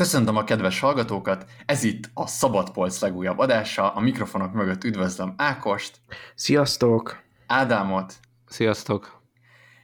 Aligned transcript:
Köszöntöm 0.00 0.36
a 0.36 0.44
kedves 0.44 0.80
hallgatókat, 0.80 1.44
ez 1.66 1.82
itt 1.82 2.10
a 2.14 2.26
Szabadpolc 2.26 3.00
legújabb 3.00 3.38
adása, 3.38 3.94
a 3.94 4.00
mikrofonok 4.00 4.52
mögött 4.52 4.84
üdvözlöm 4.84 5.34
Ákost. 5.36 6.00
Sziasztok! 6.34 7.22
Ádámot. 7.46 8.14
Sziasztok! 8.46 9.22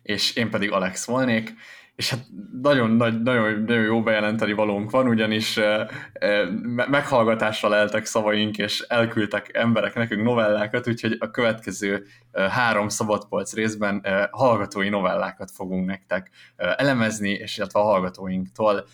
És 0.03 0.35
én 0.35 0.51
pedig 0.51 0.73
Alex 0.73 1.07
volnék, 1.07 1.55
és 1.97 2.11
hát 2.11 2.27
nagyon, 2.67 2.91
nagyon, 2.91 3.21
nagyon, 3.23 3.63
nagyon 3.63 3.85
jó 3.85 4.03
bejelenteni 4.03 4.53
valónk 4.53 4.91
van, 4.91 5.09
ugyanis 5.09 5.57
eh, 5.57 5.87
eh, 6.13 6.49
meghallgatásra 6.89 7.69
leltek 7.69 8.05
szavaink, 8.05 8.59
és 8.59 8.81
elküldtek 8.81 9.51
emberek 9.55 9.95
nekünk 9.95 10.23
novellákat, 10.23 10.89
úgyhogy 10.89 11.17
a 11.21 11.31
következő 11.31 12.07
eh, 12.33 12.51
három 12.51 12.89
szabadpolc 12.89 13.55
részben 13.55 14.07
hallgatói 14.31 14.89
novellákat 14.89 15.51
fogunk 15.51 15.87
nektek 15.87 16.31
elemezni, 16.57 17.31
és 17.31 17.59
illetve 17.59 17.81
a 17.81 17.83
hallgatóinktól 17.83 18.87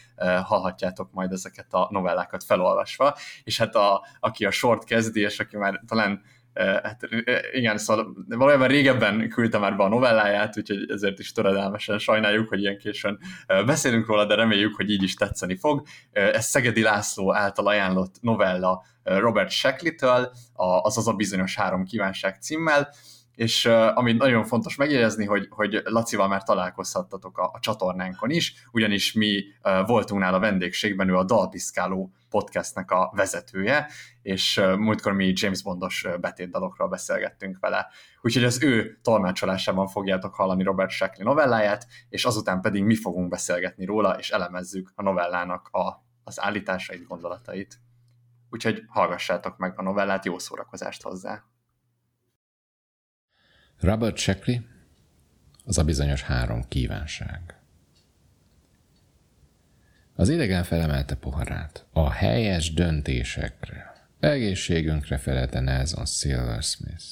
hallhatjátok 0.45 1.13
majd 1.13 1.33
ezeket 1.33 1.75
a 1.75 1.89
novellákat 1.91 2.45
felolvasva, 2.45 3.17
és 3.45 3.59
hát 3.59 3.75
a, 3.75 4.05
aki 4.21 4.45
a 4.45 4.51
sort 4.51 4.85
kezdi, 4.85 5.21
és 5.21 5.41
aki 5.41 5.57
már 5.57 5.81
talán 5.87 6.23
hát 6.55 7.09
igen, 7.53 7.79
szóval 7.79 8.15
valójában 8.29 8.69
régebben 8.69 9.29
küldte 9.29 9.59
már 9.59 9.77
be 9.77 9.83
a 9.83 9.89
novelláját, 9.89 10.59
úgyhogy 10.59 10.91
ezért 10.91 11.19
is 11.19 11.33
töredelmesen 11.33 11.99
sajnáljuk, 11.99 12.49
hogy 12.49 12.61
ilyen 12.61 12.79
későn 12.79 13.19
beszélünk 13.47 14.07
róla, 14.07 14.25
de 14.25 14.35
reméljük, 14.35 14.77
hogy 14.77 14.91
így 14.91 15.03
is 15.03 15.15
tetszeni 15.15 15.57
fog. 15.57 15.83
Ez 16.13 16.45
Szegedi 16.45 16.83
László 16.83 17.35
által 17.35 17.67
ajánlott 17.67 18.15
novella 18.21 18.85
Robert 19.03 19.51
Shackley-től, 19.51 20.33
azaz 20.83 21.09
a 21.09 21.13
bizonyos 21.13 21.57
három 21.57 21.85
kívánság 21.85 22.37
címmel, 22.41 22.89
és 23.35 23.65
uh, 23.65 23.99
amit 23.99 24.19
nagyon 24.19 24.45
fontos 24.45 24.77
megjegyezni, 24.77 25.25
hogy, 25.25 25.47
hogy 25.51 25.81
Lacival 25.85 26.29
már 26.29 26.43
találkozhattatok 26.43 27.39
a, 27.39 27.51
a 27.53 27.59
csatornánkon 27.61 28.31
is, 28.31 28.67
ugyanis 28.73 29.13
mi 29.13 29.45
uh, 29.63 29.87
voltunk 29.87 30.21
nála 30.21 30.39
vendégségben, 30.39 31.09
ő 31.09 31.17
a 31.17 31.25
Dalpiszkáló 31.25 32.13
podcastnek 32.31 32.91
a 32.91 33.13
vezetője, 33.15 33.87
és 34.23 34.57
uh, 34.57 34.77
múltkor 34.77 35.13
mi 35.13 35.33
James 35.35 35.63
Bondos 35.63 36.07
betétdalokról 36.21 36.89
beszélgettünk 36.89 37.59
vele. 37.61 37.91
Úgyhogy 38.21 38.45
az 38.45 38.63
ő 38.63 38.99
tolmácsolásában 39.03 39.87
fogjátok 39.87 40.35
hallani 40.35 40.63
Robert 40.63 40.91
Shackley 40.91 41.27
novelláját, 41.27 41.87
és 42.09 42.25
azután 42.25 42.61
pedig 42.61 42.85
mi 42.85 42.97
fogunk 42.97 43.29
beszélgetni 43.29 43.85
róla, 43.85 44.19
és 44.19 44.31
elemezzük 44.31 44.93
a 44.95 45.03
novellának 45.03 45.69
a, 45.69 46.05
az 46.25 46.41
állításait, 46.41 47.07
gondolatait. 47.07 47.81
Úgyhogy 48.51 48.83
hallgassátok 48.89 49.57
meg 49.57 49.73
a 49.77 49.83
novellát, 49.83 50.25
jó 50.25 50.39
szórakozást 50.39 51.03
hozzá! 51.03 51.52
Robert 53.83 54.17
Sheckley, 54.17 54.57
az 55.65 55.79
a 55.79 55.85
bizonyos 55.85 56.23
három 56.23 56.65
kívánság. 56.69 57.41
Az 60.15 60.29
idegen 60.29 60.65
felemelte 60.65 61.15
poharát. 61.15 61.87
A 61.93 62.11
helyes 62.11 62.73
döntésekre, 62.73 64.07
egészségünkre 64.21 65.17
felelte 65.17 65.61
Nelson 65.61 66.07
Silversmith. 66.07 67.05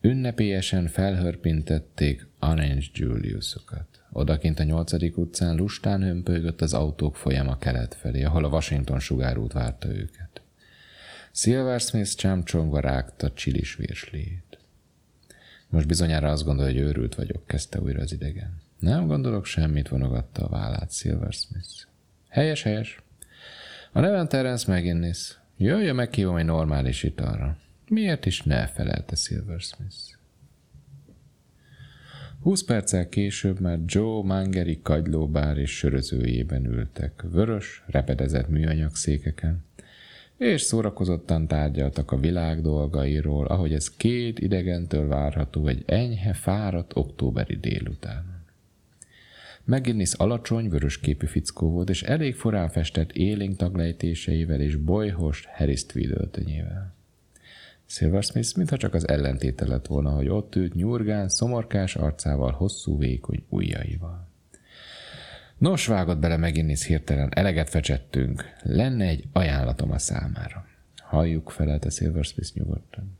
Ünnepélyesen 0.00 0.86
felhörpintették 0.86 2.26
Orange 2.40 2.86
Juliusokat. 2.92 4.02
Odakint 4.12 4.58
a 4.58 4.62
nyolcadik 4.62 5.18
utcán 5.18 5.56
lustán 5.56 6.02
hömpölygött 6.02 6.60
az 6.60 6.74
autók 6.74 7.16
folyama 7.16 7.58
kelet 7.58 7.94
felé, 7.94 8.22
ahol 8.22 8.44
a 8.44 8.48
Washington 8.48 9.00
sugárút 9.00 9.52
várta 9.52 9.88
őket. 9.88 10.40
Silversmith 11.32 12.14
csámcsongva 12.14 12.80
rágta 12.80 13.32
csilis 13.32 13.74
virslét. 13.74 14.45
Most 15.68 15.86
bizonyára 15.86 16.30
azt 16.30 16.44
gondolja, 16.44 16.72
hogy 16.72 16.88
őrült 16.88 17.14
vagyok, 17.14 17.46
kezdte 17.46 17.80
újra 17.80 18.00
az 18.00 18.12
idegen. 18.12 18.60
Nem 18.78 19.06
gondolok 19.06 19.44
semmit, 19.44 19.88
vonogatta 19.88 20.44
a 20.44 20.48
vállát 20.48 20.92
Silver 20.92 21.32
Smith. 21.32 21.86
Helyes, 22.28 22.62
helyes. 22.62 23.02
A 23.92 24.00
nevem 24.00 24.28
Terence 24.28 24.72
McGinnis. 24.72 25.38
Jöjjön, 25.56 25.94
meghívom 25.94 26.36
egy 26.36 26.44
normális 26.44 27.02
italra. 27.02 27.56
Miért 27.88 28.26
is 28.26 28.42
ne, 28.42 28.66
felelte 28.66 29.14
Silver 29.14 29.60
Smith. 29.60 29.96
Húsz 32.40 32.64
perccel 32.64 33.08
később 33.08 33.60
már 33.60 33.78
Joe 33.86 34.22
Mangeri 34.24 34.80
kagylóbár 34.82 35.58
és 35.58 35.76
sörözőjében 35.76 36.64
ültek, 36.64 37.22
vörös, 37.30 37.82
repedezett 37.86 38.48
műanyag 38.48 38.96
székeken, 38.96 39.64
és 40.38 40.60
szórakozottan 40.60 41.46
tárgyaltak 41.46 42.12
a 42.12 42.18
világ 42.18 42.62
dolgairól, 42.62 43.46
ahogy 43.46 43.72
ez 43.72 43.90
két 43.90 44.38
idegentől 44.38 45.08
várható 45.08 45.66
egy 45.66 45.82
enyhe, 45.86 46.32
fáradt 46.32 46.96
októberi 46.96 47.56
délután. 47.56 48.44
McGinnis 49.64 50.12
alacsony, 50.12 50.68
vörös 50.68 51.00
képű 51.00 51.26
fickó 51.26 51.70
volt, 51.70 51.90
és 51.90 52.02
elég 52.02 52.34
forrán 52.34 52.68
festett 52.68 53.12
élénk 53.12 53.56
taglejtéseivel 53.56 54.60
és 54.60 54.76
bolyhos 54.76 55.46
Harris 55.56 55.86
Tweed 55.86 56.10
öltönyével. 56.10 56.94
Silversmith 57.86 58.56
mintha 58.56 58.76
csak 58.76 58.94
az 58.94 59.08
ellentéte 59.08 59.66
lett 59.66 59.86
volna, 59.86 60.10
hogy 60.10 60.28
ott 60.28 60.54
ült 60.54 60.74
nyurgán, 60.74 61.28
szomorkás 61.28 61.96
arcával, 61.96 62.52
hosszú, 62.52 62.98
vékony 62.98 63.44
ujjaival. 63.48 64.25
Nos, 65.58 65.86
vágott 65.86 66.18
bele 66.18 66.36
megint 66.36 66.82
hirtelen, 66.82 67.28
eleget 67.34 67.68
fecsettünk. 67.68 68.44
Lenne 68.62 69.04
egy 69.04 69.24
ajánlatom 69.32 69.90
a 69.90 69.98
számára. 69.98 70.66
Halljuk, 70.96 71.50
felelte 71.50 71.90
Silversmith 71.90 72.54
nyugodtan. 72.54 73.18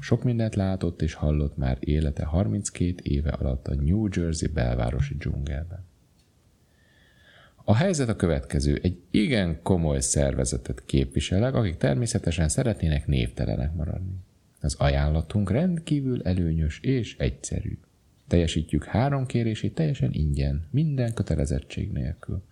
Sok 0.00 0.22
mindent 0.22 0.54
látott 0.54 1.02
és 1.02 1.14
hallott 1.14 1.56
már 1.56 1.76
élete 1.80 2.24
32 2.24 2.94
éve 3.02 3.30
alatt 3.30 3.68
a 3.68 3.74
New 3.74 4.08
Jersey 4.12 4.48
belvárosi 4.48 5.14
dzsungelben. 5.14 5.84
A 7.64 7.74
helyzet 7.74 8.08
a 8.08 8.16
következő. 8.16 8.80
Egy 8.82 9.00
igen 9.10 9.62
komoly 9.62 10.00
szervezetet 10.00 10.82
képviselek, 10.84 11.54
akik 11.54 11.76
természetesen 11.76 12.48
szeretnének 12.48 13.06
névtelenek 13.06 13.74
maradni. 13.74 14.14
Az 14.60 14.74
ajánlatunk 14.74 15.50
rendkívül 15.50 16.22
előnyös 16.22 16.80
és 16.80 17.16
egyszerű. 17.18 17.78
Teljesítjük 18.32 18.84
három 18.84 19.26
kérését 19.26 19.74
teljesen 19.74 20.12
ingyen, 20.12 20.66
minden 20.70 21.14
kötelezettség 21.14 21.92
nélkül. 21.92 22.42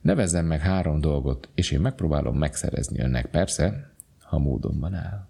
Nevezzem 0.00 0.46
meg 0.46 0.60
három 0.60 1.00
dolgot, 1.00 1.48
és 1.54 1.70
én 1.70 1.80
megpróbálom 1.80 2.38
megszerezni 2.38 3.00
önnek, 3.00 3.26
persze, 3.26 3.90
ha 4.18 4.38
módonban 4.38 4.94
áll. 4.94 5.26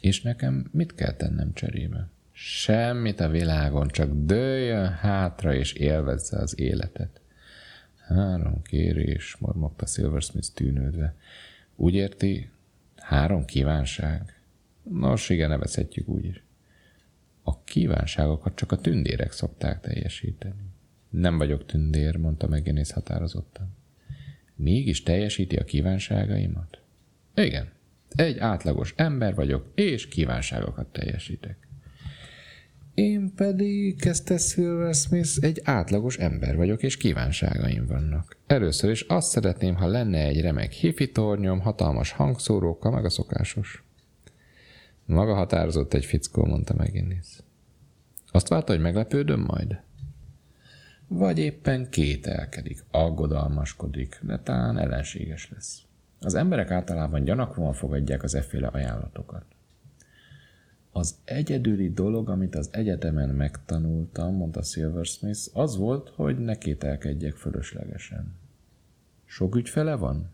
És 0.00 0.22
nekem 0.22 0.68
mit 0.72 0.94
kell 0.94 1.12
tennem 1.12 1.52
cserébe? 1.52 2.08
Semmit 2.32 3.20
a 3.20 3.28
világon, 3.28 3.88
csak 3.88 4.10
dőljön 4.14 4.88
hátra 4.88 5.54
és 5.54 5.72
élvezze 5.72 6.38
az 6.38 6.58
életet. 6.58 7.20
Három 8.06 8.62
kérés, 8.62 9.36
mormogta 9.38 9.86
Silversmith 9.86 10.48
tűnődve. 10.54 11.14
Úgy 11.76 11.94
érti, 11.94 12.50
három 12.96 13.44
kívánság? 13.44 14.40
Nos, 14.82 15.28
igen, 15.28 15.48
nevezhetjük 15.48 16.08
úgy 16.08 16.24
is. 16.24 16.42
A 17.42 17.64
kívánságokat 17.64 18.54
csak 18.54 18.72
a 18.72 18.76
tündérek 18.76 19.32
szokták 19.32 19.80
teljesíteni. 19.80 20.70
Nem 21.10 21.38
vagyok 21.38 21.66
tündér, 21.66 22.16
mondta 22.16 22.46
megjenész 22.46 22.90
határozottan. 22.90 23.76
Mégis 24.54 25.02
teljesíti 25.02 25.56
a 25.56 25.64
kívánságaimat? 25.64 26.80
Igen, 27.34 27.68
egy 28.08 28.38
átlagos 28.38 28.94
ember 28.96 29.34
vagyok, 29.34 29.72
és 29.74 30.08
kívánságokat 30.08 30.86
teljesítek. 30.86 31.56
Én 32.94 33.32
pedig, 33.34 34.00
kezdte 34.00 34.38
Silver 34.38 34.94
Smith, 34.94 35.38
egy 35.40 35.60
átlagos 35.64 36.16
ember 36.16 36.56
vagyok, 36.56 36.82
és 36.82 36.96
kívánságaim 36.96 37.86
vannak. 37.86 38.36
Először 38.46 38.90
is 38.90 39.00
azt 39.00 39.30
szeretném, 39.30 39.74
ha 39.74 39.86
lenne 39.86 40.18
egy 40.18 40.40
remek 40.40 40.72
hifi 40.72 41.10
tornyom, 41.10 41.60
hatalmas 41.60 42.12
hangszórókkal, 42.12 42.92
meg 42.92 43.04
a 43.04 43.10
szokásos. 43.10 43.82
Maga 45.04 45.34
határozott 45.34 45.94
egy 45.94 46.04
fickó, 46.04 46.44
mondta 46.44 46.74
McGinnis. 46.74 47.26
Azt 48.30 48.48
várta, 48.48 48.72
hogy 48.72 48.82
meglepődöm 48.82 49.40
majd? 49.40 49.80
Vagy 51.06 51.38
éppen 51.38 51.90
kételkedik, 51.90 52.84
aggodalmaskodik, 52.90 54.20
de 54.22 54.38
talán 54.38 54.78
ellenséges 54.78 55.50
lesz. 55.50 55.82
Az 56.20 56.34
emberek 56.34 56.70
általában 56.70 57.24
gyanakvóan 57.24 57.72
fogadják 57.72 58.22
az 58.22 58.34
efféle 58.34 58.66
ajánlatokat. 58.66 59.44
Az 60.92 61.14
egyedüli 61.24 61.90
dolog, 61.92 62.28
amit 62.28 62.54
az 62.54 62.68
egyetemen 62.72 63.28
megtanultam, 63.28 64.34
mondta 64.34 64.62
Silversmith, 64.62 65.40
az 65.52 65.76
volt, 65.76 66.12
hogy 66.14 66.38
ne 66.38 66.58
kételkedjek 66.58 67.34
fölöslegesen. 67.34 68.34
Sok 69.24 69.56
ügyfele 69.56 69.94
van? 69.94 70.30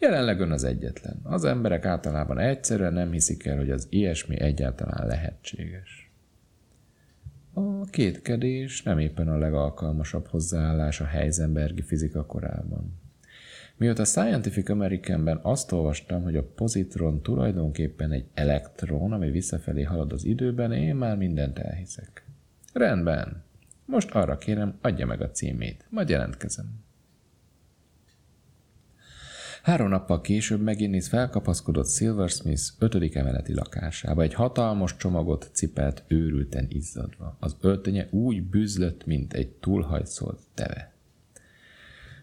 Jelenleg 0.00 0.40
ön 0.40 0.50
az 0.50 0.64
egyetlen. 0.64 1.20
Az 1.22 1.44
emberek 1.44 1.84
általában 1.84 2.38
egyszerűen 2.38 2.92
nem 2.92 3.10
hiszik 3.10 3.46
el, 3.46 3.56
hogy 3.56 3.70
az 3.70 3.86
ilyesmi 3.90 4.40
egyáltalán 4.40 5.06
lehetséges. 5.06 6.10
A 7.52 7.84
kétkedés 7.84 8.82
nem 8.82 8.98
éppen 8.98 9.28
a 9.28 9.38
legalkalmasabb 9.38 10.26
hozzáállás 10.26 11.00
a 11.00 11.04
Heisenbergi 11.04 11.82
fizika 11.82 12.26
korában. 12.26 12.98
Mióta 13.76 14.02
a 14.02 14.04
Scientific 14.04 14.68
Americanben 14.68 15.38
azt 15.42 15.72
olvastam, 15.72 16.22
hogy 16.22 16.36
a 16.36 16.50
pozitron 16.54 17.22
tulajdonképpen 17.22 18.12
egy 18.12 18.26
elektron, 18.34 19.12
ami 19.12 19.30
visszafelé 19.30 19.82
halad 19.82 20.12
az 20.12 20.24
időben, 20.24 20.72
én 20.72 20.96
már 20.96 21.16
mindent 21.16 21.58
elhiszek. 21.58 22.24
Rendben. 22.72 23.42
Most 23.84 24.10
arra 24.10 24.38
kérem, 24.38 24.78
adja 24.80 25.06
meg 25.06 25.20
a 25.20 25.30
címét, 25.30 25.86
majd 25.88 26.08
jelentkezem. 26.08 26.88
Három 29.62 29.88
nappal 29.88 30.20
később 30.20 30.60
McGinnis 30.60 31.08
felkapaszkodott 31.08 31.88
Silversmith 31.88 32.62
ötödik 32.78 33.14
emeleti 33.14 33.54
lakásába. 33.54 34.22
Egy 34.22 34.34
hatalmas 34.34 34.96
csomagot 34.96 35.50
cipelt 35.52 36.04
őrülten 36.08 36.66
izzadva. 36.68 37.36
Az 37.40 37.56
öltönye 37.60 38.08
úgy 38.10 38.42
bűzlött, 38.42 39.06
mint 39.06 39.32
egy 39.32 39.48
túlhajszolt 39.48 40.38
teve. 40.54 40.92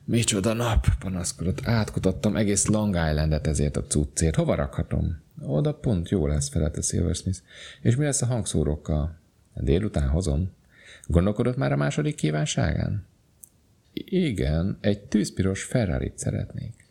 Micsoda 0.03 0.53
nap, 0.53 0.85
panaszkodott. 0.99 1.65
Átkutattam 1.65 2.35
egész 2.35 2.65
Long 2.65 2.95
Islandet 2.95 3.47
ezért 3.47 3.77
a 3.77 3.83
cuccért. 3.83 4.35
Hova 4.35 4.55
rakhatom? 4.55 5.21
Oda 5.41 5.73
pont 5.73 6.09
jó 6.09 6.27
lesz, 6.27 6.49
felelte 6.49 6.81
Silversmith. 6.81 7.39
És 7.81 7.95
mi 7.95 8.03
lesz 8.03 8.21
a 8.21 8.25
hangszórókkal? 8.25 9.17
Délután 9.53 10.09
hozom. 10.09 10.51
Gondolkodott 11.05 11.57
már 11.57 11.71
a 11.71 11.77
második 11.77 12.15
kívánságán? 12.15 13.05
Igen, 13.93 14.77
egy 14.81 14.99
tűzpiros 14.99 15.63
ferrari 15.63 16.11
szeretnék. 16.15 16.86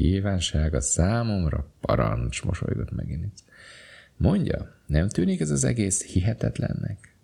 Kívánsága 0.00 0.80
számomra 0.80 1.66
parancs, 1.80 2.42
mosolygott 2.44 2.90
megint. 2.90 3.32
Mondja, 4.16 4.74
nem 4.86 5.08
tűnik 5.08 5.40
ez 5.40 5.50
az 5.50 5.64
egész 5.64 6.04
hihetetlennek? 6.04 7.14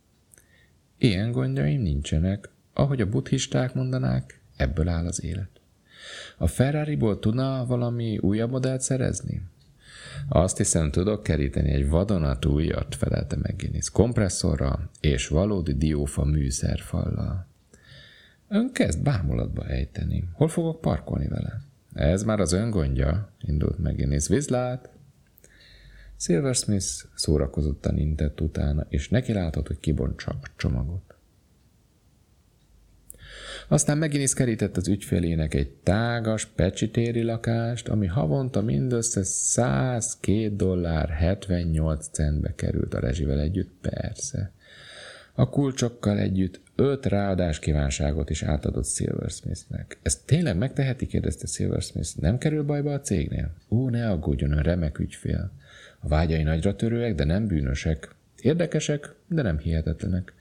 Ilyen 0.99 1.32
gondjaim 1.32 1.81
nincsenek, 1.81 2.49
ahogy 2.73 3.00
a 3.00 3.08
buddhisták 3.08 3.75
mondanák, 3.75 4.40
ebből 4.56 4.88
áll 4.88 5.06
az 5.06 5.25
élet. 5.25 5.49
A 6.37 6.46
Ferrari-ból 6.46 7.19
tudna 7.19 7.67
valami 7.67 8.19
újabb 8.19 8.50
modellt 8.50 8.81
szerezni? 8.81 9.43
Azt 10.28 10.56
hiszem, 10.56 10.90
tudok 10.90 11.23
keríteni 11.23 11.70
egy 11.70 11.88
vadonatújat, 11.88 12.94
felelte 12.94 13.37
McGinnis, 13.37 13.90
kompresszorral 13.90 14.90
és 15.00 15.28
valódi 15.28 15.73
diófa 15.73 16.25
műszerfallal. 16.25 17.46
Ön 18.49 18.73
kezd 18.73 19.02
bámulatba 19.02 19.67
ejteni. 19.67 20.28
Hol 20.32 20.49
fogok 20.49 20.81
parkolni 20.81 21.28
vele? 21.28 21.66
Ez 21.97 22.23
már 22.23 22.41
az 22.41 22.53
ön 22.53 22.71
gondja, 22.71 23.33
indult 23.41 23.79
McGinnis. 23.79 24.29
Vizlát! 24.29 24.91
Silversmith 26.19 26.87
szórakozottan 27.15 27.99
intett 27.99 28.41
utána, 28.41 28.87
és 28.89 29.09
neki 29.09 29.33
látott, 29.33 29.67
hogy 29.67 29.81
kibontsa 29.81 30.31
a 30.31 30.47
csomagot. 30.57 31.15
Aztán 33.69 33.99
megint 33.99 34.35
kerített 34.35 34.77
az 34.77 34.89
ügyfelének 34.89 35.55
egy 35.55 35.71
tágas, 35.71 36.47
pecsitéri 36.47 37.23
lakást, 37.23 37.89
ami 37.89 38.07
havonta 38.07 38.63
mindössze 38.63 39.23
102 39.25 40.57
dollár 40.57 41.09
78 41.09 42.09
centbe 42.09 42.55
került 42.55 42.95
a 42.95 43.01
rezsivel 43.01 43.41
együtt, 43.41 43.73
persze. 43.81 44.53
A 45.35 45.49
kulcsokkal 45.49 46.19
együtt 46.19 46.61
öt 46.76 47.06
ráadás 47.06 47.58
kívánságot 47.58 48.31
is 48.31 48.43
átadott 48.43 48.87
Silversmithnek. 48.87 49.99
Ezt 50.02 50.26
tényleg 50.26 50.56
megteheti? 50.56 51.06
kérdezte 51.06 51.46
Silversmith. 51.46 52.17
Nem 52.20 52.38
kerül 52.38 52.62
bajba 52.62 52.93
a 52.93 53.00
cégnél? 53.00 53.50
Ó, 53.69 53.88
ne 53.88 54.11
aggódjon, 54.11 54.52
ön 54.52 54.62
remek 54.62 54.99
ügyfél. 54.99 55.50
A 56.00 56.08
vágyai 56.08 56.43
nagyra 56.43 56.76
törőek, 56.76 57.14
de 57.14 57.25
nem 57.25 57.46
bűnösek. 57.46 58.14
Érdekesek, 58.40 59.14
de 59.26 59.43
nem 59.43 59.58
hihetetlenek. 59.58 60.32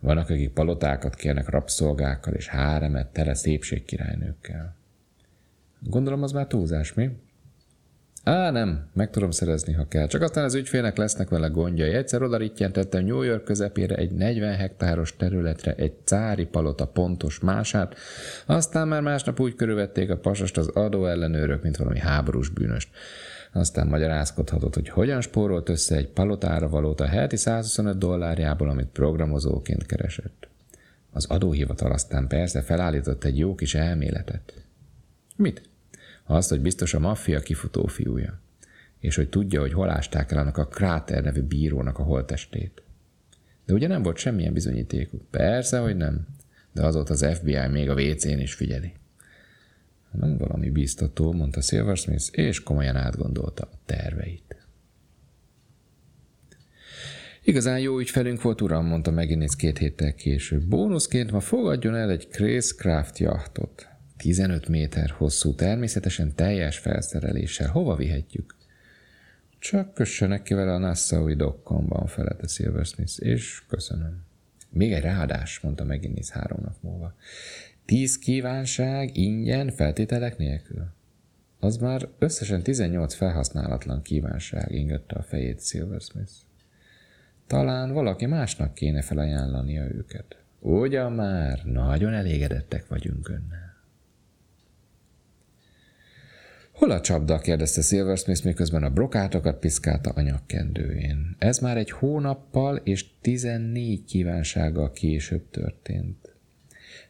Vannak, 0.00 0.30
akik 0.30 0.50
palotákat 0.52 1.14
kérnek 1.14 1.48
rabszolgákkal 1.48 2.34
és 2.34 2.48
háremet 2.48 3.06
tele 3.06 3.34
szépségkirálynőkkel. 3.34 4.76
Gondolom 5.80 6.22
az 6.22 6.32
már 6.32 6.46
túlzás, 6.46 6.94
mi? 6.94 7.10
Á, 8.26 8.50
nem, 8.50 8.88
meg 8.94 9.10
tudom 9.10 9.30
szerezni, 9.30 9.72
ha 9.72 9.88
kell. 9.88 10.06
Csak 10.06 10.22
aztán 10.22 10.44
az 10.44 10.54
ügyfélnek 10.54 10.96
lesznek 10.96 11.28
vele 11.28 11.46
gondjai. 11.46 11.92
Egyszer 11.92 12.22
oda 12.22 12.50
tettem 12.56 13.04
New 13.04 13.22
York 13.22 13.44
közepére 13.44 13.94
egy 13.94 14.10
40 14.10 14.56
hektáros 14.56 15.16
területre 15.16 15.74
egy 15.74 15.92
cári 16.04 16.44
palota 16.44 16.86
pontos 16.86 17.40
mását, 17.40 17.94
aztán 18.46 18.88
már 18.88 19.00
másnap 19.00 19.40
úgy 19.40 19.54
körülvették 19.54 20.10
a 20.10 20.16
pasast 20.16 20.56
az 20.56 20.68
adóellenőrök, 20.68 21.62
mint 21.62 21.76
valami 21.76 21.98
háborús 21.98 22.48
bűnöst. 22.48 22.88
Aztán 23.52 23.86
magyarázkodhatott, 23.86 24.74
hogy 24.74 24.88
hogyan 24.88 25.20
spórolt 25.20 25.68
össze 25.68 25.96
egy 25.96 26.08
palotára 26.08 26.68
valót 26.68 27.00
a 27.00 27.06
heti 27.06 27.36
125 27.36 27.98
dollárjából, 27.98 28.68
amit 28.68 28.88
programozóként 28.92 29.86
keresett. 29.86 30.48
Az 31.12 31.26
adóhivatal 31.26 31.92
aztán 31.92 32.26
persze 32.26 32.62
felállított 32.62 33.24
egy 33.24 33.38
jó 33.38 33.54
kis 33.54 33.74
elméletet. 33.74 34.54
Mit? 35.36 35.74
Azt, 36.26 36.48
hogy 36.48 36.60
biztos 36.60 36.94
a 36.94 36.98
maffia 36.98 37.40
kifutó 37.40 37.86
fiúja, 37.86 38.40
és 38.98 39.16
hogy 39.16 39.28
tudja, 39.28 39.60
hogy 39.60 39.72
hol 39.72 39.90
ásták 39.90 40.32
el 40.32 40.38
annak 40.38 40.56
a 40.56 40.66
Kráter 40.66 41.22
nevű 41.22 41.42
bírónak 41.42 41.98
a 41.98 42.02
holtestét. 42.02 42.82
De 43.66 43.72
ugye 43.72 43.86
nem 43.88 44.02
volt 44.02 44.16
semmilyen 44.16 44.52
bizonyítékuk. 44.52 45.30
Persze, 45.30 45.78
hogy 45.78 45.96
nem. 45.96 46.26
De 46.72 46.86
azóta 46.86 47.12
az 47.12 47.26
FBI 47.34 47.66
még 47.70 47.90
a 47.90 47.94
WC-n 47.94 48.38
is 48.38 48.54
figyeli. 48.54 48.92
Nem 50.10 50.36
valami 50.36 50.70
bíztató, 50.70 51.32
mondta 51.32 51.60
Silversmith, 51.60 52.24
és 52.30 52.62
komolyan 52.62 52.96
átgondolta 52.96 53.68
a 53.72 53.78
terveit. 53.84 54.66
Igazán 57.42 57.78
jó 57.78 57.98
ügyfelünk 57.98 58.42
volt, 58.42 58.60
uram, 58.60 58.86
mondta 58.86 59.10
megint 59.10 59.54
két 59.54 59.78
héttel 59.78 60.14
később. 60.14 60.62
Bónuszként 60.62 61.32
ma 61.32 61.40
fogadjon 61.40 61.94
el 61.94 62.10
egy 62.10 62.28
Grace 62.30 62.74
Craft 62.74 63.18
jachtot. 63.18 63.88
15 64.16 64.68
méter 64.68 65.10
hosszú, 65.10 65.54
természetesen 65.54 66.34
teljes 66.34 66.78
felszereléssel. 66.78 67.70
Hova 67.70 67.96
vihetjük? 67.96 68.54
Csak 69.58 69.94
kössenek 69.94 70.42
ki 70.42 70.54
vele 70.54 70.72
a 70.72 70.78
Nassau-i 70.78 71.34
dokkonban, 71.34 72.06
felelte 72.06 72.46
Silversmith, 72.46 73.12
és 73.18 73.62
köszönöm. 73.68 74.24
Még 74.70 74.92
egy 74.92 75.02
ráadás, 75.02 75.60
mondta 75.60 75.84
megint 75.84 76.28
három 76.28 76.58
nap 76.62 76.76
múlva. 76.80 77.14
Tíz 77.84 78.18
kívánság 78.18 79.16
ingyen 79.16 79.70
feltételek 79.70 80.36
nélkül. 80.38 80.86
Az 81.60 81.76
már 81.76 82.08
összesen 82.18 82.62
18 82.62 83.14
felhasználatlan 83.14 84.02
kívánság 84.02 84.72
ingette 84.72 85.14
a 85.16 85.22
fejét 85.22 85.66
Silversmith. 85.66 86.32
Talán 87.46 87.92
valaki 87.92 88.26
másnak 88.26 88.74
kéne 88.74 89.02
felajánlania 89.02 89.84
őket. 89.84 90.36
Ugyan 90.58 91.12
már, 91.12 91.64
nagyon 91.64 92.12
elégedettek 92.12 92.88
vagyunk 92.88 93.28
önnel. 93.28 93.65
Hol 96.76 96.90
a 96.90 97.00
csapda? 97.00 97.38
kérdezte 97.38 97.82
Silversmith, 97.82 98.44
miközben 98.44 98.82
a 98.82 98.90
brokátokat 98.90 99.58
piszkálta 99.58 100.10
anyagkendőjén. 100.10 101.36
Ez 101.38 101.58
már 101.58 101.76
egy 101.76 101.90
hónappal 101.90 102.76
és 102.76 103.04
tizennégy 103.20 104.04
kívánsággal 104.04 104.92
később 104.92 105.50
történt. 105.50 106.34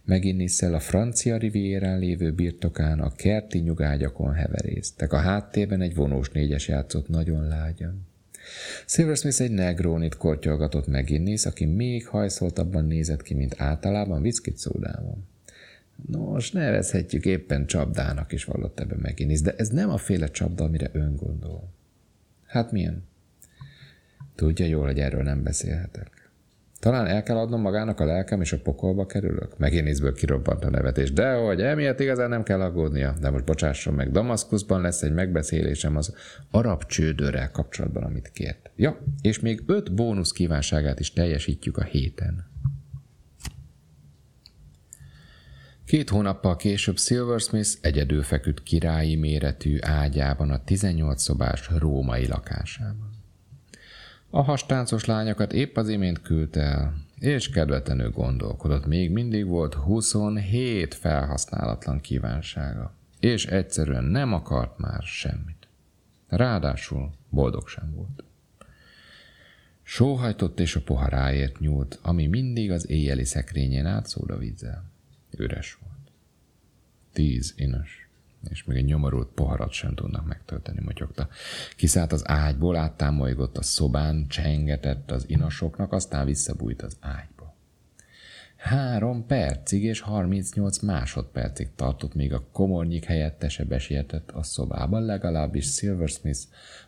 Meginnisszel 0.04 0.74
a 0.74 0.80
francia 0.80 1.36
rivierán 1.36 1.98
lévő 1.98 2.32
birtokán 2.32 3.00
a 3.00 3.14
kerti 3.14 3.58
nyugágyakon 3.58 4.32
heverésztek. 4.32 5.12
A 5.12 5.18
háttében 5.18 5.80
egy 5.80 5.94
vonós 5.94 6.30
négyes 6.30 6.68
játszott 6.68 7.08
nagyon 7.08 7.48
lágyan. 7.48 8.06
Silversmith 8.86 9.40
egy 9.40 9.50
negrónit 9.50 10.16
kortyolgatott 10.16 10.86
McGinnis, 10.86 11.44
aki 11.46 11.64
még 11.64 12.06
hajszoltabban 12.06 12.84
nézett 12.84 13.22
ki, 13.22 13.34
mint 13.34 13.54
általában 13.60 14.22
viszkit 14.22 14.56
szódában. 14.56 15.26
Nos, 16.08 16.50
nevezhetjük 16.50 17.24
éppen 17.24 17.66
csapdának 17.66 18.32
is 18.32 18.44
vallott 18.44 18.80
ebbe 18.80 18.96
McGinnis, 18.96 19.40
de 19.40 19.54
ez 19.56 19.68
nem 19.68 19.90
a 19.90 19.96
féle 19.96 20.26
csapda, 20.26 20.64
amire 20.64 20.90
ön 20.92 21.16
gondol. 21.16 21.72
Hát 22.46 22.72
milyen? 22.72 23.04
Tudja 24.34 24.66
jól, 24.66 24.86
hogy 24.86 24.98
erről 24.98 25.22
nem 25.22 25.42
beszélhetek. 25.42 26.30
Talán 26.78 27.06
el 27.06 27.22
kell 27.22 27.36
adnom 27.36 27.60
magának 27.60 28.00
a 28.00 28.04
lelkem, 28.04 28.40
és 28.40 28.52
a 28.52 28.60
pokolba 28.60 29.06
kerülök? 29.06 29.58
Megénészből 29.58 30.14
kirobbant 30.14 30.64
a 30.64 30.70
nevetés. 30.70 31.12
Dehogy, 31.12 31.60
emiatt 31.60 32.00
igazán 32.00 32.28
nem 32.28 32.42
kell 32.42 32.60
aggódnia. 32.60 33.14
De 33.20 33.30
most 33.30 33.44
bocsásson 33.44 33.94
meg, 33.94 34.10
Damaszkuszban 34.10 34.80
lesz 34.80 35.02
egy 35.02 35.12
megbeszélésem 35.12 35.96
az 35.96 36.14
arab 36.50 36.84
csődörrel 36.84 37.50
kapcsolatban, 37.50 38.02
amit 38.02 38.30
kért. 38.30 38.70
Ja, 38.76 38.98
és 39.20 39.40
még 39.40 39.62
öt 39.66 39.94
bónusz 39.94 40.32
kívánságát 40.32 41.00
is 41.00 41.12
teljesítjük 41.12 41.76
a 41.76 41.84
héten. 41.84 42.54
Két 45.86 46.10
hónappal 46.10 46.56
később 46.56 46.98
Silversmith 46.98 47.70
egyedül 47.80 48.22
feküdt 48.22 48.62
királyi 48.62 49.16
méretű 49.16 49.78
ágyában 49.80 50.50
a 50.50 50.64
18 50.64 51.22
szobás 51.22 51.70
római 51.78 52.26
lakásában. 52.26 53.10
A 54.30 54.42
hastáncos 54.42 55.04
lányokat 55.04 55.52
épp 55.52 55.76
az 55.76 55.88
imént 55.88 56.22
küldte 56.22 56.60
el, 56.60 56.94
és 57.18 57.50
kedvetlenül 57.50 58.10
gondolkodott, 58.10 58.86
még 58.86 59.10
mindig 59.10 59.46
volt 59.46 59.74
27 59.74 60.94
felhasználatlan 60.94 62.00
kívánsága, 62.00 62.94
és 63.20 63.46
egyszerűen 63.46 64.04
nem 64.04 64.32
akart 64.32 64.78
már 64.78 65.02
semmit. 65.02 65.68
Ráadásul 66.28 67.12
boldog 67.28 67.68
sem 67.68 67.92
volt. 67.94 68.24
Sóhajtott 69.82 70.60
és 70.60 70.76
a 70.76 70.80
poharáért 70.80 71.58
nyúlt, 71.58 71.98
ami 72.02 72.26
mindig 72.26 72.70
az 72.70 72.90
éjjeli 72.90 73.24
szekrényén 73.24 73.86
át 73.86 74.16
vízzel. 74.38 74.94
Üres 75.36 75.78
volt. 75.80 76.10
Tíz 77.12 77.54
inas 77.56 78.06
és 78.50 78.64
még 78.64 78.76
egy 78.76 78.84
nyomorult 78.84 79.28
poharat 79.28 79.72
sem 79.72 79.94
tudnak 79.94 80.26
megtölteni, 80.26 80.80
motyogta. 80.84 81.28
Kiszállt 81.76 82.12
az 82.12 82.28
ágyból, 82.28 82.76
áttámolygott 82.76 83.56
a 83.56 83.62
szobán, 83.62 84.26
csengetett 84.28 85.10
az 85.10 85.24
inasoknak, 85.28 85.92
aztán 85.92 86.26
visszabújt 86.26 86.82
az 86.82 86.96
ágyba. 87.00 87.54
Három 88.56 89.26
percig 89.26 89.82
és 89.82 90.00
38 90.00 90.78
másodpercig 90.78 91.68
tartott, 91.74 92.14
még 92.14 92.32
a 92.32 92.46
komornyik 92.52 93.04
helyettese 93.04 93.64
besietett 93.64 94.30
a 94.30 94.42
szobában, 94.42 95.04
legalábbis 95.04 95.74
Silversmith 95.74 96.40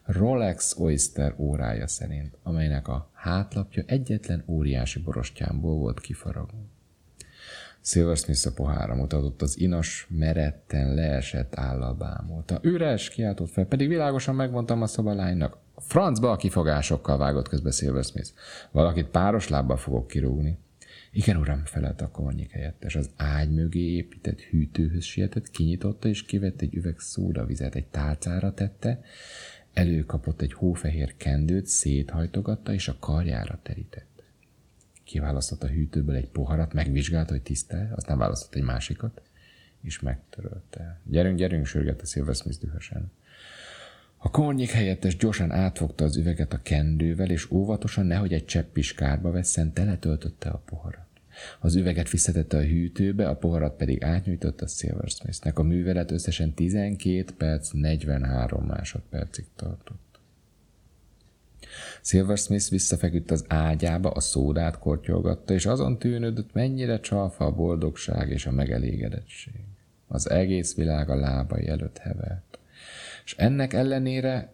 Rolex 0.05 0.77
Oyster 0.79 1.35
órája 1.37 1.87
szerint, 1.87 2.37
amelynek 2.43 2.89
a 2.89 3.11
hátlapja 3.13 3.83
egyetlen 3.87 4.43
óriási 4.47 4.99
borostyámból 4.99 5.75
volt 5.75 6.01
kifaragva. 7.89 8.15
Silversmith 8.15 8.47
a 8.47 8.53
pohára 8.53 8.95
mutatott, 8.95 9.43
az 9.43 9.59
inas 9.59 10.07
meretten 10.11 10.95
leesett 10.95 11.57
állal 11.57 11.95
bámulta. 11.95 12.59
Üres, 12.63 13.09
kiáltott 13.09 13.51
fel, 13.51 13.67
pedig 13.67 13.89
világosan 13.89 14.35
megmondtam 14.35 14.83
a 14.83 14.87
szobalánynak. 14.87 15.57
Francba 15.77 16.31
a 16.31 16.37
kifogásokkal 16.37 17.19
vágott 17.19 17.49
közbe 17.49 17.71
Silversmith. 17.71 18.31
Valakit 18.71 19.07
páros 19.07 19.49
lábbal 19.49 19.77
fogok 19.77 20.07
kirúgni. 20.07 20.59
Igen, 21.13 21.37
uram, 21.37 21.65
felelt 21.65 22.01
a 22.01 22.11
kornyik 22.11 22.51
helyettes. 22.51 22.97
Az 22.97 23.11
ágy 23.17 23.51
mögé 23.51 23.95
épített 23.97 24.41
hűtőhöz 24.41 25.05
sietett, 25.05 25.51
kinyitotta 25.51 26.09
és 26.09 26.23
kivett 26.23 26.61
egy 26.61 26.75
üveg 26.75 26.99
szódavizet, 26.99 27.75
egy 27.75 27.87
tálcára 27.87 28.55
tette, 28.55 29.01
előkapott 29.73 30.41
egy 30.41 30.53
hófehér 30.53 31.17
kendőt, 31.17 31.67
széthajtogatta 31.67 32.73
és 32.73 32.89
a 32.89 32.97
karjára 33.01 33.59
terített. 33.63 34.18
Kiválasztott 35.09 35.63
a 35.63 35.67
hűtőből 35.67 36.15
egy 36.15 36.29
poharat, 36.29 36.73
megvizsgálta, 36.73 37.33
hogy 37.33 37.43
tiszta, 37.43 37.77
aztán 37.95 38.19
választott 38.19 38.55
egy 38.55 38.63
másikat, 38.63 39.23
és 39.83 40.01
megtörölte. 40.01 41.01
Gyerünk, 41.05 41.39
gyerünk, 41.39 41.67
sürgette 41.67 42.05
Silver 42.05 42.35
Smith 42.35 42.59
dühösen. 42.59 43.11
A 44.17 44.31
kornyék 44.31 44.71
helyettes 44.71 45.17
gyorsan 45.17 45.51
átfogta 45.51 46.05
az 46.05 46.17
üveget 46.17 46.53
a 46.53 46.63
kendővel, 46.63 47.31
és 47.31 47.51
óvatosan, 47.51 48.07
nehogy 48.07 48.33
egy 48.33 48.45
csepp 48.45 48.77
is 48.77 48.95
kárba 48.95 49.31
vesszen, 49.31 49.73
teletöltötte 49.73 50.49
a 50.49 50.63
poharat. 50.67 51.07
Az 51.59 51.75
üveget 51.75 52.11
visszatette 52.11 52.57
a 52.57 52.63
hűtőbe, 52.63 53.29
a 53.29 53.37
poharat 53.37 53.77
pedig 53.77 54.03
átnyújtotta 54.03 54.67
Silversmithnek. 54.67 55.59
A 55.59 55.63
művelet 55.63 56.11
összesen 56.11 56.55
12 56.55 57.25
perc 57.37 57.71
43 57.73 58.65
másodpercig 58.65 59.47
tartott. 59.57 60.08
Silversmith 62.03 62.71
visszafeküdt 62.71 63.31
az 63.31 63.45
ágyába, 63.49 64.11
a 64.11 64.21
szódát 64.21 64.79
kortyolgatta, 64.79 65.55
és 65.55 65.67
azon 65.67 65.99
tűnődött, 65.99 66.53
mennyire 66.53 67.01
csalfa 67.01 67.45
a 67.45 67.55
boldogság 67.55 68.31
és 68.31 68.47
a 68.47 68.53
megelégedettség. 68.53 69.55
Az 70.07 70.31
egész 70.31 70.75
világ 70.75 71.11
a 71.11 71.17
lábai 71.17 71.69
előtt 71.69 71.99
hevert. 71.99 72.59
És 73.25 73.35
ennek 73.37 73.73
ellenére, 73.73 74.53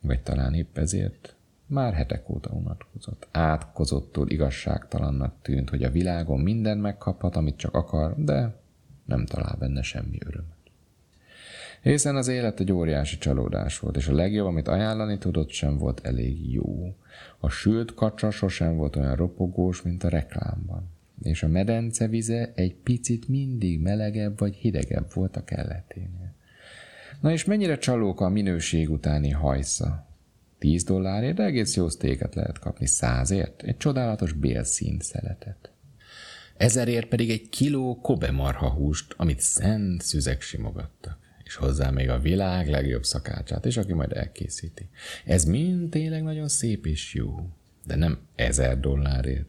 vagy 0.00 0.22
talán 0.22 0.54
épp 0.54 0.78
ezért, 0.78 1.36
már 1.66 1.94
hetek 1.94 2.28
óta 2.28 2.50
unatkozott. 2.50 3.28
Átkozottól 3.30 4.30
igazságtalannak 4.30 5.34
tűnt, 5.42 5.70
hogy 5.70 5.82
a 5.82 5.90
világon 5.90 6.40
minden 6.40 6.78
megkaphat, 6.78 7.36
amit 7.36 7.56
csak 7.56 7.74
akar, 7.74 8.14
de 8.24 8.56
nem 9.04 9.26
talál 9.26 9.56
benne 9.58 9.82
semmi 9.82 10.18
örömet. 10.26 10.55
Hiszen 11.86 12.16
az 12.16 12.28
élet 12.28 12.60
egy 12.60 12.72
óriási 12.72 13.18
csalódás 13.18 13.78
volt, 13.78 13.96
és 13.96 14.08
a 14.08 14.14
legjobb, 14.14 14.46
amit 14.46 14.68
ajánlani 14.68 15.18
tudott, 15.18 15.50
sem 15.50 15.78
volt 15.78 16.00
elég 16.06 16.52
jó. 16.52 16.96
A 17.38 17.48
sült 17.48 17.94
kacsa 17.94 18.30
sosem 18.30 18.76
volt 18.76 18.96
olyan 18.96 19.16
ropogós, 19.16 19.82
mint 19.82 20.04
a 20.04 20.08
reklámban. 20.08 20.88
És 21.22 21.42
a 21.42 21.48
medence 21.48 22.06
vize 22.06 22.52
egy 22.54 22.74
picit 22.74 23.28
mindig 23.28 23.80
melegebb 23.80 24.38
vagy 24.38 24.54
hidegebb 24.54 25.12
volt 25.14 25.36
a 25.36 25.44
kelleténél. 25.44 26.34
Na 27.20 27.32
és 27.32 27.44
mennyire 27.44 27.78
csalóka 27.78 28.24
a 28.24 28.28
minőség 28.28 28.90
utáni 28.90 29.30
hajsza? 29.30 30.06
10 30.58 30.84
dollárért, 30.84 31.40
egész 31.40 31.76
jó 31.76 31.88
sztéket 31.88 32.34
lehet 32.34 32.58
kapni 32.58 32.86
százért, 32.86 33.62
egy 33.62 33.76
csodálatos 33.76 34.32
bélszín 34.32 34.98
szeletet. 35.00 35.70
Ezerért 36.56 37.08
pedig 37.08 37.30
egy 37.30 37.48
kiló 37.48 38.00
kobe 38.00 38.30
marha 38.30 38.70
húst, 38.70 39.14
amit 39.16 39.40
szent 39.40 40.02
szüzek 40.02 40.40
simogattak 40.40 41.24
és 41.46 41.54
hozzá 41.54 41.90
még 41.90 42.08
a 42.08 42.18
világ 42.18 42.68
legjobb 42.68 43.04
szakácsát, 43.04 43.66
és 43.66 43.76
aki 43.76 43.92
majd 43.92 44.12
elkészíti. 44.12 44.88
Ez 45.24 45.44
mind 45.44 45.90
tényleg 45.90 46.22
nagyon 46.22 46.48
szép 46.48 46.86
és 46.86 47.14
jó, 47.14 47.48
de 47.84 47.96
nem 47.96 48.18
ezer 48.34 48.80
dollárért. 48.80 49.48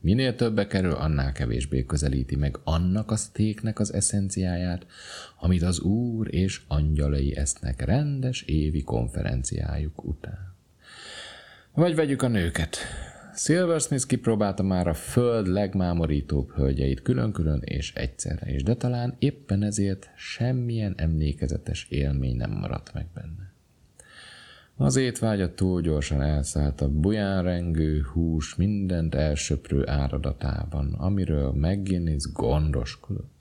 Minél 0.00 0.34
többe 0.34 0.66
kerül, 0.66 0.92
annál 0.92 1.32
kevésbé 1.32 1.84
közelíti 1.84 2.36
meg 2.36 2.58
annak 2.64 3.10
a 3.10 3.16
sztéknek 3.16 3.78
az 3.78 3.92
eszenciáját, 3.92 4.86
amit 5.40 5.62
az 5.62 5.80
úr 5.80 6.34
és 6.34 6.60
angyalai 6.68 7.36
esznek 7.36 7.84
rendes 7.84 8.42
évi 8.42 8.82
konferenciájuk 8.82 10.04
után. 10.04 10.54
Vagy 11.72 11.94
vegyük 11.94 12.22
a 12.22 12.28
nőket. 12.28 12.76
Silversmith 13.42 14.06
kipróbálta 14.06 14.62
már 14.62 14.88
a 14.88 14.94
föld 14.94 15.46
legmámorítóbb 15.46 16.52
hölgyeit 16.52 17.02
külön-külön 17.02 17.60
és 17.64 17.94
egyszerre 17.94 18.52
is, 18.52 18.62
de 18.62 18.74
talán 18.74 19.14
éppen 19.18 19.62
ezért 19.62 20.10
semmilyen 20.16 20.94
emlékezetes 20.96 21.86
élmény 21.88 22.36
nem 22.36 22.50
maradt 22.50 22.92
meg 22.94 23.06
benne. 23.14 23.52
Az 24.76 24.96
étvágya 24.96 25.54
túl 25.54 25.80
gyorsan 25.80 26.22
elszállt 26.22 26.80
a 26.80 26.88
buján 26.88 27.42
rengő 27.42 28.02
hús 28.12 28.54
mindent 28.54 29.14
elsöprő 29.14 29.88
áradatában, 29.88 30.92
amiről 30.92 31.52
McGinnis 31.52 32.32
gondoskodott. 32.32 33.39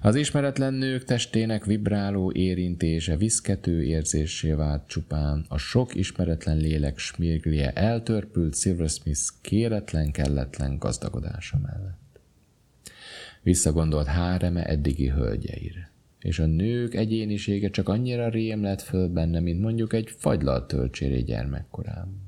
Az 0.00 0.14
ismeretlen 0.14 0.74
nők 0.74 1.04
testének 1.04 1.64
vibráló 1.64 2.32
érintése 2.32 3.16
viszkető 3.16 3.82
érzésé 3.82 4.52
vált 4.52 4.86
csupán, 4.86 5.44
a 5.48 5.58
sok 5.58 5.94
ismeretlen 5.94 6.56
lélek 6.56 6.98
smirglie 6.98 7.72
eltörpült 7.72 8.56
Silversmith 8.56 9.20
kéretlen, 9.40 10.12
kelletlen 10.12 10.78
gazdagodása 10.78 11.58
mellett. 11.58 12.20
Visszagondolt 13.42 14.06
háreme 14.06 14.64
eddigi 14.64 15.08
hölgyeire 15.08 15.94
és 16.26 16.38
a 16.38 16.46
nők 16.46 16.94
egyénisége 16.94 17.70
csak 17.70 17.88
annyira 17.88 18.28
rém 18.28 18.62
lett 18.62 18.82
föl 18.82 19.08
benne, 19.08 19.40
mint 19.40 19.60
mondjuk 19.60 19.92
egy 19.92 20.10
fagylalt 20.18 20.66
töltséré 20.66 21.20
gyermekkorában. 21.20 22.25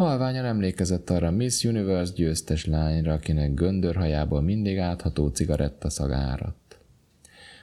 Halványan 0.00 0.44
emlékezett 0.44 1.10
arra 1.10 1.30
Miss 1.30 1.64
Universe 1.64 2.12
győztes 2.16 2.66
lányra, 2.66 3.12
akinek 3.12 3.54
göndörhajából 3.54 4.40
mindig 4.40 4.78
átható 4.78 5.28
cigaretta 5.28 5.90
szagárat. 5.90 6.78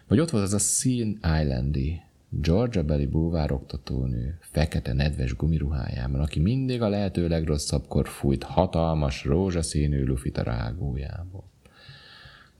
Vagy 0.07 0.19
ott 0.19 0.29
volt 0.29 0.43
az 0.43 0.53
a 0.53 0.57
Sea 0.57 1.05
Islandi, 1.41 2.01
Georgia 2.29 2.83
beli 2.83 3.05
búvár 3.05 3.51
oktatónő, 3.51 4.37
fekete 4.41 4.93
nedves 4.93 5.35
gumiruhájában, 5.35 6.21
aki 6.21 6.39
mindig 6.39 6.81
a 6.81 6.89
lehető 6.89 7.27
legrosszabbkor 7.27 8.07
fújt 8.07 8.43
hatalmas 8.43 9.25
rózsaszínű 9.25 10.05
lufit 10.05 10.37
a 10.37 10.43
rágójából. 10.43 11.43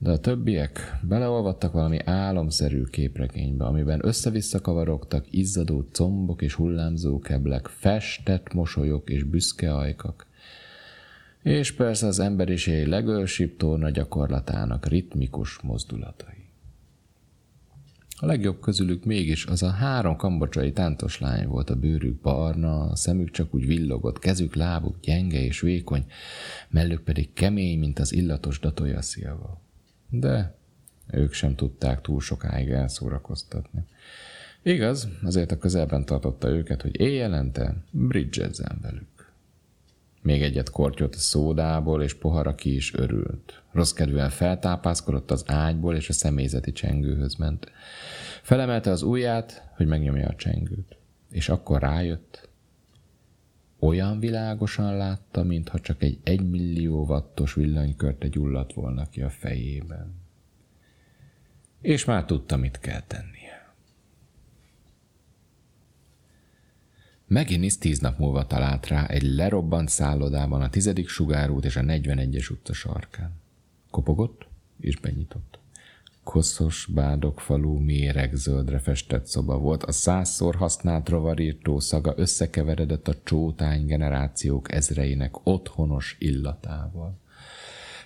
De 0.00 0.10
a 0.10 0.18
többiek 0.18 0.98
beleolvadtak 1.02 1.72
valami 1.72 1.98
álomszerű 2.04 2.82
képregénybe, 2.82 3.64
amiben 3.64 4.06
össze-vissza 4.06 4.60
kavarogtak 4.60 5.26
izzadó 5.30 5.84
combok 5.92 6.42
és 6.42 6.54
hullámzó 6.54 7.18
keblek, 7.18 7.66
festett 7.66 8.54
mosolyok 8.54 9.10
és 9.10 9.22
büszke 9.22 9.74
ajkak, 9.74 10.26
és 11.42 11.72
persze 11.72 12.06
az 12.06 12.18
emberiség 12.18 12.86
legősibb 12.86 13.56
torna 13.56 13.90
gyakorlatának 13.90 14.86
ritmikus 14.86 15.58
mozdulatai. 15.60 16.46
A 18.20 18.26
legjobb 18.26 18.60
közülük 18.60 19.04
mégis 19.04 19.46
az 19.46 19.62
a 19.62 19.70
három 19.70 20.16
kambocsai 20.16 20.72
tántos 20.72 21.20
lány 21.20 21.46
volt, 21.46 21.70
a 21.70 21.76
bőrük 21.76 22.20
barna, 22.20 22.80
a 22.80 22.96
szemük 22.96 23.30
csak 23.30 23.54
úgy 23.54 23.66
villogott, 23.66 24.18
kezük, 24.18 24.54
lábuk 24.54 25.00
gyenge 25.00 25.40
és 25.40 25.60
vékony, 25.60 26.06
mellük 26.68 27.00
pedig 27.00 27.32
kemény, 27.32 27.78
mint 27.78 27.98
az 27.98 28.12
illatos 28.12 28.60
datója 28.60 29.02
szilva 29.02 29.66
de 30.08 30.56
ők 31.10 31.32
sem 31.32 31.54
tudták 31.54 32.00
túl 32.00 32.20
sokáig 32.20 32.70
elszórakoztatni. 32.70 33.86
Igaz, 34.62 35.08
azért 35.22 35.52
a 35.52 35.58
közelben 35.58 36.04
tartotta 36.04 36.48
őket, 36.48 36.82
hogy 36.82 37.00
éjjelente 37.00 37.76
bridgezzen 37.90 38.78
velük. 38.82 39.32
Még 40.22 40.42
egyet 40.42 40.70
kortyot 40.70 41.14
a 41.14 41.18
szódából, 41.18 42.02
és 42.02 42.14
pohara 42.14 42.54
ki 42.54 42.74
is 42.74 42.94
örült. 42.94 43.62
Rossz 43.72 43.92
kedvűen 43.92 44.30
feltápászkodott 44.30 45.30
az 45.30 45.44
ágyból, 45.46 45.94
és 45.94 46.08
a 46.08 46.12
személyzeti 46.12 46.72
csengőhöz 46.72 47.34
ment. 47.34 47.70
Felemelte 48.42 48.90
az 48.90 49.02
ujját, 49.02 49.70
hogy 49.76 49.86
megnyomja 49.86 50.28
a 50.28 50.34
csengőt. 50.34 50.96
És 51.30 51.48
akkor 51.48 51.80
rájött, 51.80 52.47
olyan 53.78 54.18
világosan 54.18 54.96
látta, 54.96 55.42
mintha 55.42 55.80
csak 55.80 56.02
egy 56.02 56.18
egymillió 56.22 57.04
wattos 57.04 57.54
villanykörte 57.54 58.28
gyulladt 58.28 58.72
volna 58.72 59.08
ki 59.08 59.22
a 59.22 59.30
fejében. 59.30 60.14
És 61.80 62.04
már 62.04 62.24
tudta, 62.24 62.56
mit 62.56 62.78
kell 62.78 63.02
tennie. 63.02 63.74
Megint 67.26 67.78
tíz 67.78 67.98
nap 67.98 68.18
múlva 68.18 68.46
talált 68.46 68.86
rá 68.86 69.06
egy 69.06 69.22
lerobbant 69.22 69.88
szállodában 69.88 70.62
a 70.62 70.70
tizedik 70.70 71.08
sugárút 71.08 71.64
és 71.64 71.76
a 71.76 71.80
41-es 71.80 72.50
utca 72.50 72.72
sarkán. 72.72 73.32
Kopogott, 73.90 74.46
és 74.80 74.96
benyitott 74.96 75.58
koszos 76.28 76.88
bádokfalú 76.94 77.84
zöldre 78.32 78.78
festett 78.78 79.26
szoba 79.26 79.58
volt, 79.58 79.82
a 79.82 79.92
százszor 79.92 80.54
használt 80.54 81.08
rovarírtó 81.08 81.80
szaga 81.80 82.14
összekeveredett 82.16 83.08
a 83.08 83.14
csótány 83.24 83.86
generációk 83.86 84.72
ezreinek 84.72 85.46
otthonos 85.46 86.16
illatával. 86.18 87.18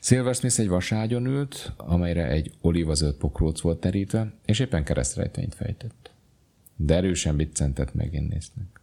Silver 0.01 0.35
Smith 0.35 0.61
egy 0.61 0.69
vaságyon 0.69 1.27
ült, 1.27 1.73
amelyre 1.77 2.29
egy 2.29 2.53
olívazöld 2.61 3.15
pokróc 3.15 3.61
volt 3.61 3.81
terítve, 3.81 4.33
és 4.45 4.59
éppen 4.59 4.85
keresztrejtvényt 4.85 5.55
fejtett. 5.55 6.11
De 6.77 6.95
erősen 6.95 7.37
biccentett 7.37 7.95
meginnéznek. 7.95 8.82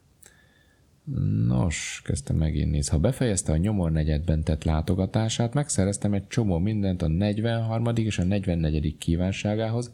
Nos, 1.47 2.01
kezdte 2.03 2.33
meginnéz. 2.33 2.87
Ha 2.87 2.99
befejezte 2.99 3.51
a 3.51 3.57
nyomor 3.57 3.91
negyedben 3.91 4.43
tett 4.43 4.63
látogatását, 4.63 5.53
megszereztem 5.53 6.13
egy 6.13 6.27
csomó 6.27 6.57
mindent 6.57 7.01
a 7.01 7.07
43. 7.07 7.95
és 7.95 8.19
a 8.19 8.23
44. 8.23 8.97
kívánságához, 8.97 9.93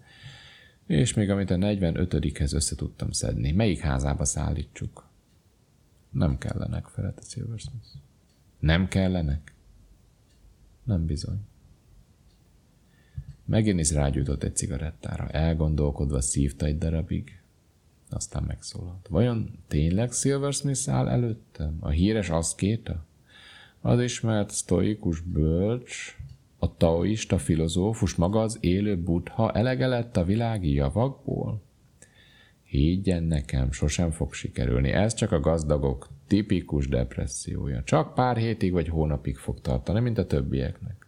és 0.87 1.13
még 1.13 1.29
amit 1.29 1.49
a 1.49 1.55
45-hez 1.55 2.53
össze 2.53 2.75
tudtam 2.75 3.11
szedni. 3.11 3.51
Melyik 3.51 3.79
házába 3.79 4.25
szállítsuk? 4.25 5.09
Nem 6.09 6.37
kellenek, 6.37 6.85
felelte 6.85 7.21
Silver 7.21 7.59
Smith. 7.59 7.87
Nem 8.59 8.87
kellenek? 8.87 9.53
Nem 10.83 11.05
bizony. 11.05 11.39
Megint 13.45 13.79
is 13.79 13.91
rágyújtott 13.91 14.43
egy 14.43 14.55
cigarettára. 14.55 15.27
Elgondolkodva 15.27 16.21
szívta 16.21 16.65
egy 16.65 16.77
darabig, 16.77 17.41
aztán 18.09 18.43
megszólalt. 18.47 19.07
Vajon 19.09 19.59
tényleg 19.67 20.11
Silversmith 20.11 20.89
áll 20.89 21.07
előttem? 21.07 21.77
A 21.79 21.89
híres 21.89 22.29
aszkéta? 22.29 23.05
Az 23.81 23.99
ismert 23.99 24.49
sztoikus 24.49 25.19
bölcs, 25.19 26.17
a 26.59 26.77
taoista 26.77 27.37
filozófus, 27.37 28.15
maga 28.15 28.41
az 28.41 28.57
élő 28.61 28.97
buddha 28.97 29.51
elege 29.51 29.87
lett 29.87 30.17
a 30.17 30.23
világi 30.23 30.73
javakból? 30.73 31.61
Higgyen 32.63 33.23
nekem, 33.23 33.71
sosem 33.71 34.11
fog 34.11 34.33
sikerülni. 34.33 34.91
Ez 34.91 35.13
csak 35.13 35.31
a 35.31 35.39
gazdagok 35.39 36.09
tipikus 36.27 36.87
depressziója. 36.87 37.83
Csak 37.83 38.13
pár 38.13 38.37
hétig 38.37 38.71
vagy 38.71 38.87
hónapig 38.87 39.37
fog 39.37 39.61
tartani, 39.61 39.99
mint 39.99 40.17
a 40.17 40.27
többieknek. 40.27 41.04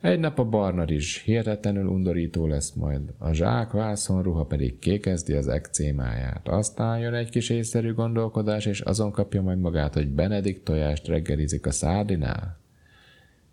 Egy 0.00 0.18
nap 0.18 0.38
a 0.38 0.44
barna 0.44 0.84
rizs 0.84 1.22
hihetetlenül 1.22 1.86
undorító 1.86 2.46
lesz 2.46 2.72
majd, 2.72 3.12
a 3.18 3.32
zsák 3.32 3.70
vászonruha 3.70 4.44
pedig 4.44 4.78
kékezdi 4.78 5.32
az 5.32 5.48
ekcémáját. 5.48 6.48
Aztán 6.48 6.98
jön 6.98 7.14
egy 7.14 7.30
kis 7.30 7.50
észszerű 7.50 7.94
gondolkodás, 7.94 8.66
és 8.66 8.80
azon 8.80 9.10
kapja 9.10 9.42
majd 9.42 9.58
magát, 9.58 9.94
hogy 9.94 10.08
Benedikt 10.08 10.64
tojást 10.64 11.06
reggelizik 11.06 11.66
a 11.66 11.70
szárdinál, 11.70 12.58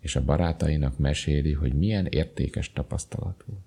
és 0.00 0.16
a 0.16 0.24
barátainak 0.24 0.98
meséli, 0.98 1.52
hogy 1.52 1.72
milyen 1.72 2.06
értékes 2.06 2.72
tapasztalat 2.72 3.44
volt. 3.46 3.62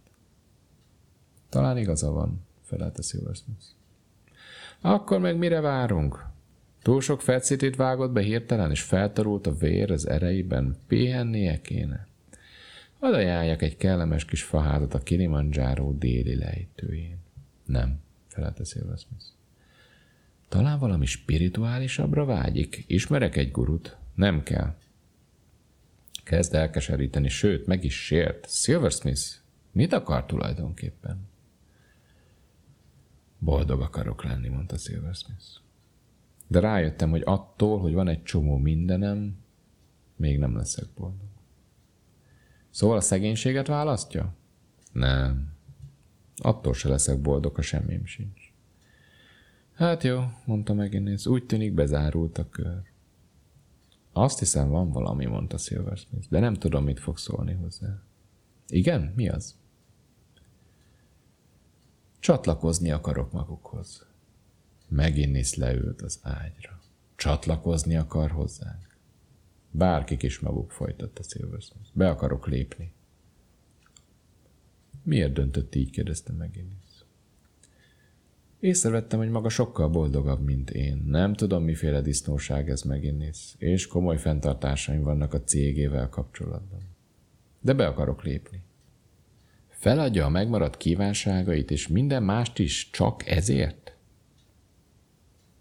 Talán 1.49 1.77
igaza 1.77 2.11
van, 2.11 2.45
felelte 2.61 3.01
Silversmith. 3.01 3.65
Akkor 4.81 5.19
meg 5.19 5.37
mire 5.37 5.59
várunk? 5.59 6.25
Túl 6.81 7.01
sok 7.01 7.21
fecitit 7.21 7.75
vágott 7.75 8.11
be 8.11 8.21
hirtelen, 8.21 8.71
és 8.71 8.81
feltarult 8.81 9.47
a 9.47 9.55
vér 9.55 9.91
az 9.91 10.07
ereiben, 10.07 10.75
pihennie 10.87 11.61
kéne. 11.61 12.06
Hadd 12.99 13.13
ajánljak 13.13 13.61
egy 13.61 13.77
kellemes 13.77 14.25
kis 14.25 14.43
faházat 14.43 14.93
a 14.93 14.99
Kilimanjaro 14.99 15.91
déli 15.91 16.35
lejtőjén. 16.35 17.17
Nem, 17.65 17.99
felelte 18.27 18.63
Silversmith. 18.63 19.25
Talán 20.47 20.79
valami 20.79 21.05
spirituálisabbra 21.05 22.25
vágyik. 22.25 22.83
Ismerek 22.87 23.35
egy 23.35 23.51
gurut. 23.51 23.97
Nem 24.15 24.43
kell. 24.43 24.75
Kezd 26.23 26.53
elkeseríteni, 26.53 27.29
sőt, 27.29 27.65
meg 27.65 27.83
is 27.83 28.05
sért. 28.05 28.49
Silversmith, 28.49 29.21
mit 29.71 29.93
akar 29.93 30.25
tulajdonképpen? 30.25 31.27
Boldog 33.39 33.81
akarok 33.81 34.23
lenni, 34.23 34.47
mondta 34.47 34.77
Silversmith. 34.77 35.45
De 36.47 36.59
rájöttem, 36.59 37.09
hogy 37.09 37.21
attól, 37.25 37.79
hogy 37.79 37.93
van 37.93 38.07
egy 38.07 38.23
csomó 38.23 38.57
mindenem, 38.57 39.37
még 40.15 40.39
nem 40.39 40.55
leszek 40.55 40.87
boldog. 40.95 41.26
Szóval 42.77 42.97
a 42.97 43.01
szegénységet 43.01 43.67
választja? 43.67 44.33
Nem. 44.91 45.53
Attól 46.35 46.73
se 46.73 46.89
leszek 46.89 47.19
boldog, 47.21 47.55
ha 47.55 47.61
semmim 47.61 48.05
sincs. 48.05 48.53
Hát 49.73 50.03
jó, 50.03 50.23
mondta 50.45 50.73
megint, 50.73 51.25
úgy 51.25 51.45
tűnik 51.45 51.73
bezárult 51.73 52.37
a 52.37 52.49
kör. 52.49 52.81
Azt 54.11 54.39
hiszem 54.39 54.69
van 54.69 54.91
valami, 54.91 55.25
mondta 55.25 55.57
Silversmith, 55.57 56.29
de 56.29 56.39
nem 56.39 56.53
tudom, 56.53 56.83
mit 56.83 56.99
fog 56.99 57.17
szólni 57.17 57.53
hozzá. 57.53 58.01
Igen? 58.67 59.13
Mi 59.15 59.29
az? 59.29 59.55
Csatlakozni 62.19 62.91
akarok 62.91 63.31
magukhoz. 63.31 64.05
Megint 64.87 65.55
leült 65.55 66.01
az 66.01 66.19
ágyra. 66.21 66.79
Csatlakozni 67.15 67.95
akar 67.95 68.31
hozzánk. 68.31 68.86
Bárkik 69.71 70.23
is 70.23 70.39
maguk 70.39 70.71
folytatta 70.71 71.23
Silversmith. 71.23 71.89
Be 71.93 72.09
akarok 72.09 72.47
lépni. 72.47 72.91
Miért 75.03 75.33
döntött 75.33 75.75
így, 75.75 75.89
kérdezte 75.89 76.31
megint. 76.31 76.75
Észrevettem, 78.59 79.19
hogy 79.19 79.29
maga 79.29 79.49
sokkal 79.49 79.89
boldogabb, 79.89 80.43
mint 80.43 80.69
én. 80.69 81.03
Nem 81.05 81.33
tudom, 81.33 81.63
miféle 81.63 82.01
disznóság 82.01 82.69
ez 82.69 82.81
megint, 82.81 83.35
és 83.57 83.87
komoly 83.87 84.17
fenntartásaim 84.17 85.01
vannak 85.01 85.33
a 85.33 85.43
cégével 85.43 86.09
kapcsolatban. 86.09 86.81
De 87.61 87.73
be 87.73 87.87
akarok 87.87 88.23
lépni. 88.23 88.61
Feladja 89.67 90.25
a 90.25 90.29
megmaradt 90.29 90.77
kívánságait, 90.77 91.71
és 91.71 91.87
minden 91.87 92.23
mást 92.23 92.59
is 92.59 92.89
csak 92.89 93.27
ezért? 93.27 93.95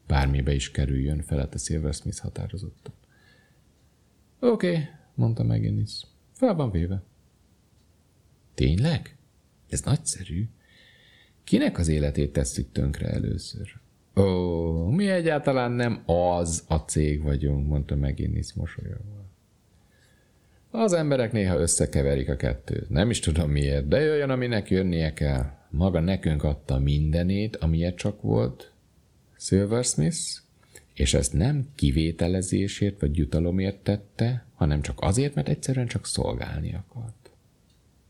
Bármibe 0.07 0.55
is 0.55 0.71
kerüljön, 0.71 1.23
felelte 1.23 1.59
Silversmith 1.59 2.21
határozottan. 2.21 2.92
Oké, 4.40 4.70
okay, 4.70 4.88
mondta 5.14 5.42
McGinnis. 5.42 6.01
Fel 6.33 6.55
van 6.55 6.70
véve. 6.70 7.03
Tényleg? 8.55 9.16
Ez 9.68 9.83
nagyszerű. 9.83 10.49
Kinek 11.44 11.79
az 11.79 11.88
életét 11.88 12.33
tesszük 12.33 12.72
tönkre 12.72 13.09
először? 13.09 13.81
Ó, 14.16 14.88
mi 14.88 15.09
egyáltalán 15.09 15.72
nem 15.72 16.03
az 16.07 16.64
a 16.68 16.77
cég 16.77 17.22
vagyunk, 17.22 17.66
mondta 17.66 17.96
McGinnis 17.96 18.53
mosolyogva. 18.53 19.25
Az 20.70 20.92
emberek 20.92 21.33
néha 21.33 21.59
összekeverik 21.59 22.29
a 22.29 22.37
kettőt. 22.37 22.88
Nem 22.88 23.11
is 23.11 23.20
tudom 23.20 23.51
miért, 23.51 23.88
de 23.88 24.01
jöjjön, 24.01 24.31
aminek 24.31 24.70
jönnie 24.70 25.12
kell. 25.12 25.51
Maga 25.70 26.01
nekünk 26.01 26.42
adta 26.42 26.79
mindenét, 26.79 27.57
amilyet 27.57 27.96
csak 27.96 28.22
volt. 28.22 28.72
Silversmith, 29.38 30.18
és 30.97 31.15
ezt 31.15 31.33
nem 31.33 31.69
kivételezésért 31.75 33.01
vagy 33.01 33.17
jutalomért 33.17 33.79
tette, 33.79 34.47
hanem 34.55 34.83
csak 34.83 35.01
azért, 35.01 35.35
mert 35.35 35.49
egyszerűen 35.49 35.87
csak 35.87 36.07
szolgálni 36.07 36.75
akart. 36.75 37.31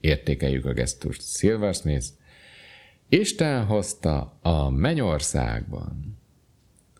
Értékeljük 0.01 0.64
a 0.64 0.72
gesztust. 0.72 1.37
Silversmith 1.37 2.07
Isten 3.09 3.64
hozta 3.64 4.38
a 4.42 4.70
mennyországban. 4.70 6.18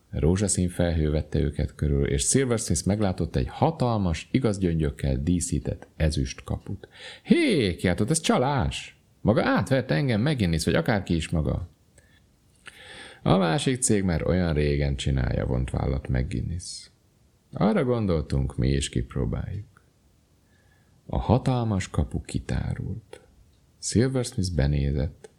Rózsaszín 0.09 0.69
felhő 0.69 1.09
vette 1.09 1.39
őket 1.39 1.75
körül, 1.75 2.07
és 2.07 2.23
Silversmith 2.23 2.85
meglátott 2.85 3.35
egy 3.35 3.47
hatalmas, 3.49 4.27
igaz 4.31 4.57
gyöngyökkel 4.57 5.23
díszített 5.23 5.87
ezüst 5.95 6.43
kaput. 6.43 6.87
Hé, 7.23 7.75
kiáltott, 7.75 8.09
ez 8.09 8.19
csalás! 8.19 8.97
Maga 9.21 9.43
átvett 9.43 9.91
engem, 9.91 10.21
megint 10.21 10.63
vagy 10.63 10.75
akárki 10.75 11.15
is 11.15 11.29
maga. 11.29 11.69
A 13.21 13.37
másik 13.37 13.81
cég 13.81 14.03
már 14.03 14.27
olyan 14.27 14.53
régen 14.53 14.95
csinálja, 14.95 15.45
vont 15.45 15.69
vállat 15.69 16.07
meg 16.07 16.27
Guinness. 16.27 16.89
Arra 17.51 17.83
gondoltunk, 17.83 18.57
mi 18.57 18.69
is 18.69 18.89
kipróbáljuk. 18.89 19.83
A 21.05 21.17
hatalmas 21.19 21.89
kapu 21.89 22.21
kitárult. 22.21 23.21
Silversmith 23.79 24.53
benézett, 24.55 25.29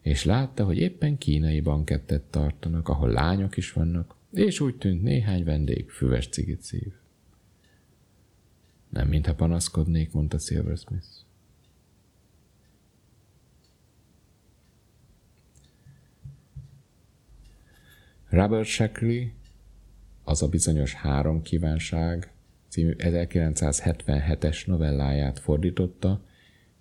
és 0.00 0.24
látta, 0.24 0.64
hogy 0.64 0.78
éppen 0.78 1.18
kínai 1.18 1.60
bankettet 1.60 2.22
tartanak, 2.22 2.88
ahol 2.88 3.10
lányok 3.10 3.56
is 3.56 3.72
vannak, 3.72 4.14
és 4.32 4.60
úgy 4.60 4.76
tűnt 4.76 5.02
néhány 5.02 5.44
vendég 5.44 5.90
füves 5.90 6.28
cigit 6.28 6.62
szív. 6.62 6.92
Nem 8.88 9.08
mintha 9.08 9.34
panaszkodnék, 9.34 10.12
mondta 10.12 10.38
Silversmith. 10.38 11.06
Robert 18.28 18.66
Shackley, 18.66 19.30
az 20.24 20.42
a 20.42 20.48
bizonyos 20.48 20.94
három 20.94 21.42
kívánság 21.42 22.32
című 22.68 22.94
1977-es 22.98 24.66
novelláját 24.66 25.38
fordította 25.38 26.24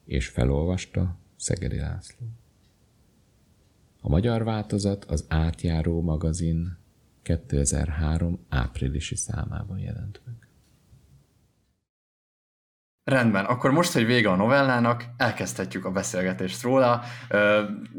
és 0.06 0.28
felolvasta 0.28 1.18
Szegedi 1.36 1.78
László. 1.78 2.28
A 4.02 4.10
magyar 4.10 4.44
változat 4.44 5.06
az 5.06 5.26
Átjáró 5.28 6.02
magazin 6.02 6.78
2003 7.22 8.40
áprilisi 8.50 9.16
számában 9.16 9.80
jelent 9.80 10.22
meg. 10.26 10.47
Rendben, 13.08 13.46
akkor 13.46 13.72
most, 13.72 13.94
hogy 13.94 14.06
vége 14.06 14.30
a 14.30 14.36
novellának, 14.36 15.04
elkezdhetjük 15.18 15.86
a 15.86 15.92
beszélgetést 15.92 16.64
róla. 16.64 17.02
Uh, 17.30 17.40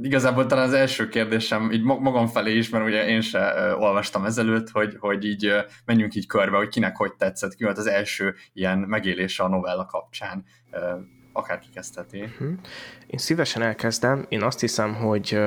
igazából 0.02 0.46
talán 0.46 0.64
az 0.64 0.72
első 0.72 1.08
kérdésem, 1.08 1.70
így 1.72 1.82
magam 1.82 2.26
felé 2.26 2.56
is, 2.56 2.68
mert 2.68 2.84
ugye 2.84 3.06
én 3.06 3.20
se 3.20 3.74
olvastam 3.78 4.24
ezelőtt, 4.24 4.70
hogy, 4.70 4.96
hogy 4.98 5.24
így 5.24 5.54
menjünk 5.84 6.14
így 6.14 6.26
körbe, 6.26 6.56
hogy 6.56 6.68
kinek 6.68 6.96
hogy 6.96 7.12
tetszett, 7.12 7.54
ki 7.54 7.64
volt 7.64 7.78
az 7.78 7.86
első 7.86 8.34
ilyen 8.52 8.78
megélése 8.78 9.42
a 9.42 9.48
novella 9.48 9.86
kapcsán. 9.86 10.44
Uh, 10.72 10.80
akár 11.32 11.60
kezdheti. 11.74 12.20
Uh-huh. 12.20 12.48
Én 13.06 13.18
szívesen 13.18 13.62
elkezdem. 13.62 14.26
Én 14.28 14.42
azt 14.42 14.60
hiszem, 14.60 14.94
hogy 14.94 15.38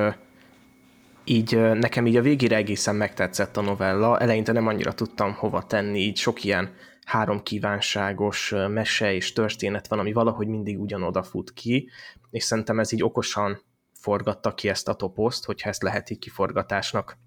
így 1.24 1.56
nekem 1.72 2.06
így 2.06 2.16
a 2.16 2.22
végére 2.22 2.56
egészen 2.56 2.94
megtetszett 2.94 3.56
a 3.56 3.60
novella. 3.60 4.18
Eleinte 4.18 4.52
nem 4.52 4.66
annyira 4.66 4.92
tudtam 4.92 5.32
hova 5.32 5.62
tenni, 5.62 5.98
így 5.98 6.16
sok 6.16 6.44
ilyen 6.44 6.70
három 7.04 7.42
kívánságos 7.42 8.54
mese 8.68 9.14
és 9.14 9.32
történet 9.32 9.88
van, 9.88 9.98
ami 9.98 10.12
valahogy 10.12 10.46
mindig 10.46 10.80
ugyanoda 10.80 11.22
fut 11.22 11.52
ki, 11.52 11.90
és 12.30 12.44
szerintem 12.44 12.78
ez 12.78 12.92
így 12.92 13.02
okosan 13.02 13.62
forgatta 13.92 14.54
ki 14.54 14.68
ezt 14.68 14.88
a 14.88 14.94
toposzt, 14.94 15.44
hogyha 15.44 15.68
ezt 15.68 15.82
lehet 15.82 16.10
így 16.10 16.18
kiforgatásnak 16.18 17.18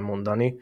mondani, 0.00 0.56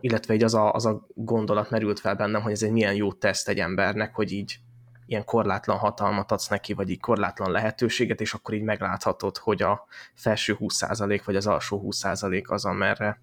illetve 0.00 0.34
így 0.34 0.42
az 0.42 0.54
a, 0.54 0.72
az 0.72 0.86
a 0.86 1.06
gondolat 1.14 1.70
merült 1.70 2.00
fel 2.00 2.14
bennem, 2.14 2.42
hogy 2.42 2.52
ez 2.52 2.62
egy 2.62 2.72
milyen 2.72 2.94
jó 2.94 3.12
teszt 3.12 3.48
egy 3.48 3.58
embernek, 3.58 4.14
hogy 4.14 4.32
így 4.32 4.58
ilyen 5.06 5.24
korlátlan 5.24 5.78
hatalmat 5.78 6.32
adsz 6.32 6.48
neki, 6.48 6.72
vagy 6.72 6.90
így 6.90 7.00
korlátlan 7.00 7.50
lehetőséget, 7.50 8.20
és 8.20 8.34
akkor 8.34 8.54
így 8.54 8.62
megláthatod, 8.62 9.36
hogy 9.36 9.62
a 9.62 9.86
felső 10.14 10.56
20% 10.58 11.22
vagy 11.24 11.36
az 11.36 11.46
alsó 11.46 11.82
20% 11.90 12.44
az, 12.46 12.64
amerre 12.64 13.20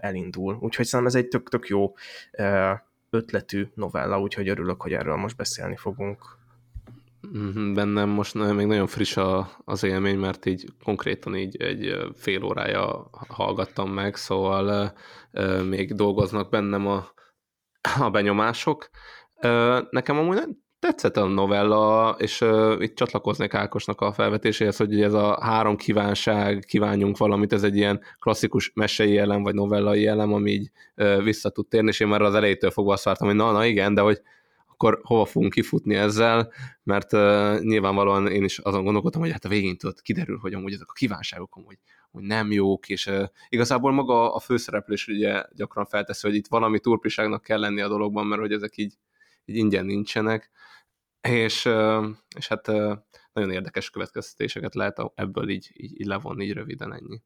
elindul. 0.00 0.58
Úgyhogy 0.60 0.86
szerintem 0.86 1.06
ez 1.06 1.24
egy 1.24 1.28
tök-tök 1.28 1.68
jó 1.68 1.92
ötletű 3.10 3.66
novella, 3.74 4.20
úgyhogy 4.20 4.48
örülök, 4.48 4.82
hogy 4.82 4.92
erről 4.92 5.16
most 5.16 5.36
beszélni 5.36 5.76
fogunk. 5.76 6.38
Mhm, 7.20 7.72
bennem 7.74 8.08
most 8.08 8.34
még 8.34 8.66
nagyon 8.66 8.86
friss 8.86 9.16
a, 9.16 9.50
az 9.64 9.82
élmény, 9.82 10.18
mert 10.18 10.46
így 10.46 10.64
konkrétan 10.84 11.36
így 11.36 11.56
egy 11.56 12.12
fél 12.14 12.44
órája 12.44 13.10
hallgattam 13.28 13.90
meg, 13.92 14.16
szóval 14.16 14.92
még 15.68 15.94
dolgoznak 15.94 16.50
bennem 16.50 16.86
a, 16.86 17.12
a 17.98 18.10
benyomások. 18.10 18.90
Nekem 19.90 20.18
amúgy 20.18 20.42
tetszett 20.80 21.16
a 21.16 21.26
novella, 21.26 22.14
és 22.18 22.40
uh, 22.40 22.76
itt 22.78 22.94
csatlakoznék 22.94 23.54
Ákosnak 23.54 24.00
a 24.00 24.12
felvetéséhez, 24.12 24.76
hogy 24.76 25.02
ez 25.02 25.12
a 25.12 25.38
három 25.42 25.76
kívánság, 25.76 26.64
kívánjunk 26.66 27.16
valamit, 27.16 27.52
ez 27.52 27.62
egy 27.62 27.76
ilyen 27.76 28.00
klasszikus 28.18 28.70
mesei 28.74 29.18
elem, 29.18 29.42
vagy 29.42 29.54
novellai 29.54 30.06
elem, 30.06 30.32
ami 30.32 30.50
így 30.50 30.70
uh, 30.96 31.22
vissza 31.22 31.50
tud 31.50 31.68
térni, 31.68 31.88
és 31.88 32.00
én 32.00 32.08
már 32.08 32.22
az 32.22 32.34
elejétől 32.34 32.70
fogva 32.70 32.92
azt 32.92 33.04
vártam, 33.04 33.26
hogy 33.26 33.36
na, 33.36 33.52
na 33.52 33.64
igen, 33.64 33.94
de 33.94 34.00
hogy 34.00 34.20
akkor 34.66 35.00
hova 35.02 35.24
fogunk 35.24 35.52
kifutni 35.52 35.94
ezzel, 35.94 36.52
mert 36.82 37.12
uh, 37.12 37.60
nyilvánvalóan 37.60 38.26
én 38.26 38.44
is 38.44 38.58
azon 38.58 38.84
gondolkodtam, 38.84 39.20
hogy 39.20 39.30
hát 39.30 39.44
a 39.44 39.48
végén 39.48 39.76
tudod, 39.76 40.00
kiderül, 40.00 40.38
hogy 40.38 40.54
amúgy 40.54 40.72
ezek 40.72 40.90
a 40.90 40.92
kívánságok 40.92 41.56
amúgy 41.56 41.78
hogy 42.10 42.22
nem 42.22 42.52
jók, 42.52 42.88
és 42.88 43.06
uh, 43.06 43.24
igazából 43.48 43.92
maga 43.92 44.34
a 44.34 44.38
főszereplés 44.38 45.06
ugye 45.06 45.42
gyakran 45.52 45.84
felteszi, 45.84 46.26
hogy 46.26 46.36
itt 46.36 46.46
valami 46.46 46.80
turpiságnak 46.80 47.42
kell 47.42 47.58
lenni 47.58 47.80
a 47.80 47.88
dologban, 47.88 48.26
mert 48.26 48.40
hogy 48.40 48.52
ezek 48.52 48.76
így, 48.76 48.94
így 49.44 49.56
ingyen 49.56 49.84
nincsenek, 49.84 50.50
és, 51.28 51.68
és 52.36 52.48
hát 52.48 52.66
nagyon 53.32 53.50
érdekes 53.50 53.90
következtetéseket 53.90 54.74
lehet 54.74 55.02
ebből 55.14 55.48
így, 55.48 55.70
így, 55.72 56.00
így 56.00 56.06
levonni, 56.06 56.44
így 56.44 56.52
röviden 56.52 56.92
ennyi. 56.92 57.22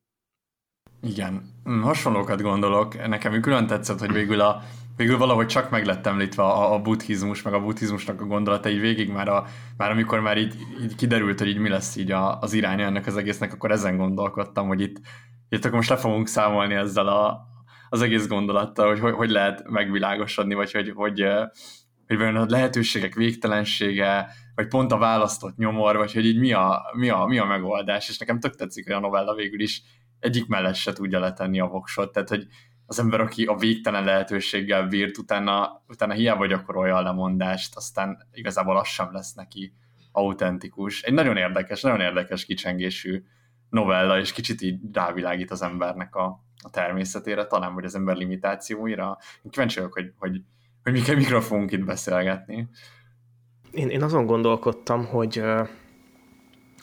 Igen, 1.03 1.43
hm, 1.65 1.81
hasonlókat 1.81 2.43
gondolok. 2.43 3.07
Nekem 3.09 3.41
külön 3.41 3.67
tetszett, 3.67 3.99
hogy 3.99 4.13
végül, 4.13 4.41
a, 4.41 4.63
végül 4.97 5.19
valahogy 5.19 5.47
csak 5.47 5.71
meg 5.71 5.85
lett 5.85 6.07
említve 6.07 6.43
a, 6.43 6.75
a 6.75 6.81
buddhizmus, 6.81 7.43
meg 7.43 7.55
a 7.55 7.61
buddhizmusnak 7.61 8.21
a 8.21 8.25
gondolata 8.25 8.69
így 8.69 8.81
végig 8.81 9.11
már, 9.11 9.29
a, 9.29 9.47
már 9.77 9.91
amikor 9.91 10.21
már 10.21 10.39
így, 10.39 10.55
így 10.83 10.95
kiderült, 10.95 11.39
hogy 11.39 11.49
így 11.49 11.59
mi 11.59 11.69
lesz 11.69 11.97
így 11.97 12.11
a, 12.11 12.39
az 12.39 12.53
iránya 12.53 12.85
ennek 12.85 13.07
az 13.07 13.17
egésznek, 13.17 13.53
akkor 13.53 13.71
ezen 13.71 13.97
gondolkodtam, 13.97 14.67
hogy 14.67 14.81
itt, 14.81 15.01
itt 15.49 15.65
akkor 15.65 15.77
most 15.77 15.89
le 15.89 15.97
fogunk 15.97 16.27
számolni 16.27 16.75
ezzel 16.75 17.09
a, 17.09 17.41
az 17.89 18.03
egész 18.03 18.27
gondolattal, 18.27 18.89
hogy, 18.89 19.01
hogy 19.01 19.13
hogy 19.13 19.31
lehet 19.31 19.69
megvilágosodni, 19.69 20.55
vagy 20.55 20.73
hogy, 20.73 20.93
hogy 20.95 21.21
hogy 21.21 21.29
vajon 22.07 22.37
a 22.37 22.47
lehetőségek 22.49 23.15
végtelensége, 23.15 24.29
vagy 24.55 24.69
pont 24.69 24.93
a 24.93 24.99
választott 24.99 25.57
nyomor, 25.57 25.97
vagy 25.97 26.13
hogy 26.13 26.27
így 26.27 26.39
mi 26.39 26.53
a, 26.53 26.91
mi 26.93 27.09
a, 27.09 27.25
mi 27.25 27.39
a 27.39 27.45
megoldás, 27.45 28.09
és 28.09 28.19
nekem 28.19 28.41
tök 28.41 28.55
tetszik, 28.55 28.85
hogy 28.85 28.95
a 28.95 29.01
novella 29.01 29.35
végül 29.35 29.61
is 29.61 29.83
egyik 30.21 30.47
mellett 30.47 30.75
se 30.75 30.93
tudja 30.93 31.19
letenni 31.19 31.61
a 31.61 31.67
voksot, 31.67 32.13
tehát 32.13 32.29
hogy 32.29 32.47
az 32.87 32.99
ember, 32.99 33.21
aki 33.21 33.45
a 33.45 33.57
végtelen 33.57 34.05
lehetőséggel 34.05 34.87
bírt, 34.87 35.19
utána, 35.19 35.83
utána 35.89 36.13
hiába 36.13 36.47
gyakorolja 36.47 36.97
a 36.97 37.03
lemondást, 37.03 37.77
aztán 37.77 38.29
igazából 38.33 38.79
az 38.79 38.89
sem 38.89 39.13
lesz 39.13 39.33
neki 39.33 39.75
autentikus. 40.13 41.03
Egy 41.03 41.13
nagyon 41.13 41.37
érdekes, 41.37 41.81
nagyon 41.81 42.01
érdekes 42.01 42.45
kicsengésű 42.45 43.23
novella, 43.69 44.19
és 44.19 44.33
kicsit 44.33 44.61
így 44.61 44.81
rávilágít 44.93 45.51
az 45.51 45.63
embernek 45.63 46.15
a, 46.15 46.45
a 46.63 46.71
természetére, 46.71 47.47
talán 47.47 47.75
vagy 47.75 47.85
az 47.85 47.95
ember 47.95 48.17
limitációira. 48.17 49.19
Én 49.43 49.51
kíváncsi 49.51 49.79
vagyok, 49.79 49.93
hogy, 49.93 50.13
hogy 50.17 50.41
hogy 50.85 50.93
mikor, 50.93 51.15
mikor 51.15 51.43
fogunk 51.43 51.73
itt 51.73 51.85
beszélgetni. 51.85 52.69
Én, 53.71 53.89
én 53.89 54.03
azon 54.03 54.27
gondolkodtam, 54.27 55.07
hogy, 55.07 55.43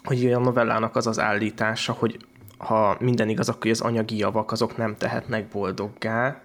hogy 0.03 0.31
a 0.31 0.39
novellának 0.39 0.95
az 0.95 1.07
az 1.07 1.19
állítása, 1.19 1.93
hogy 1.93 2.25
ha 2.57 2.97
minden 2.99 3.29
igaz, 3.29 3.49
akkor 3.49 3.71
az 3.71 3.81
anyagi 3.81 4.17
javak 4.17 4.51
azok 4.51 4.77
nem 4.77 4.95
tehetnek 4.95 5.47
boldoggá, 5.47 6.41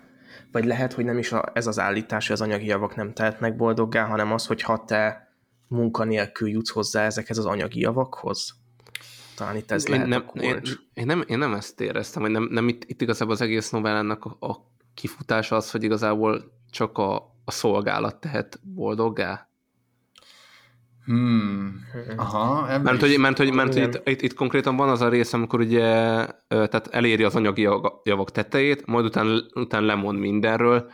vagy 0.53 0.65
lehet, 0.65 0.93
hogy 0.93 1.05
nem 1.05 1.19
is 1.19 1.33
a, 1.33 1.45
ez 1.53 1.67
az 1.67 1.79
állítás, 1.79 2.27
hogy 2.27 2.37
az 2.37 2.43
anyagi 2.43 2.67
javak 2.67 2.95
nem 2.95 3.13
tehetnek 3.13 3.57
boldoggá, 3.57 4.05
hanem 4.05 4.33
az, 4.33 4.47
hogy 4.47 4.63
ha 4.63 4.85
te 4.85 5.29
munkanélkül 5.69 6.49
jutsz 6.49 6.71
hozzá 6.71 7.05
ezekhez 7.05 7.39
az 7.39 7.47
anyagi 7.47 7.81
javakhoz. 7.81 8.55
Talán 9.37 9.57
itt 9.57 9.71
ez 9.71 9.89
én 9.89 9.93
lehet 9.93 10.09
nem, 10.09 10.25
én, 10.35 10.63
én, 10.95 11.07
nem, 11.07 11.25
én 11.27 11.39
nem 11.39 11.55
ezt 11.55 11.81
éreztem, 11.81 12.23
hogy 12.23 12.31
nem, 12.31 12.49
nem 12.51 12.69
itt, 12.69 12.85
itt 12.85 13.01
igazából 13.01 13.35
az 13.35 13.41
egész 13.41 13.71
novellának 13.71 14.25
a, 14.25 14.47
a 14.47 14.71
kifutása 14.95 15.57
az, 15.57 15.71
hogy 15.71 15.83
igazából 15.83 16.53
csak 16.71 16.99
a, 16.99 17.36
a 17.49 17.51
szolgálat 17.51 18.21
tehet 18.21 18.61
boldoggá? 18.63 19.49
Hmm. 21.05 21.81
Aha, 22.17 22.79
mert 22.79 23.01
hogy, 23.01 23.19
mert, 23.19 23.37
hogy, 23.37 23.53
mert, 23.53 23.73
hogy 23.73 23.83
itt, 23.83 24.09
itt, 24.09 24.23
itt, 24.23 24.35
konkrétan 24.35 24.77
van 24.77 24.89
az 24.89 25.01
a 25.01 25.09
rész, 25.09 25.33
amikor 25.33 25.61
ugye 25.61 25.83
tehát 26.49 26.87
eléri 26.91 27.25
az 27.25 27.35
anyagi 27.37 27.69
javak 28.03 28.31
tetejét, 28.31 28.87
majd 28.87 29.05
utána, 29.05 29.39
utána 29.55 29.87
lemond 29.87 30.19
mindenről, 30.19 30.91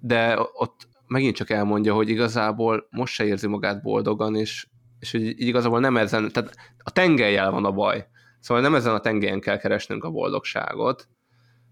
de 0.00 0.38
ott 0.52 0.88
megint 1.06 1.36
csak 1.36 1.50
elmondja, 1.50 1.94
hogy 1.94 2.08
igazából 2.08 2.86
most 2.90 3.14
se 3.14 3.24
érzi 3.24 3.46
magát 3.46 3.82
boldogan, 3.82 4.36
és, 4.36 4.66
és 4.98 5.10
hogy 5.10 5.40
igazából 5.40 5.80
nem 5.80 5.96
ezen, 5.96 6.32
tehát 6.32 6.54
a 6.78 6.90
tengelyel 6.90 7.50
van 7.50 7.64
a 7.64 7.72
baj. 7.72 8.06
Szóval 8.40 8.62
nem 8.62 8.74
ezen 8.74 8.94
a 8.94 9.00
tengelyen 9.00 9.40
kell 9.40 9.58
keresnünk 9.58 10.04
a 10.04 10.10
boldogságot, 10.10 11.08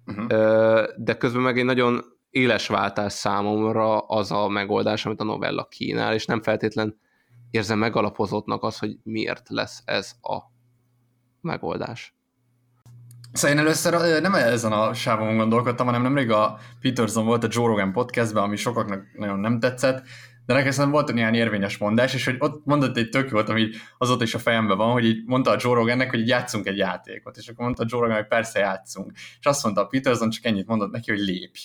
uh-huh. 0.06 0.26
de 0.96 1.16
közben 1.18 1.42
meg 1.42 1.58
egy 1.58 1.64
nagyon 1.64 2.04
éles 2.32 2.66
váltás 2.66 3.12
számomra 3.12 3.98
az 3.98 4.30
a 4.30 4.48
megoldás, 4.48 5.06
amit 5.06 5.20
a 5.20 5.24
novella 5.24 5.64
kínál, 5.64 6.14
és 6.14 6.26
nem 6.26 6.42
feltétlen 6.42 6.98
érzem 7.50 7.78
megalapozottnak 7.78 8.62
az, 8.62 8.78
hogy 8.78 8.96
miért 9.02 9.48
lesz 9.48 9.82
ez 9.84 10.12
a 10.22 10.38
megoldás. 11.40 12.14
Szóval 13.32 13.56
én 13.56 13.62
először 13.62 14.20
nem 14.20 14.34
ezen 14.34 14.72
a 14.72 14.94
sávon 14.94 15.36
gondolkodtam, 15.36 15.86
hanem 15.86 16.02
nemrég 16.02 16.30
a 16.30 16.58
Peterson 16.80 17.24
volt 17.24 17.44
a 17.44 17.48
Joe 17.50 17.66
Rogan 17.66 17.92
podcastben, 17.92 18.42
ami 18.42 18.56
sokaknak 18.56 19.04
nagyon 19.16 19.38
nem 19.38 19.58
tetszett, 19.58 20.02
de 20.46 20.54
nekem 20.54 20.70
szerintem 20.70 21.00
volt 21.00 21.16
ilyen 21.16 21.34
érvényes 21.34 21.78
mondás, 21.78 22.14
és 22.14 22.24
hogy 22.24 22.36
ott 22.38 22.64
mondott 22.64 22.96
egy 22.96 23.08
tök 23.08 23.30
jót, 23.30 23.48
ami 23.48 23.68
azóta 23.98 24.22
is 24.22 24.34
a 24.34 24.38
fejemben 24.38 24.76
van, 24.76 24.92
hogy 24.92 25.04
így 25.04 25.24
mondta 25.26 25.50
a 25.50 25.56
Joe 25.60 25.74
Rogannek, 25.74 26.10
hogy 26.10 26.28
játszunk 26.28 26.66
egy 26.66 26.76
játékot, 26.76 27.36
és 27.36 27.48
akkor 27.48 27.64
mondta 27.64 27.82
a 27.82 27.86
Joe 27.88 28.00
Rogan, 28.00 28.16
hogy 28.16 28.26
persze 28.26 28.58
játszunk. 28.58 29.12
És 29.14 29.46
azt 29.46 29.62
mondta 29.62 29.80
a 29.80 29.86
Peterson, 29.86 30.30
csak 30.30 30.44
ennyit 30.44 30.66
mondott 30.66 30.90
neki, 30.90 31.10
hogy 31.10 31.20
lépj. 31.20 31.60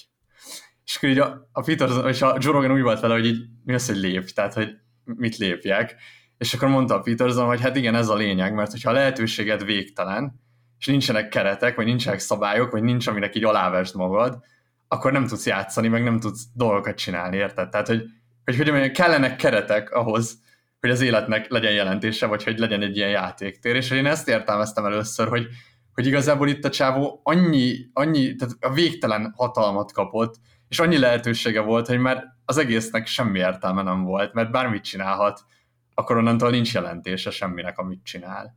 És 0.87 0.95
akkor 0.95 1.09
így 1.09 1.19
a, 1.19 1.49
a 1.51 1.61
Peter 1.61 1.89
és 2.07 2.21
a 2.21 2.37
Joe 2.39 2.53
Rogan 2.53 2.71
úgy 2.71 2.81
volt 2.81 2.99
vele, 2.99 3.13
hogy 3.13 3.25
így 3.25 3.45
mi 3.63 3.73
az, 3.73 3.87
hogy 3.87 3.97
lép, 3.97 4.29
tehát 4.29 4.53
hogy 4.53 4.69
mit 5.03 5.37
lépjek. 5.37 5.95
És 6.37 6.53
akkor 6.53 6.67
mondta 6.67 6.95
a 6.95 6.99
Peterson, 6.99 7.45
hogy 7.45 7.61
hát 7.61 7.75
igen, 7.75 7.95
ez 7.95 8.07
a 8.07 8.15
lényeg, 8.15 8.53
mert 8.53 8.71
hogyha 8.71 8.89
a 8.89 8.93
lehetőséged 8.93 9.65
végtelen, 9.65 10.39
és 10.79 10.85
nincsenek 10.85 11.29
keretek, 11.29 11.75
vagy 11.75 11.85
nincsenek 11.85 12.19
szabályok, 12.19 12.71
vagy 12.71 12.83
nincs, 12.83 13.07
aminek 13.07 13.35
így 13.35 13.43
alávesd 13.43 13.95
magad, 13.95 14.39
akkor 14.87 15.11
nem 15.11 15.27
tudsz 15.27 15.45
játszani, 15.45 15.87
meg 15.87 16.03
nem 16.03 16.19
tudsz 16.19 16.43
dolgokat 16.53 16.95
csinálni, 16.95 17.37
érted? 17.37 17.69
Tehát, 17.69 17.87
hogy, 17.87 18.03
hogy, 18.45 18.57
hogy 18.57 18.69
mondjam, 18.69 18.91
kellenek 18.91 19.35
keretek 19.35 19.91
ahhoz, 19.91 20.39
hogy 20.79 20.89
az 20.89 21.01
életnek 21.01 21.49
legyen 21.49 21.73
jelentése, 21.73 22.25
vagy 22.25 22.43
hogy 22.43 22.57
legyen 22.57 22.81
egy 22.81 22.95
ilyen 22.95 23.09
játéktér. 23.09 23.75
És 23.75 23.91
én 23.91 24.05
ezt 24.05 24.27
értelmeztem 24.27 24.85
először, 24.85 25.27
hogy, 25.27 25.47
hogy 25.93 26.05
igazából 26.05 26.47
itt 26.47 26.65
a 26.65 26.69
csávó 26.69 27.19
annyi, 27.23 27.75
annyi, 27.93 28.35
tehát 28.35 28.55
a 28.59 28.73
végtelen 28.73 29.33
hatalmat 29.35 29.91
kapott, 29.91 30.35
és 30.67 30.79
annyi 30.79 30.97
lehetősége 30.97 31.61
volt, 31.61 31.87
hogy 31.87 31.99
már 31.99 32.23
az 32.45 32.57
egésznek 32.57 33.07
semmi 33.07 33.39
értelme 33.39 33.81
nem 33.81 34.03
volt, 34.03 34.33
mert 34.33 34.51
bármit 34.51 34.83
csinálhat, 34.83 35.45
akkor 35.93 36.17
onnantól 36.17 36.49
nincs 36.49 36.73
jelentése 36.73 37.29
semminek, 37.29 37.77
amit 37.77 38.03
csinál. 38.03 38.55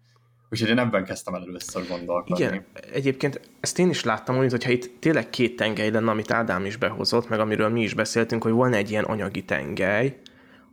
Úgyhogy 0.51 0.69
én 0.69 0.79
ebben 0.79 1.05
kezdtem 1.05 1.35
el 1.35 1.43
először 1.43 1.87
gondolkodni. 1.89 2.45
Igen, 2.45 2.65
egyébként 2.93 3.41
ezt 3.61 3.79
én 3.79 3.89
is 3.89 4.05
láttam, 4.05 4.37
hogy 4.37 4.51
hogyha 4.51 4.71
itt 4.71 5.01
tényleg 5.01 5.31
két 5.31 5.57
tengely 5.57 5.91
lenne, 5.91 6.11
amit 6.11 6.31
Ádám 6.31 6.65
is 6.65 6.77
behozott, 6.77 7.29
meg 7.29 7.41
amiről 7.41 7.69
mi 7.69 7.83
is 7.83 7.95
beszéltünk, 7.95 8.43
hogy 8.43 8.53
volna 8.53 8.77
egy 8.77 8.91
ilyen 8.91 9.05
anyagi 9.05 9.45
tengely, 9.45 10.21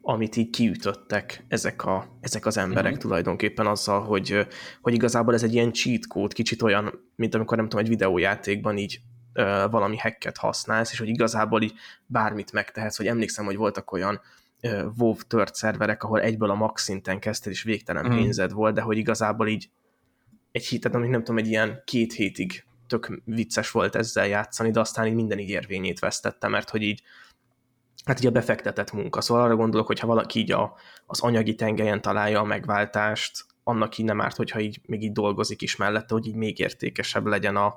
amit 0.01 0.35
így 0.35 0.49
kiütöttek 0.49 1.45
ezek, 1.47 1.85
a, 1.85 2.17
ezek 2.21 2.45
az 2.45 2.57
emberek 2.57 2.95
mm. 2.95 2.97
tulajdonképpen 2.97 3.67
azzal, 3.67 4.01
hogy, 4.01 4.47
hogy 4.81 4.93
igazából 4.93 5.33
ez 5.33 5.43
egy 5.43 5.53
ilyen 5.53 5.73
cheat 5.73 6.07
code, 6.07 6.33
kicsit 6.33 6.61
olyan, 6.61 7.11
mint 7.15 7.35
amikor 7.35 7.57
nem 7.57 7.69
tudom, 7.69 7.85
egy 7.85 7.91
videójátékban 7.91 8.77
így 8.77 8.99
valami 9.69 9.97
hacket 9.97 10.37
használsz, 10.37 10.91
és 10.91 10.99
hogy 10.99 11.07
igazából 11.07 11.61
így 11.61 11.73
bármit 12.05 12.51
megtehetsz, 12.51 12.97
hogy 12.97 13.07
emlékszem, 13.07 13.45
hogy 13.45 13.55
voltak 13.55 13.91
olyan 13.91 14.21
WoW 14.97 15.15
tört 15.27 15.55
szerverek, 15.55 16.03
ahol 16.03 16.21
egyből 16.21 16.49
a 16.49 16.55
max 16.55 16.83
szinten 16.83 17.19
kezdted, 17.19 17.51
és 17.51 17.63
végtelen 17.63 18.05
mm. 18.05 18.15
pénzed 18.15 18.51
volt, 18.51 18.75
de 18.75 18.81
hogy 18.81 18.97
igazából 18.97 19.47
így 19.47 19.69
egy 20.51 20.65
hitet, 20.65 20.95
amit 20.95 21.09
nem 21.09 21.23
tudom, 21.23 21.37
egy 21.37 21.47
ilyen 21.47 21.81
két 21.85 22.13
hétig 22.13 22.65
tök 22.87 23.21
vicces 23.25 23.71
volt 23.71 23.95
ezzel 23.95 24.27
játszani, 24.27 24.71
de 24.71 24.79
aztán 24.79 25.07
így 25.07 25.13
minden 25.13 25.37
érvényét 25.37 25.99
vesztette, 25.99 26.47
mert 26.47 26.69
hogy 26.69 26.81
így 26.81 27.03
hát 28.05 28.19
ugye 28.19 28.27
a 28.27 28.31
befektetett 28.31 28.91
munka. 28.91 29.21
Szóval 29.21 29.43
arra 29.43 29.55
gondolok, 29.55 29.87
hogy 29.87 29.99
ha 29.99 30.07
valaki 30.07 30.39
így 30.39 30.51
a, 30.51 30.75
az 31.05 31.21
anyagi 31.21 31.55
tengelyen 31.55 32.01
találja 32.01 32.39
a 32.39 32.43
megváltást, 32.43 33.45
annak 33.67 33.97
így 33.97 34.05
nem 34.05 34.21
árt, 34.21 34.35
hogyha 34.35 34.59
így 34.59 34.79
még 34.85 35.03
így 35.03 35.11
dolgozik 35.11 35.61
is 35.61 35.75
mellette, 35.75 36.13
hogy 36.13 36.27
így 36.27 36.35
még 36.35 36.59
értékesebb 36.59 37.25
legyen 37.25 37.55
a, 37.55 37.75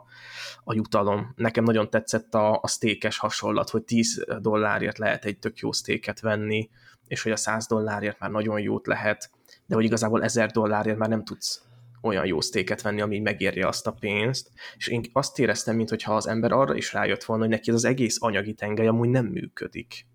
a 0.65 0.75
jutalom. 0.75 1.33
Nekem 1.37 1.65
nagyon 1.65 1.91
tetszett 1.91 2.35
a, 2.35 2.59
a 2.63 2.67
sztékes 2.67 3.19
hasonlat, 3.19 3.71
hogy 3.71 3.83
10 3.83 4.25
dollárért 4.41 4.99
lehet 4.99 5.25
egy 5.25 5.39
tök 5.39 5.59
jó 5.59 5.73
sztéket 5.73 6.21
venni, 6.21 6.71
és 7.07 7.23
hogy 7.23 7.33
a 7.33 7.37
100 7.37 7.67
dollárért 7.67 8.19
már 8.19 8.31
nagyon 8.31 8.61
jót 8.61 8.87
lehet, 8.87 9.31
de 9.67 9.75
hogy 9.75 9.85
igazából 9.85 10.23
1000 10.23 10.51
dollárért 10.51 10.99
már 10.99 11.09
nem 11.09 11.25
tudsz 11.25 11.63
olyan 12.03 12.27
jó 12.27 12.41
sztéket 12.41 12.83
venni, 12.83 13.01
ami 13.01 13.19
megérje 13.19 13.67
azt 13.67 13.87
a 13.87 13.93
pénzt, 13.93 14.51
és 14.77 14.89
én 14.89 15.05
azt 15.13 15.39
éreztem, 15.39 15.77
mintha 15.77 16.15
az 16.15 16.27
ember 16.27 16.53
arra 16.53 16.75
is 16.75 16.93
rájött 16.93 17.25
volna, 17.25 17.43
hogy 17.43 17.53
neki 17.53 17.71
ez 17.71 17.77
az 17.77 17.85
egész 17.85 18.17
anyagi 18.21 18.55
tengely 18.55 18.87
amúgy 18.87 19.09
nem 19.09 19.27
működik 19.27 20.07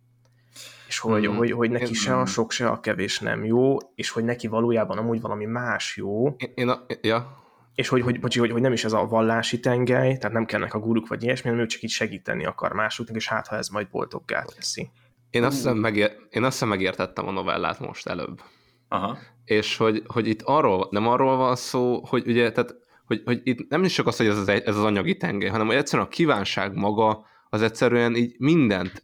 és 0.88 1.00
hogy, 1.00 1.28
mm. 1.28 1.36
hogy, 1.36 1.52
hogy 1.52 1.70
neki 1.70 1.94
se 1.94 2.18
a 2.18 2.26
sok, 2.26 2.52
se 2.52 2.68
a 2.68 2.80
kevés 2.80 3.20
nem 3.20 3.46
jó, 3.46 3.78
és 3.96 4.10
hogy 4.10 4.24
neki 4.24 4.48
valójában 4.48 4.98
amúgy 4.98 5.22
valami 5.22 5.46
más 5.46 5.98
jó. 5.98 6.28
Én, 6.28 6.52
én 6.56 6.70
a, 6.70 6.86
ja. 7.02 7.44
És 7.76 7.88
hogy, 7.88 8.02
hogy, 8.02 8.18
hogy, 8.22 8.36
hogy, 8.36 8.52
hogy 8.52 8.62
nem 8.62 8.74
is 8.74 8.84
ez 8.84 8.94
a 8.94 9.08
vallási 9.08 9.60
tengely, 9.60 10.18
tehát 10.18 10.32
nem 10.32 10.46
kellnek 10.46 10.74
a 10.74 10.80
guruk 10.80 11.08
vagy 11.08 11.24
ilyesmi, 11.24 11.50
hanem 11.50 11.64
ő 11.64 11.68
csak 11.68 11.82
így 11.82 11.90
segíteni 11.90 12.46
akar 12.46 12.74
másoknak, 12.74 13.16
és 13.16 13.28
hát 13.28 13.48
ha 13.48 13.56
ez 13.56 13.68
majd 13.68 13.90
boldoggá 13.90 14.44
teszi. 14.56 14.90
Én 15.30 15.44
azt, 15.44 15.56
hiszem 15.56 15.78
megér, 15.78 16.12
én 16.30 16.44
azt 16.44 16.52
hiszem 16.52 16.68
megértettem 16.68 17.28
a 17.28 17.32
novellát 17.32 17.80
most 17.80 18.08
előbb. 18.08 18.42
Aha. 18.88 19.18
És 19.46 19.78
hogy, 19.78 20.04
hogy 20.08 20.28
itt 20.28 20.42
arról, 20.42 20.88
nem 20.92 21.08
arról 21.08 21.38
van 21.38 21.56
szó, 21.56 22.06
hogy 22.06 22.28
ugye, 22.28 22.52
tehát, 22.52 22.76
hogy, 23.06 23.22
hogy 23.26 23.42
itt 23.44 23.70
nem 23.70 23.84
is 23.84 23.94
csak 23.94 24.08
az, 24.08 24.18
hogy 24.18 24.28
ez 24.28 24.38
az, 24.38 24.48
ez 24.48 24.76
az 24.76 24.84
anyagi 24.84 25.18
tengely, 25.18 25.50
hanem 25.50 25.68
hogy 25.68 25.76
egyszerűen 25.76 26.08
a 26.08 26.12
kívánság 26.12 26.76
maga 26.76 27.26
az 27.50 27.62
egyszerűen 27.62 28.16
így 28.16 28.36
mindent 28.38 29.04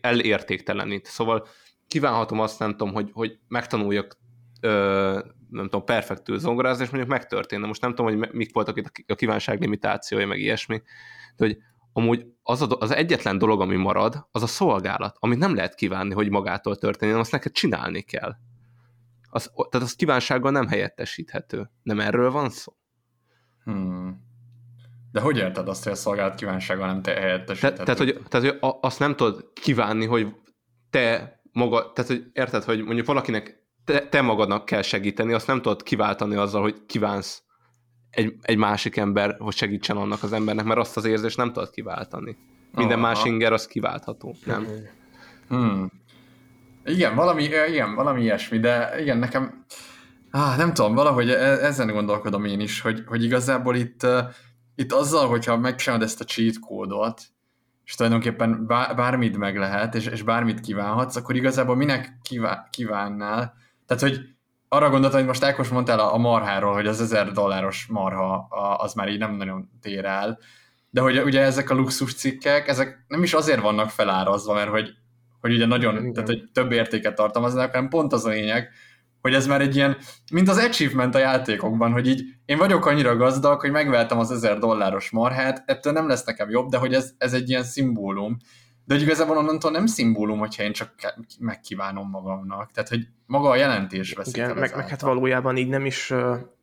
elértéktelenít. 0.00 1.06
Szóval 1.06 1.46
kívánhatom 1.88 2.40
azt, 2.40 2.58
nem 2.58 2.70
tudom, 2.70 2.92
hogy, 2.92 3.10
hogy 3.12 3.38
megtanuljak 3.48 4.18
ö, 4.60 5.20
nem 5.50 5.64
tudom, 5.64 5.84
perfektül 5.84 6.38
zongorázni, 6.38 6.84
és 6.84 6.90
mondjuk 6.90 7.12
megtörténne. 7.12 7.66
Most 7.66 7.80
nem 7.80 7.94
tudom, 7.94 8.18
hogy 8.18 8.32
mik 8.32 8.54
voltak 8.54 8.76
itt 8.76 9.10
a 9.10 9.14
kívánság 9.14 9.60
limitációja, 9.60 10.26
meg 10.26 10.38
ilyesmi, 10.38 10.82
de 11.36 11.46
hogy 11.46 11.58
amúgy 11.92 12.26
az, 12.42 12.62
a, 12.62 12.66
az 12.78 12.90
egyetlen 12.90 13.38
dolog, 13.38 13.60
ami 13.60 13.76
marad, 13.76 14.26
az 14.30 14.42
a 14.42 14.46
szolgálat, 14.46 15.16
amit 15.18 15.38
nem 15.38 15.54
lehet 15.54 15.74
kívánni, 15.74 16.14
hogy 16.14 16.30
magától 16.30 16.76
történjen, 16.76 17.18
azt 17.18 17.32
neked 17.32 17.52
csinálni 17.52 18.02
kell. 18.02 18.36
Az, 19.30 19.52
tehát 19.70 19.86
az 19.86 19.94
kívánsággal 19.94 20.50
nem 20.50 20.66
helyettesíthető. 20.66 21.70
Nem 21.82 22.00
erről 22.00 22.30
van 22.30 22.50
szó? 22.50 22.72
Hmm. 23.64 24.33
De 25.14 25.20
hogy 25.20 25.36
érted 25.36 25.68
azt, 25.68 25.84
hogy 25.84 25.92
a 25.92 25.96
szolgálat 25.96 26.34
kívánsága 26.34 26.86
nem 26.86 27.02
te 27.02 27.12
helyettesíthető? 27.12 27.76
Te, 27.76 27.82
tehát, 27.82 27.98
hogy, 27.98 28.20
tehát, 28.28 28.46
hogy 28.46 28.76
azt 28.80 28.98
nem 28.98 29.16
tudod 29.16 29.50
kívánni, 29.62 30.06
hogy 30.06 30.28
te 30.90 31.40
maga, 31.52 31.92
tehát, 31.92 32.10
hogy 32.10 32.24
érted, 32.32 32.64
hogy 32.64 32.84
mondjuk 32.84 33.06
valakinek 33.06 33.62
te, 33.84 34.08
te 34.08 34.20
magadnak 34.20 34.64
kell 34.64 34.82
segíteni, 34.82 35.32
azt 35.32 35.46
nem 35.46 35.62
tudod 35.62 35.82
kiváltani 35.82 36.34
azzal, 36.34 36.62
hogy 36.62 36.86
kívánsz 36.86 37.42
egy, 38.10 38.34
egy 38.42 38.56
másik 38.56 38.96
ember, 38.96 39.36
hogy 39.38 39.54
segítsen 39.54 39.96
annak 39.96 40.22
az 40.22 40.32
embernek, 40.32 40.64
mert 40.64 40.80
azt 40.80 40.96
az 40.96 41.04
érzést 41.04 41.36
nem 41.36 41.52
tudod 41.52 41.70
kiváltani. 41.70 42.36
Minden 42.72 42.98
Aha. 42.98 43.06
más 43.06 43.24
inger 43.24 43.52
az 43.52 43.66
kiváltható, 43.66 44.36
nem? 44.44 44.66
Hmm. 45.48 45.90
Igen, 46.84 47.14
valami, 47.14 47.42
igen, 47.42 47.94
valami 47.94 48.22
ilyesmi, 48.22 48.58
de 48.58 49.00
igen, 49.00 49.18
nekem 49.18 49.64
ah, 50.30 50.56
nem 50.56 50.74
tudom, 50.74 50.94
valahogy 50.94 51.30
e, 51.30 51.66
ezen 51.66 51.92
gondolkodom 51.92 52.44
én 52.44 52.60
is, 52.60 52.80
hogy, 52.80 53.02
hogy 53.06 53.24
igazából 53.24 53.76
itt 53.76 54.06
itt 54.74 54.92
azzal, 54.92 55.28
hogyha 55.28 55.56
megcsinálod 55.56 56.04
ezt 56.04 56.20
a 56.20 56.24
cheat 56.24 56.58
kódot, 56.58 57.22
és 57.84 57.94
tulajdonképpen 57.94 58.66
bármit 58.96 59.36
meg 59.36 59.56
lehet, 59.56 59.94
és, 59.94 60.06
és 60.06 60.22
bármit 60.22 60.60
kívánhatsz, 60.60 61.16
akkor 61.16 61.36
igazából 61.36 61.76
minek 61.76 62.18
kíván, 62.22 62.66
kívánnál? 62.70 63.54
Tehát, 63.86 64.02
hogy 64.02 64.20
arra 64.68 64.90
gondoltam, 64.90 65.18
hogy 65.18 65.28
most 65.28 65.44
Ákos 65.44 65.68
mondtál 65.68 65.98
a, 65.98 66.14
a 66.14 66.18
marháról, 66.18 66.72
hogy 66.72 66.86
az 66.86 67.00
1000 67.00 67.32
dolláros 67.32 67.86
marha 67.86 68.34
a, 68.34 68.76
az 68.76 68.94
már 68.94 69.08
így 69.08 69.18
nem 69.18 69.34
nagyon 69.34 69.70
tér 69.80 70.04
el, 70.04 70.38
de 70.90 71.00
hogy 71.00 71.18
ugye 71.18 71.40
ezek 71.40 71.70
a 71.70 71.74
luxus 71.74 72.14
cikkek, 72.14 72.68
ezek 72.68 73.04
nem 73.08 73.22
is 73.22 73.34
azért 73.34 73.60
vannak 73.60 73.90
felárazva, 73.90 74.54
mert 74.54 74.70
hogy, 74.70 74.90
hogy 75.40 75.52
ugye 75.52 75.66
nagyon, 75.66 75.96
Igen. 75.96 76.12
tehát 76.12 76.28
hogy 76.28 76.50
több 76.52 76.72
értéket 76.72 77.14
tartalmaznak, 77.14 77.72
hanem 77.74 77.88
pont 77.88 78.12
az 78.12 78.24
a 78.24 78.28
lényeg, 78.28 78.70
hogy 79.24 79.34
ez 79.34 79.46
már 79.46 79.60
egy 79.60 79.76
ilyen, 79.76 79.96
mint 80.32 80.48
az 80.48 80.56
achievement 80.56 81.14
a 81.14 81.18
játékokban, 81.18 81.92
hogy 81.92 82.08
így 82.08 82.24
én 82.44 82.58
vagyok 82.58 82.86
annyira 82.86 83.16
gazdag, 83.16 83.60
hogy 83.60 83.70
megveltem 83.70 84.18
az 84.18 84.30
1000 84.30 84.58
dolláros 84.58 85.10
marhát, 85.10 85.62
ettől 85.66 85.92
nem 85.92 86.08
lesz 86.08 86.24
nekem 86.24 86.50
jobb, 86.50 86.68
de 86.68 86.76
hogy 86.76 86.94
ez, 86.94 87.12
ez 87.18 87.32
egy 87.32 87.48
ilyen 87.48 87.62
szimbólum. 87.62 88.36
De 88.84 88.94
hogy 88.94 89.02
igazából 89.02 89.36
onnantól 89.36 89.70
nem 89.70 89.86
szimbólum, 89.86 90.38
hogyha 90.38 90.62
én 90.62 90.72
csak 90.72 90.94
megkívánom 91.38 92.10
magamnak. 92.10 92.70
Tehát, 92.70 92.88
hogy 92.88 93.06
maga 93.26 93.48
a 93.48 93.56
jelentés 93.56 94.12
veszik 94.12 94.36
Igen, 94.36 94.56
meg, 94.56 94.76
meg 94.76 94.88
hát 94.88 95.00
valójában 95.00 95.56
így 95.56 95.68
nem 95.68 95.86
is 95.86 96.12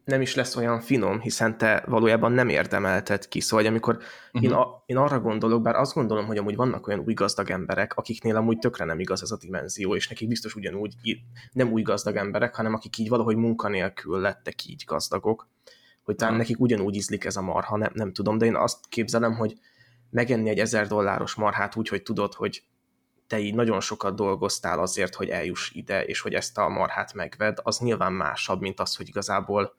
nem 0.04 0.22
is 0.22 0.36
lesz 0.36 0.56
olyan 0.56 0.80
finom, 0.80 1.20
hiszen 1.20 1.58
te 1.58 1.84
valójában 1.88 2.32
nem 2.32 2.50
érdemelted 2.50 3.28
ki. 3.28 3.40
Szóval, 3.40 3.66
amikor 3.66 3.96
uh-huh. 3.96 4.44
én, 4.44 4.52
a, 4.52 4.84
én 4.86 4.98
arra 4.98 5.20
gondolok, 5.20 5.62
bár 5.62 5.76
azt 5.76 5.94
gondolom, 5.94 6.26
hogy 6.26 6.38
amúgy 6.38 6.56
vannak 6.56 6.88
olyan 6.88 7.04
új 7.06 7.14
gazdag 7.14 7.50
emberek, 7.50 7.94
akiknél 7.94 8.36
amúgy 8.36 8.60
tökre 8.60 8.86
nem 8.86 9.00
igaz 9.00 9.22
ez 9.22 9.32
a 9.32 9.38
dimenzió, 9.38 9.96
és 9.96 10.08
nekik 10.08 10.28
biztos 10.28 10.56
ugyanúgy 10.56 10.94
nem 11.52 11.72
új 11.72 11.82
gazdag 11.82 12.16
emberek, 12.16 12.56
hanem 12.56 12.74
akik 12.74 12.98
így 12.98 13.10
valahogy 13.10 13.36
munkanélkül 13.36 14.20
lettek 14.20 14.66
így 14.66 14.84
gazdagok, 14.88 15.48
hogy 16.04 16.16
talán 16.16 16.34
uh-huh. 16.34 16.48
nekik 16.48 16.64
ugyanúgy 16.64 16.96
ízlik 16.96 17.26
ez 17.26 17.36
a 17.36 17.42
marha, 17.42 17.78
nem, 17.78 17.92
nem 17.94 18.14
tudom, 18.14 18.38
de 18.38 18.46
én 18.46 18.56
azt 18.56 18.80
képzelem, 18.90 19.34
hogy 19.34 19.58
megenni 20.10 20.50
egy 20.50 20.60
ezer 20.60 20.88
dolláros 20.88 21.36
marhát 21.36 21.76
úgy, 21.76 21.88
hogy 21.88 22.02
tudod, 22.02 22.34
hogy 22.34 22.64
te 23.28 23.40
így 23.40 23.56
nagyon 23.56 23.80
sokat 23.80 24.16
dolgoztál 24.16 24.80
azért, 24.80 25.16
hogy 25.16 25.30
eljuss 25.30 25.72
ide, 25.72 26.04
és 26.04 26.22
hogy 26.22 26.34
ezt 26.34 26.58
a 26.58 26.70
marhát 26.70 27.14
megved, 27.14 27.58
az 27.64 27.80
nyilván 27.80 28.14
másabb, 28.14 28.62
mint 28.62 28.80
az, 28.80 28.96
hogy 28.96 29.08
igazából 29.08 29.76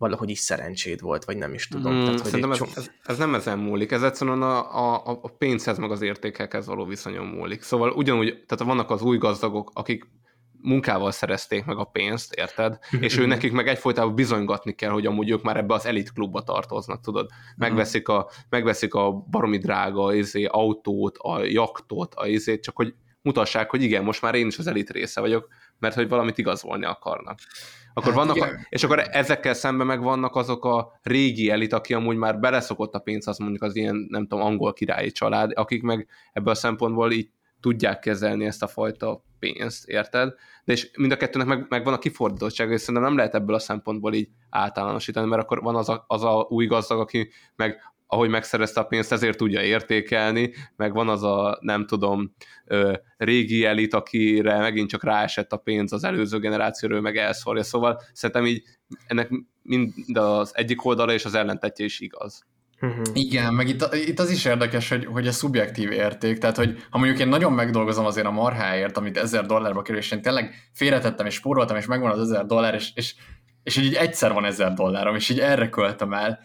valahogy 0.00 0.30
is 0.30 0.38
szerencséd 0.38 1.00
volt, 1.00 1.24
vagy 1.24 1.36
nem 1.36 1.54
is 1.54 1.68
tudom. 1.68 1.92
Mm, 1.92 2.04
Tehát, 2.04 2.20
hogy 2.20 2.24
szerintem 2.24 2.52
ez, 2.52 2.60
ez, 2.74 2.90
ez 3.04 3.18
nem 3.18 3.34
ezen 3.34 3.58
múlik, 3.58 3.90
ez 3.90 4.02
egyszerűen 4.02 4.42
a, 4.42 4.58
a, 4.96 5.18
a 5.22 5.28
pénzhez 5.38 5.78
meg 5.78 5.90
az 5.90 6.02
értékekhez 6.02 6.66
való 6.66 6.84
viszonyon 6.84 7.26
múlik. 7.26 7.62
Szóval 7.62 7.90
ugyanúgy, 7.90 8.44
tehát 8.46 8.64
vannak 8.64 8.90
az 8.90 9.02
új 9.02 9.18
gazdagok, 9.18 9.70
akik 9.74 10.04
munkával 10.62 11.10
szerezték 11.10 11.64
meg 11.64 11.76
a 11.76 11.84
pénzt, 11.84 12.34
érted? 12.34 12.78
és 13.00 13.18
ő 13.18 13.26
nekik 13.26 13.52
meg 13.52 13.68
egyfolytában 13.68 14.14
bizonygatni 14.14 14.74
kell, 14.74 14.90
hogy 14.90 15.06
amúgy 15.06 15.30
ők 15.30 15.42
már 15.42 15.56
ebbe 15.56 15.74
az 15.74 15.86
elit 15.86 16.12
klubba 16.12 16.42
tartoznak, 16.42 17.00
tudod? 17.00 17.30
Megveszik 17.56 18.08
a, 18.08 18.30
megveszik 18.48 18.94
a 18.94 19.12
baromi 19.30 19.58
drága 19.58 20.14
izé, 20.14 20.44
autót, 20.44 21.16
a 21.18 21.42
jaktot, 21.44 22.14
a 22.14 22.26
izét, 22.26 22.62
csak 22.62 22.76
hogy 22.76 22.94
mutassák, 23.22 23.70
hogy 23.70 23.82
igen, 23.82 24.04
most 24.04 24.22
már 24.22 24.34
én 24.34 24.46
is 24.46 24.58
az 24.58 24.66
elit 24.66 24.90
része 24.90 25.20
vagyok, 25.20 25.48
mert 25.80 25.94
hogy 25.94 26.08
valamit 26.08 26.38
igazolni 26.38 26.84
akarnak. 26.84 27.38
Akkor 27.94 28.12
hát 28.14 28.26
vannak, 28.26 28.36
a, 28.36 28.48
és 28.68 28.84
akkor 28.84 28.98
ezekkel 29.10 29.54
szemben 29.54 29.86
meg 29.86 30.02
vannak 30.02 30.36
azok 30.36 30.64
a 30.64 30.98
régi 31.02 31.50
elit, 31.50 31.72
aki 31.72 31.94
amúgy 31.94 32.16
már 32.16 32.40
beleszokott 32.40 32.94
a 32.94 32.98
pénz, 32.98 33.26
az 33.26 33.38
mondjuk 33.38 33.62
az 33.62 33.76
ilyen, 33.76 34.06
nem 34.08 34.26
tudom, 34.26 34.44
angol 34.44 34.72
királyi 34.72 35.10
család, 35.10 35.50
akik 35.54 35.82
meg 35.82 36.08
ebből 36.32 36.52
a 36.52 36.56
szempontból 36.56 37.12
így 37.12 37.30
tudják 37.60 37.98
kezelni 37.98 38.44
ezt 38.44 38.62
a 38.62 38.66
fajta 38.66 39.24
pénzt, 39.38 39.88
érted? 39.88 40.34
De 40.64 40.72
és 40.72 40.90
mind 40.96 41.12
a 41.12 41.16
kettőnek 41.16 41.48
meg, 41.48 41.66
meg 41.68 41.84
van 41.84 41.94
a 41.94 41.98
kifordítottság, 41.98 42.70
és 42.70 42.80
szerintem 42.80 43.02
nem 43.02 43.16
lehet 43.16 43.34
ebből 43.34 43.54
a 43.54 43.58
szempontból 43.58 44.14
így 44.14 44.28
általánosítani, 44.50 45.28
mert 45.28 45.42
akkor 45.42 45.62
van 45.62 45.76
az 45.76 45.88
a, 45.88 46.04
az 46.06 46.24
a 46.24 46.46
új 46.48 46.66
gazdag, 46.66 47.00
aki 47.00 47.30
meg 47.56 47.80
ahogy 48.10 48.28
megszerezte 48.28 48.80
a 48.80 48.84
pénzt, 48.84 49.12
ezért 49.12 49.36
tudja 49.36 49.62
értékelni, 49.62 50.52
meg 50.76 50.92
van 50.92 51.08
az 51.08 51.22
a, 51.22 51.58
nem 51.60 51.86
tudom, 51.86 52.34
régi 53.16 53.64
elit, 53.64 53.94
akire 53.94 54.58
megint 54.58 54.88
csak 54.88 55.04
ráesett 55.04 55.52
a 55.52 55.56
pénz 55.56 55.92
az 55.92 56.04
előző 56.04 56.38
generációról, 56.38 57.00
meg 57.00 57.16
elszorja. 57.16 57.62
Szóval 57.62 58.00
szerintem 58.12 58.46
így 58.46 58.62
ennek 59.06 59.30
mind 59.62 59.92
az 60.12 60.52
egyik 60.54 60.84
oldala 60.84 61.12
és 61.12 61.24
az 61.24 61.34
ellentetje 61.34 61.84
is 61.84 62.00
igaz. 62.00 62.44
Uh-huh. 62.80 63.04
Igen, 63.12 63.54
meg 63.54 63.68
itt, 63.68 63.94
itt 63.94 64.18
az 64.18 64.30
is 64.30 64.44
érdekes, 64.44 64.88
hogy, 64.88 65.04
hogy 65.04 65.26
a 65.26 65.32
szubjektív 65.32 65.90
érték, 65.90 66.38
tehát 66.38 66.56
hogy 66.56 66.84
ha 66.90 66.98
mondjuk 66.98 67.20
én 67.20 67.28
nagyon 67.28 67.52
megdolgozom 67.52 68.06
azért 68.06 68.26
a 68.26 68.30
marháért, 68.30 68.96
amit 68.96 69.18
ezer 69.18 69.46
dollárba 69.46 69.82
kerül, 69.82 70.00
és 70.00 70.10
én 70.10 70.22
tényleg 70.22 70.54
félretettem 70.72 71.26
és 71.26 71.34
spóroltam, 71.34 71.76
és 71.76 71.86
megvan 71.86 72.10
az 72.10 72.20
ezer 72.20 72.46
dollár, 72.46 72.74
és, 72.74 72.90
és, 72.94 73.14
és 73.62 73.76
így 73.76 73.94
egyszer 73.94 74.32
van 74.32 74.44
ezer 74.44 74.72
dollárom, 74.72 75.14
és 75.14 75.28
így 75.28 75.40
erre 75.40 75.68
költöm 75.68 76.12
el, 76.12 76.40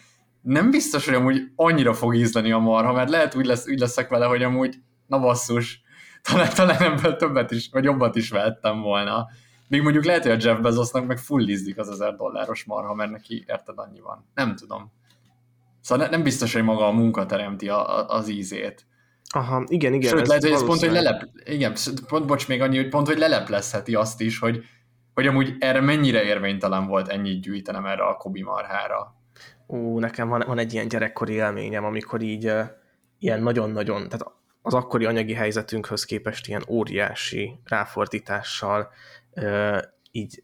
nem 0.46 0.72
biztos, 0.72 1.06
hogy 1.06 1.14
amúgy 1.14 1.42
annyira 1.56 1.94
fog 1.94 2.16
ízleni 2.16 2.52
a 2.52 2.58
marha, 2.58 2.94
mert 2.94 3.10
lehet 3.10 3.36
úgy, 3.36 3.46
lesz, 3.46 3.68
úgy 3.68 3.80
leszek 3.80 4.10
vele, 4.10 4.26
hogy 4.26 4.44
amúgy, 4.44 4.76
na 5.08 5.20
basszus, 5.20 5.82
talán, 6.22 6.50
talán 6.56 6.82
ebből 6.82 7.16
többet 7.16 7.52
is, 7.52 7.70
vagy 7.72 7.84
jobbat 7.84 8.16
is 8.16 8.30
vettem 8.30 8.82
volna. 8.82 9.28
Még 9.68 9.82
mondjuk 9.82 10.06
lehet, 10.06 10.24
hogy 10.24 10.32
a 10.32 10.38
Jeff 10.40 10.60
Bezosnak 10.60 11.06
meg 11.06 11.18
fullizdik 11.18 11.78
az 11.78 11.90
ezer 11.90 12.16
dolláros 12.16 12.64
marha, 12.64 12.94
mert 12.94 13.12
neki 13.12 13.44
érted 13.48 13.78
annyi 13.78 14.00
van. 14.00 14.26
Nem 14.34 14.56
tudom. 14.56 14.92
Szóval 15.82 16.08
nem 16.08 16.24
biztos, 16.24 16.54
hogy 16.54 16.64
maga 16.64 16.88
a 16.88 16.92
munka 16.92 17.26
teremti 17.26 17.70
a, 17.70 17.98
a, 17.98 18.08
az 18.08 18.28
ízét. 18.28 18.86
Aha, 19.30 19.64
igen, 19.68 19.94
igen. 19.94 20.10
Sőt, 20.10 20.22
ez 20.22 20.28
lehet, 20.28 20.44
hogy 20.44 20.52
ez 20.52 20.66
pont, 20.66 20.80
hogy 20.80 20.92
lelep... 20.92 21.30
Igen, 21.44 21.74
pont, 22.08 22.26
bocs, 22.26 22.48
még 22.48 22.62
annyi, 22.62 22.78
hogy 22.78 22.90
pont, 22.90 23.08
hogy 23.08 23.18
leleplezheti 23.18 23.96
azt 23.96 24.22
is, 24.22 24.40
hogy, 24.40 24.64
hogy 25.14 25.28
amúgy 25.28 25.56
erre 25.60 25.82
mennyire 25.82 26.24
érvénytelen 26.24 26.88
volt 26.88 27.08
ennyit 27.08 27.42
gyűjtenem 27.42 27.86
erre 27.86 28.04
a 28.04 28.16
Kobi 28.16 28.42
marhára. 28.42 29.16
Ó, 29.68 30.00
nekem 30.00 30.28
van, 30.28 30.44
van 30.48 30.58
egy 30.58 30.74
ilyen 30.74 30.88
gyerekkori 30.88 31.34
élményem, 31.34 31.86
amikor 31.86 32.22
így 32.22 32.52
ilyen 33.20 33.42
nagyon-nagyon, 33.42 34.10
tehát 34.10 34.32
az 34.62 34.74
akkori 34.74 35.06
anyagi 35.06 35.34
helyzetünkhöz 35.34 36.06
képest 36.06 36.48
ilyen 36.48 36.64
óriási 36.68 37.60
ráfordítással 37.64 38.90
így 40.12 40.44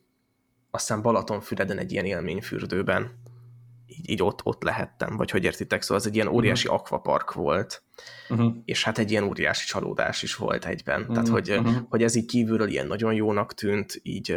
aztán 0.71 1.01
Balatonfüreden 1.01 1.77
egy 1.77 1.91
ilyen 1.91 2.05
élményfürdőben 2.05 3.19
így, 3.87 4.09
így 4.09 4.23
ott, 4.23 4.39
ott 4.43 4.63
lehettem, 4.63 5.17
vagy 5.17 5.31
hogy 5.31 5.43
értitek, 5.43 5.81
szóval 5.81 5.97
ez 5.97 6.05
egy 6.05 6.15
ilyen 6.15 6.27
óriási 6.27 6.67
uh-huh. 6.67 6.81
akvapark 6.81 7.33
volt, 7.33 7.83
uh-huh. 8.29 8.53
és 8.65 8.83
hát 8.83 8.97
egy 8.97 9.11
ilyen 9.11 9.23
óriási 9.23 9.65
csalódás 9.65 10.23
is 10.23 10.35
volt 10.35 10.65
egyben, 10.65 10.99
uh-huh. 10.99 11.15
tehát 11.15 11.29
hogy, 11.29 11.51
uh-huh. 11.51 11.75
hogy 11.89 12.03
ez 12.03 12.15
így 12.15 12.25
kívülről 12.25 12.69
ilyen 12.69 12.87
nagyon 12.87 13.13
jónak 13.13 13.53
tűnt, 13.53 13.99
így 14.03 14.35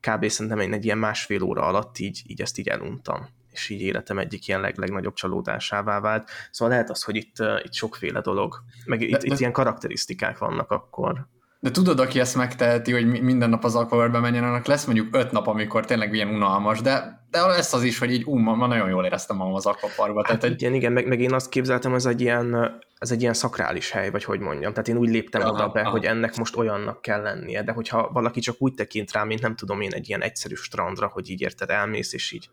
kb. 0.00 0.28
szerintem 0.28 0.60
én 0.60 0.72
egy 0.72 0.84
ilyen 0.84 0.98
másfél 0.98 1.42
óra 1.42 1.62
alatt 1.62 1.98
így, 1.98 2.22
így 2.26 2.40
ezt 2.40 2.58
így 2.58 2.68
eluntam 2.68 3.28
és 3.52 3.68
így 3.68 3.80
életem 3.80 4.18
egyik 4.18 4.48
ilyen 4.48 4.60
leg, 4.60 4.78
legnagyobb 4.78 5.14
csalódásává 5.14 6.00
vált. 6.00 6.30
Szóval 6.50 6.74
lehet 6.74 6.90
az, 6.90 7.02
hogy 7.02 7.16
itt, 7.16 7.36
itt 7.62 7.72
sokféle 7.72 8.20
dolog, 8.20 8.62
meg 8.84 8.98
de, 8.98 9.04
itt, 9.04 9.16
de, 9.16 9.26
itt 9.26 9.38
ilyen 9.38 9.52
karakterisztikák 9.52 10.38
vannak 10.38 10.70
akkor. 10.70 11.26
De 11.62 11.70
tudod, 11.70 12.00
aki 12.00 12.20
ezt 12.20 12.36
megteheti, 12.36 12.92
hogy 12.92 13.22
minden 13.22 13.50
nap 13.50 13.64
az 13.64 13.74
Aquaverbe 13.74 14.18
menjen, 14.18 14.44
annak 14.44 14.66
lesz 14.66 14.84
mondjuk 14.84 15.16
öt 15.16 15.30
nap, 15.30 15.46
amikor 15.46 15.84
tényleg 15.84 16.14
ilyen 16.14 16.28
unalmas, 16.28 16.80
de, 16.80 17.24
de 17.30 17.46
lesz 17.46 17.72
az 17.72 17.82
is, 17.82 17.98
hogy 17.98 18.12
így 18.12 18.24
ú, 18.24 18.36
ma, 18.36 18.54
ma 18.54 18.66
nagyon 18.66 18.88
jól 18.88 19.04
éreztem 19.04 19.36
magam 19.36 19.54
az 19.54 19.66
akvaparkban. 19.66 20.24
Hát 20.24 20.44
egy... 20.44 20.52
igen, 20.52 20.74
igen, 20.74 20.92
meg, 20.92 21.06
meg, 21.06 21.20
én 21.20 21.32
azt 21.32 21.48
képzeltem, 21.48 21.94
ez 21.94 22.06
egy 22.06 22.20
ilyen, 22.20 22.78
ez 22.98 23.10
egy 23.10 23.20
ilyen 23.20 23.34
szakrális 23.34 23.90
hely, 23.90 24.10
vagy 24.10 24.24
hogy 24.24 24.40
mondjam. 24.40 24.72
Tehát 24.72 24.88
én 24.88 24.96
úgy 24.96 25.08
léptem 25.08 25.40
ja, 25.40 25.50
oda 25.50 25.68
be, 25.68 25.80
aha. 25.80 25.90
hogy 25.90 26.04
ennek 26.04 26.36
most 26.36 26.56
olyannak 26.56 27.02
kell 27.02 27.22
lennie, 27.22 27.62
de 27.62 27.72
hogyha 27.72 28.10
valaki 28.12 28.40
csak 28.40 28.56
úgy 28.58 28.74
tekint 28.74 29.12
rá, 29.12 29.24
mint 29.24 29.40
nem 29.40 29.56
tudom 29.56 29.80
én, 29.80 29.92
egy 29.92 30.08
ilyen 30.08 30.22
egyszerű 30.22 30.54
strandra, 30.54 31.06
hogy 31.06 31.30
így 31.30 31.40
érted, 31.40 31.70
elmész, 31.70 32.12
és 32.12 32.32
így 32.32 32.48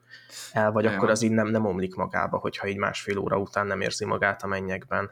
el 0.53 0.71
vagy, 0.71 0.83
ja, 0.83 0.91
akkor 0.91 1.09
az 1.09 1.21
így 1.21 1.31
nem, 1.31 1.47
nem 1.47 1.65
omlik 1.65 1.95
magába, 1.95 2.37
hogyha 2.37 2.67
így 2.67 2.77
másfél 2.77 3.17
óra 3.17 3.37
után 3.37 3.67
nem 3.67 3.81
érzi 3.81 4.05
magát 4.05 4.43
a 4.43 4.47
mennyekben. 4.47 5.11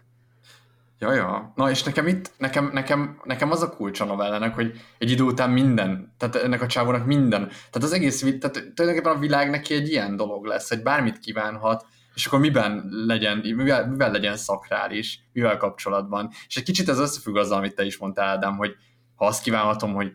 Ja, 0.99 1.13
ja. 1.13 1.51
Na 1.55 1.69
és 1.69 1.83
nekem 1.83 2.07
itt, 2.07 2.31
nekem, 2.37 2.69
nekem, 2.73 3.19
nekem 3.23 3.51
az 3.51 3.61
a 3.61 3.69
kulcs 3.69 3.99
a 3.99 4.05
novellának, 4.05 4.53
hogy 4.53 4.81
egy 4.97 5.11
idő 5.11 5.23
után 5.23 5.49
minden, 5.49 6.13
tehát 6.17 6.35
ennek 6.35 6.61
a 6.61 6.67
csávónak 6.67 7.05
minden, 7.05 7.47
tehát 7.47 7.75
az 7.83 7.91
egész, 7.91 8.19
tehát 8.19 8.73
tulajdonképpen 8.73 9.15
a 9.15 9.19
világ 9.19 9.49
neki 9.49 9.73
egy 9.73 9.89
ilyen 9.89 10.15
dolog 10.15 10.45
lesz, 10.45 10.69
hogy 10.69 10.81
bármit 10.83 11.19
kívánhat, 11.19 11.85
és 12.15 12.25
akkor 12.25 12.39
miben 12.39 12.89
legyen, 12.91 13.37
mivel, 13.37 13.87
mivel 13.87 14.11
legyen 14.11 14.37
szakrális, 14.37 15.19
mivel 15.33 15.57
kapcsolatban. 15.57 16.29
És 16.47 16.57
egy 16.57 16.63
kicsit 16.63 16.89
ez 16.89 16.99
összefügg 16.99 17.35
azzal, 17.35 17.57
amit 17.57 17.75
te 17.75 17.85
is 17.85 17.97
mondtál, 17.97 18.27
Ádám, 18.27 18.57
hogy 18.57 18.75
ha 19.15 19.25
azt 19.25 19.43
kívánhatom, 19.43 19.93
hogy 19.93 20.11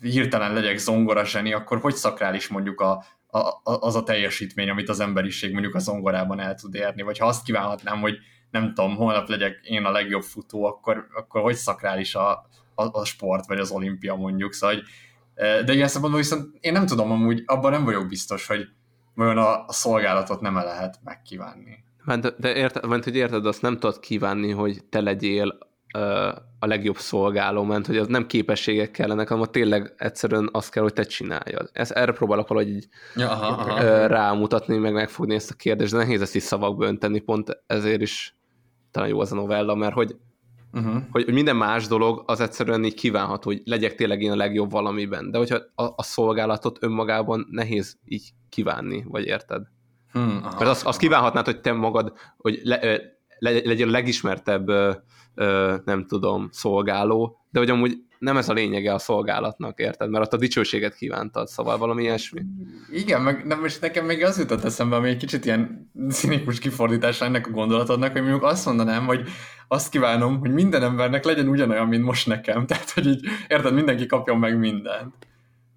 hirtelen 0.00 0.52
legyek 0.52 0.78
zongora 0.78 1.24
zseni, 1.24 1.52
akkor 1.52 1.80
hogy 1.80 1.94
szakrális 1.94 2.48
mondjuk 2.48 2.80
a, 2.80 3.04
a, 3.26 3.60
az 3.62 3.94
a 3.94 4.02
teljesítmény, 4.02 4.68
amit 4.68 4.88
az 4.88 5.00
emberiség 5.00 5.52
mondjuk 5.52 5.74
a 5.74 5.78
zongorában 5.78 6.40
el 6.40 6.54
tud 6.54 6.74
érni, 6.74 7.02
vagy 7.02 7.18
ha 7.18 7.26
azt 7.26 7.44
kívánhatnám, 7.44 8.00
hogy 8.00 8.18
nem 8.60 8.74
tudom, 8.74 8.96
holnap 8.96 9.28
legyek 9.28 9.60
én 9.62 9.84
a 9.84 9.90
legjobb 9.90 10.22
futó, 10.22 10.64
akkor, 10.64 11.06
akkor 11.14 11.40
hogy 11.42 11.54
szakrális 11.54 12.14
a, 12.14 12.30
a, 12.74 13.00
a 13.00 13.04
sport, 13.04 13.46
vagy 13.46 13.58
az 13.58 13.70
olimpia 13.70 14.14
mondjuk, 14.14 14.52
szóval, 14.52 14.76
hogy, 14.76 14.84
e, 15.34 15.62
de 15.62 15.72
ilyen 15.72 15.88
szempontból 15.88 16.22
viszont 16.22 16.56
én 16.60 16.72
nem 16.72 16.86
tudom, 16.86 17.10
amúgy 17.10 17.42
abban 17.46 17.70
nem 17.70 17.84
vagyok 17.84 18.06
biztos, 18.06 18.46
hogy 18.46 18.68
vajon 19.14 19.38
a, 19.38 19.64
a 19.66 19.72
szolgálatot 19.72 20.40
nem 20.40 20.56
-e 20.56 20.62
lehet 20.62 20.98
megkívánni. 21.04 21.84
De, 22.20 22.34
de 22.38 22.54
érted, 22.54 22.86
mert 22.86 23.04
hogy 23.04 23.16
érted, 23.16 23.46
azt 23.46 23.62
nem 23.62 23.78
tudod 23.78 24.00
kívánni, 24.00 24.50
hogy 24.50 24.84
te 24.84 25.00
legyél 25.00 25.58
uh, 25.94 26.34
a 26.58 26.66
legjobb 26.66 26.96
szolgáló, 26.96 27.62
mert 27.62 27.86
hogy 27.86 27.96
az 27.96 28.06
nem 28.06 28.26
képességek 28.26 28.90
kellenek, 28.90 29.28
hanem 29.28 29.44
tényleg 29.44 29.94
egyszerűen 29.96 30.48
azt 30.52 30.70
kell, 30.70 30.82
hogy 30.82 30.92
te 30.92 31.02
csináljad. 31.02 31.70
Ez, 31.72 31.90
erre 31.90 32.12
próbálok 32.12 32.48
valahogy 32.48 32.70
így 32.70 32.88
ja, 33.14 33.30
aha, 33.30 33.46
aha. 33.46 34.06
Rámutatni, 34.06 34.76
meg 34.76 34.92
megfogni 34.92 35.34
ezt 35.34 35.50
a 35.50 35.54
kérdést, 35.54 35.92
de 35.92 35.98
nehéz 35.98 36.20
ezt 36.20 36.34
is 36.34 36.42
szavakba 36.42 36.86
önteni, 36.86 37.18
pont 37.18 37.62
ezért 37.66 38.00
is 38.00 38.35
talán 38.96 39.10
jó 39.10 39.20
az 39.20 39.32
a 39.32 39.34
novella, 39.34 39.74
mert 39.74 39.94
hogy, 39.94 40.16
uh-huh. 40.72 41.02
hogy 41.10 41.32
minden 41.32 41.56
más 41.56 41.86
dolog 41.86 42.22
az 42.26 42.40
egyszerűen 42.40 42.84
így 42.84 42.94
kívánható, 42.94 43.50
hogy 43.50 43.62
legyek 43.64 43.94
tényleg 43.94 44.22
én 44.22 44.32
a 44.32 44.36
legjobb 44.36 44.70
valamiben. 44.70 45.30
De 45.30 45.38
hogyha 45.38 45.58
a, 45.74 45.84
a 45.84 46.02
szolgálatot 46.02 46.78
önmagában 46.80 47.46
nehéz 47.50 47.98
így 48.04 48.30
kívánni, 48.48 49.04
vagy 49.08 49.24
érted? 49.24 49.62
Hmm, 50.12 50.40
aha, 50.42 50.56
Mert 50.58 50.70
azt, 50.70 50.86
azt 50.86 50.98
kívánhatnád, 50.98 51.44
hogy 51.44 51.60
te 51.60 51.72
magad, 51.72 52.12
hogy 52.36 52.60
le, 52.62 52.80
le, 53.38 53.50
legyél 53.50 53.88
a 53.88 53.90
legismertebb, 53.90 54.66
nem 55.84 56.06
tudom, 56.06 56.48
szolgáló, 56.50 57.38
de 57.50 57.58
hogy 57.58 57.70
amúgy 57.70 57.96
nem 58.18 58.36
ez 58.36 58.48
a 58.48 58.52
lényege 58.52 58.94
a 58.94 58.98
szolgálatnak, 58.98 59.78
érted? 59.78 60.10
Mert 60.10 60.24
ott 60.24 60.32
a 60.32 60.36
dicsőséget 60.36 60.94
kívántad, 60.94 61.48
szóval 61.48 61.78
valami 61.78 62.02
ilyesmi. 62.02 62.40
Igen, 62.90 63.22
meg 63.22 63.46
nem, 63.46 63.60
most 63.60 63.80
nekem 63.80 64.04
még 64.04 64.24
az 64.24 64.38
jutott 64.38 64.64
eszembe, 64.64 64.96
ami 64.96 65.08
egy 65.08 65.16
kicsit 65.16 65.44
ilyen 65.44 65.90
színikus 66.08 66.58
kifordítás 66.58 67.20
ennek 67.20 67.46
a 67.46 67.50
gondolatodnak, 67.50 68.12
hogy 68.12 68.20
mondjuk 68.20 68.42
azt 68.42 68.66
mondanám, 68.66 69.06
hogy 69.06 69.28
azt 69.68 69.90
kívánom, 69.90 70.38
hogy 70.38 70.52
minden 70.52 70.82
embernek 70.82 71.24
legyen 71.24 71.48
ugyanolyan, 71.48 71.88
mint 71.88 72.04
most 72.04 72.26
nekem. 72.26 72.66
Tehát, 72.66 72.90
hogy 72.90 73.06
így, 73.06 73.26
érted, 73.48 73.74
mindenki 73.74 74.06
kapjon 74.06 74.38
meg 74.38 74.58
mindent. 74.58 75.14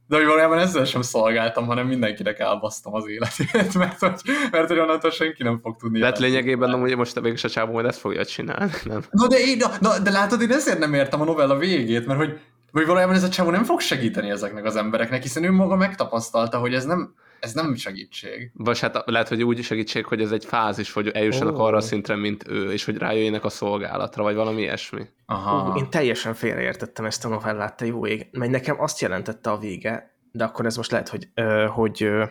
De 0.10 0.16
hogy 0.16 0.26
valójában 0.26 0.60
ezzel 0.60 0.86
sem 0.86 1.02
szolgáltam, 1.02 1.66
hanem 1.66 1.88
mindenkinek 1.88 2.40
elbasztam 2.40 2.94
az 2.94 3.08
életét, 3.08 3.74
mert 3.78 4.00
hogy, 4.00 4.22
mert 4.52 4.68
hogy 4.68 4.80
onnantól 4.80 5.12
senki 5.12 5.44
nem 5.44 5.60
fog 5.60 5.76
tudni. 5.78 6.00
De 6.00 6.14
lényegében 6.18 6.74
amúgy 6.74 6.96
most 6.96 7.18
a 7.18 7.22
végül 7.22 7.38
a 7.44 7.50
csávó 7.50 7.72
majd 7.72 7.86
ezt 7.86 8.00
fogja 8.00 8.26
csinálni, 8.26 8.72
nem? 8.84 9.04
No, 9.12 9.28
de, 9.28 9.38
én, 9.40 9.62
na, 9.80 10.00
de 10.00 10.12
látod, 10.12 10.42
én 10.42 10.52
ezért 10.52 10.80
nem 10.80 10.94
értem 10.94 11.22
a 11.22 11.24
novella 11.24 11.58
végét, 11.58 12.06
mert 12.06 12.20
hogy, 12.20 12.40
hogy 12.72 12.86
valójában 12.86 13.16
ez 13.16 13.24
a 13.24 13.30
csávó 13.30 13.50
nem 13.50 13.64
fog 13.64 13.80
segíteni 13.80 14.30
ezeknek 14.30 14.66
az 14.66 14.76
embereknek, 14.76 15.22
hiszen 15.22 15.44
ő 15.44 15.52
maga 15.52 15.76
megtapasztalta, 15.76 16.58
hogy 16.58 16.74
ez 16.74 16.86
nem, 16.86 17.14
ez 17.40 17.54
nem 17.54 17.76
segítség. 17.76 18.52
Vagy 18.54 18.80
hát 18.80 19.04
lehet, 19.06 19.28
hogy 19.28 19.44
úgy 19.44 19.64
segítség, 19.64 20.06
hogy 20.06 20.22
ez 20.22 20.32
egy 20.32 20.46
fázis, 20.46 20.92
hogy 20.92 21.08
eljussanak 21.08 21.56
oh. 21.56 21.62
arra 21.62 21.78
a 21.78 21.82
szintre, 21.82 22.16
mint 22.16 22.48
ő, 22.48 22.72
és 22.72 22.86
hogy 22.86 22.98
rájöjjenek 22.98 23.44
a 23.44 23.50
szolgálatra, 23.50 24.24
vagy 24.24 24.36
valami 24.36 24.62
ilyesmi. 24.62 25.08
Aha. 25.26 25.70
Uh, 25.70 25.78
én 25.78 25.90
teljesen 25.90 26.34
félreértettem 26.34 27.06
ezt 27.06 27.26
a 27.26 27.30
novellát, 27.30 27.78
te 27.78 27.86
jó 27.86 28.06
ég, 28.06 28.28
mert 28.32 28.52
nekem 28.52 28.82
azt 28.82 29.00
jelentette 29.00 29.50
a 29.52 29.58
vége, 29.58 30.16
de 30.32 30.44
akkor 30.44 30.66
ez 30.66 30.78
most 30.78 30.92
lehet, 30.92 31.10
hogy, 31.10 31.28
uh, 31.36 31.66
hogy, 31.66 32.04
uh, 32.04 32.30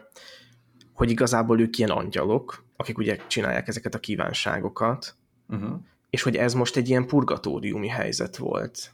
hogy 0.92 1.10
igazából 1.10 1.60
ők 1.60 1.78
ilyen 1.78 1.90
angyalok, 1.90 2.64
akik 2.76 2.98
ugye 2.98 3.16
csinálják 3.26 3.68
ezeket 3.68 3.94
a 3.94 3.98
kívánságokat, 3.98 5.16
uh-huh. 5.48 5.80
és 6.10 6.22
hogy 6.22 6.36
ez 6.36 6.54
most 6.54 6.76
egy 6.76 6.88
ilyen 6.88 7.06
purgatóriumi 7.06 7.88
helyzet 7.88 8.36
volt. 8.36 8.92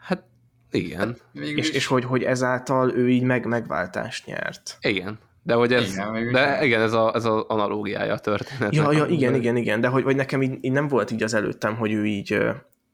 Hát 0.00 0.24
igen. 0.70 1.08
Hát, 1.08 1.44
és, 1.44 1.70
és 1.70 1.86
hogy, 1.86 2.04
hogy 2.04 2.22
ezáltal 2.22 2.94
ő 2.94 3.10
így 3.10 3.22
meg, 3.22 3.46
megváltást 3.46 4.26
nyert. 4.26 4.76
Igen. 4.80 5.18
De 5.46 5.54
hogy 5.54 5.72
ez, 5.72 5.92
igen, 5.92 6.32
de 6.32 6.64
igen, 6.64 6.80
ez, 6.80 6.92
a, 6.92 7.12
ez 7.14 7.24
az 7.24 7.44
analógiája 7.46 8.12
a 8.12 8.18
történetnek. 8.18 8.74
Ja, 8.74 8.92
ja, 8.92 9.06
igen, 9.06 9.34
igen, 9.34 9.56
igen, 9.56 9.80
de 9.80 9.88
hogy, 9.88 10.02
hogy 10.02 10.16
nekem 10.16 10.42
így, 10.42 10.58
így, 10.60 10.72
nem 10.72 10.88
volt 10.88 11.10
így 11.10 11.22
az 11.22 11.34
előttem, 11.34 11.76
hogy 11.76 11.92
ő 11.92 12.06
így 12.06 12.38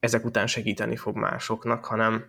ezek 0.00 0.24
után 0.24 0.46
segíteni 0.46 0.96
fog 0.96 1.16
másoknak, 1.16 1.84
hanem 1.84 2.24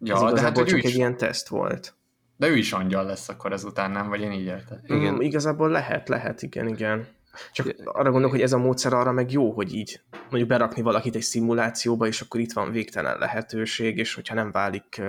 ja, 0.00 0.14
ez 0.14 0.20
igazából 0.20 0.32
de 0.32 0.40
hát, 0.40 0.66
csak 0.68 0.78
egy 0.78 0.84
is, 0.84 0.94
ilyen 0.94 1.16
teszt 1.16 1.48
volt. 1.48 1.94
De 2.36 2.48
ő 2.48 2.56
is 2.56 2.72
angyal 2.72 3.04
lesz 3.04 3.28
akkor 3.28 3.52
ezután, 3.52 3.90
nem? 3.90 4.08
Vagy 4.08 4.20
én 4.20 4.32
így 4.32 4.44
értem. 4.44 4.80
Igen. 4.82 5.14
Mm, 5.14 5.20
igazából 5.20 5.68
lehet, 5.68 6.08
lehet, 6.08 6.42
igen, 6.42 6.68
igen. 6.68 7.06
Csak 7.52 7.74
arra 7.84 8.10
gondolok, 8.10 8.30
hogy 8.30 8.40
ez 8.40 8.52
a 8.52 8.58
módszer 8.58 8.92
arra 8.92 9.12
meg 9.12 9.32
jó, 9.32 9.52
hogy 9.52 9.74
így 9.74 10.00
mondjuk 10.10 10.48
berakni 10.48 10.82
valakit 10.82 11.14
egy 11.14 11.22
szimulációba, 11.22 12.06
és 12.06 12.20
akkor 12.20 12.40
itt 12.40 12.52
van 12.52 12.70
végtelen 12.70 13.18
lehetőség, 13.18 13.98
és 13.98 14.14
hogyha 14.14 14.34
nem 14.34 14.50
válik, 14.50 15.02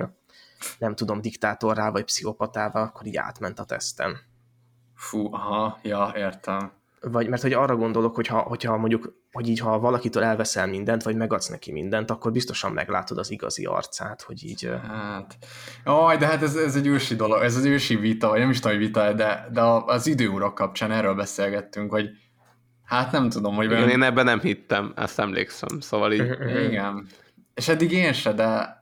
nem 0.77 0.95
tudom, 0.95 1.21
diktátorrá 1.21 1.89
vagy 1.89 2.03
pszichopatává, 2.03 2.81
akkor 2.81 3.05
így 3.07 3.17
átment 3.17 3.59
a 3.59 3.63
teszten. 3.63 4.17
Fú, 4.97 5.33
aha, 5.33 5.79
ja, 5.81 6.13
értem. 6.15 6.71
Vagy, 7.01 7.29
mert 7.29 7.41
hogy 7.41 7.53
arra 7.53 7.75
gondolok, 7.75 8.15
hogy 8.15 8.27
ha, 8.27 8.39
hogyha 8.39 8.77
mondjuk, 8.77 9.13
hogy 9.31 9.49
így 9.49 9.59
ha 9.59 9.79
valakitől 9.79 10.23
elveszel 10.23 10.67
mindent, 10.67 11.03
vagy 11.03 11.15
megadsz 11.15 11.47
neki 11.47 11.71
mindent, 11.71 12.11
akkor 12.11 12.31
biztosan 12.31 12.71
meglátod 12.71 13.17
az 13.17 13.31
igazi 13.31 13.65
arcát, 13.65 14.21
hogy 14.21 14.43
így... 14.43 14.69
Hát, 14.87 15.37
jaj, 15.85 16.17
de 16.17 16.25
hát 16.25 16.41
ez, 16.41 16.55
ez 16.55 16.75
egy 16.75 16.87
ősi 16.87 17.15
dolog, 17.15 17.41
ez 17.41 17.55
az 17.55 17.65
ősi 17.65 17.95
vita, 17.95 18.29
vagy 18.29 18.39
nem 18.39 18.49
is 18.49 18.59
tudom, 18.59 18.77
hogy 18.77 18.85
vita, 18.85 19.13
de, 19.13 19.47
de 19.51 19.61
az 19.61 20.07
időurak 20.07 20.55
kapcsán 20.55 20.91
erről 20.91 21.13
beszélgettünk, 21.15 21.91
hogy 21.91 22.09
hát 22.83 23.11
nem 23.11 23.29
tudom, 23.29 23.55
hogy... 23.55 23.65
Igen, 23.65 23.89
én 23.89 24.03
ebben 24.03 24.25
nem 24.25 24.39
hittem, 24.39 24.93
ezt 24.95 25.19
emlékszem, 25.19 25.79
szóval 25.79 26.13
így... 26.13 26.37
Igen. 26.67 27.07
És 27.53 27.67
eddig 27.67 27.91
én 27.91 28.13
se, 28.13 28.33
de 28.33 28.77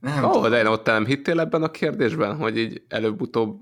nem 0.00 0.24
Ó, 0.24 0.30
tudom. 0.30 0.50
de 0.50 0.58
én 0.58 0.66
ott 0.66 0.86
nem 0.86 1.06
hittél 1.06 1.40
ebben 1.40 1.62
a 1.62 1.70
kérdésben, 1.70 2.36
hogy 2.36 2.58
így 2.58 2.82
előbb-utóbb 2.88 3.58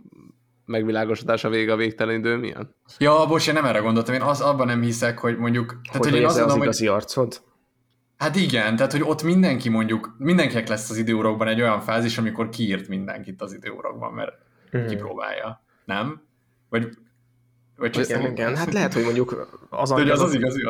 megvilágosodás 0.65 1.45
a 1.45 1.49
vége 1.49 1.73
a 1.73 1.77
végtelen 1.77 2.15
idő 2.15 2.37
milyen? 2.37 2.75
Ja, 2.99 3.27
bocs, 3.27 3.49
én 3.49 3.55
nem 3.55 3.65
erre 3.65 3.79
gondoltam, 3.79 4.15
én 4.15 4.23
az, 4.23 4.41
abban 4.41 4.67
nem 4.67 4.83
hiszek, 4.83 5.19
hogy 5.19 5.37
mondjuk... 5.39 5.67
Tehát, 5.67 6.03
hogy, 6.03 6.11
hogy 6.11 6.21
én 6.21 6.27
azt 6.27 6.37
gondolom, 6.39 6.61
az 6.61 6.65
igazi 6.67 6.87
hogy... 6.87 6.95
arcod? 6.95 7.43
Hát 8.17 8.37
igen, 8.37 8.77
tehát 8.77 8.93
hogy 8.93 9.03
ott 9.03 9.23
mindenki 9.23 9.69
mondjuk, 9.69 10.15
mindenkinek 10.19 10.69
lesz 10.69 10.91
az 10.91 10.97
időórokban 10.97 11.49
egy 11.49 11.61
olyan 11.61 11.81
fázis, 11.81 12.19
amikor 12.19 12.49
kiírt 12.49 12.89
mindenkit 12.89 13.43
az 13.43 13.53
időórokban, 13.53 14.12
mert 14.12 14.33
mm. 14.77 14.87
kipróbálja. 14.87 15.65
Nem? 15.85 16.23
Vagy 16.69 16.89
vagy 17.77 17.91
csak 17.91 18.09
igen, 18.09 18.31
igen, 18.31 18.57
hát 18.57 18.73
lehet, 18.73 18.93
hogy 18.93 19.05
mondjuk 19.05 19.49
az 19.71 19.91
angyalok... 19.91 20.12
az 20.12 20.21
az 20.21 20.35
igazi. 20.35 20.62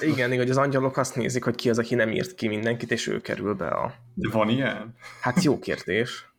Igen, 0.12 0.36
hogy 0.36 0.50
az 0.50 0.56
angyalok 0.56 0.96
azt 0.96 1.16
nézik, 1.16 1.44
hogy 1.44 1.54
ki 1.54 1.70
az, 1.70 1.78
aki 1.78 1.94
nem 1.94 2.10
írt 2.10 2.34
ki 2.34 2.48
mindenkit, 2.48 2.90
és 2.90 3.06
ő 3.06 3.20
kerül 3.20 3.54
be 3.54 3.68
a... 3.68 3.94
De 4.14 4.28
van 4.28 4.48
ilyen? 4.48 4.94
Hát 5.20 5.42
jó 5.42 5.58
kérdés. 5.58 6.32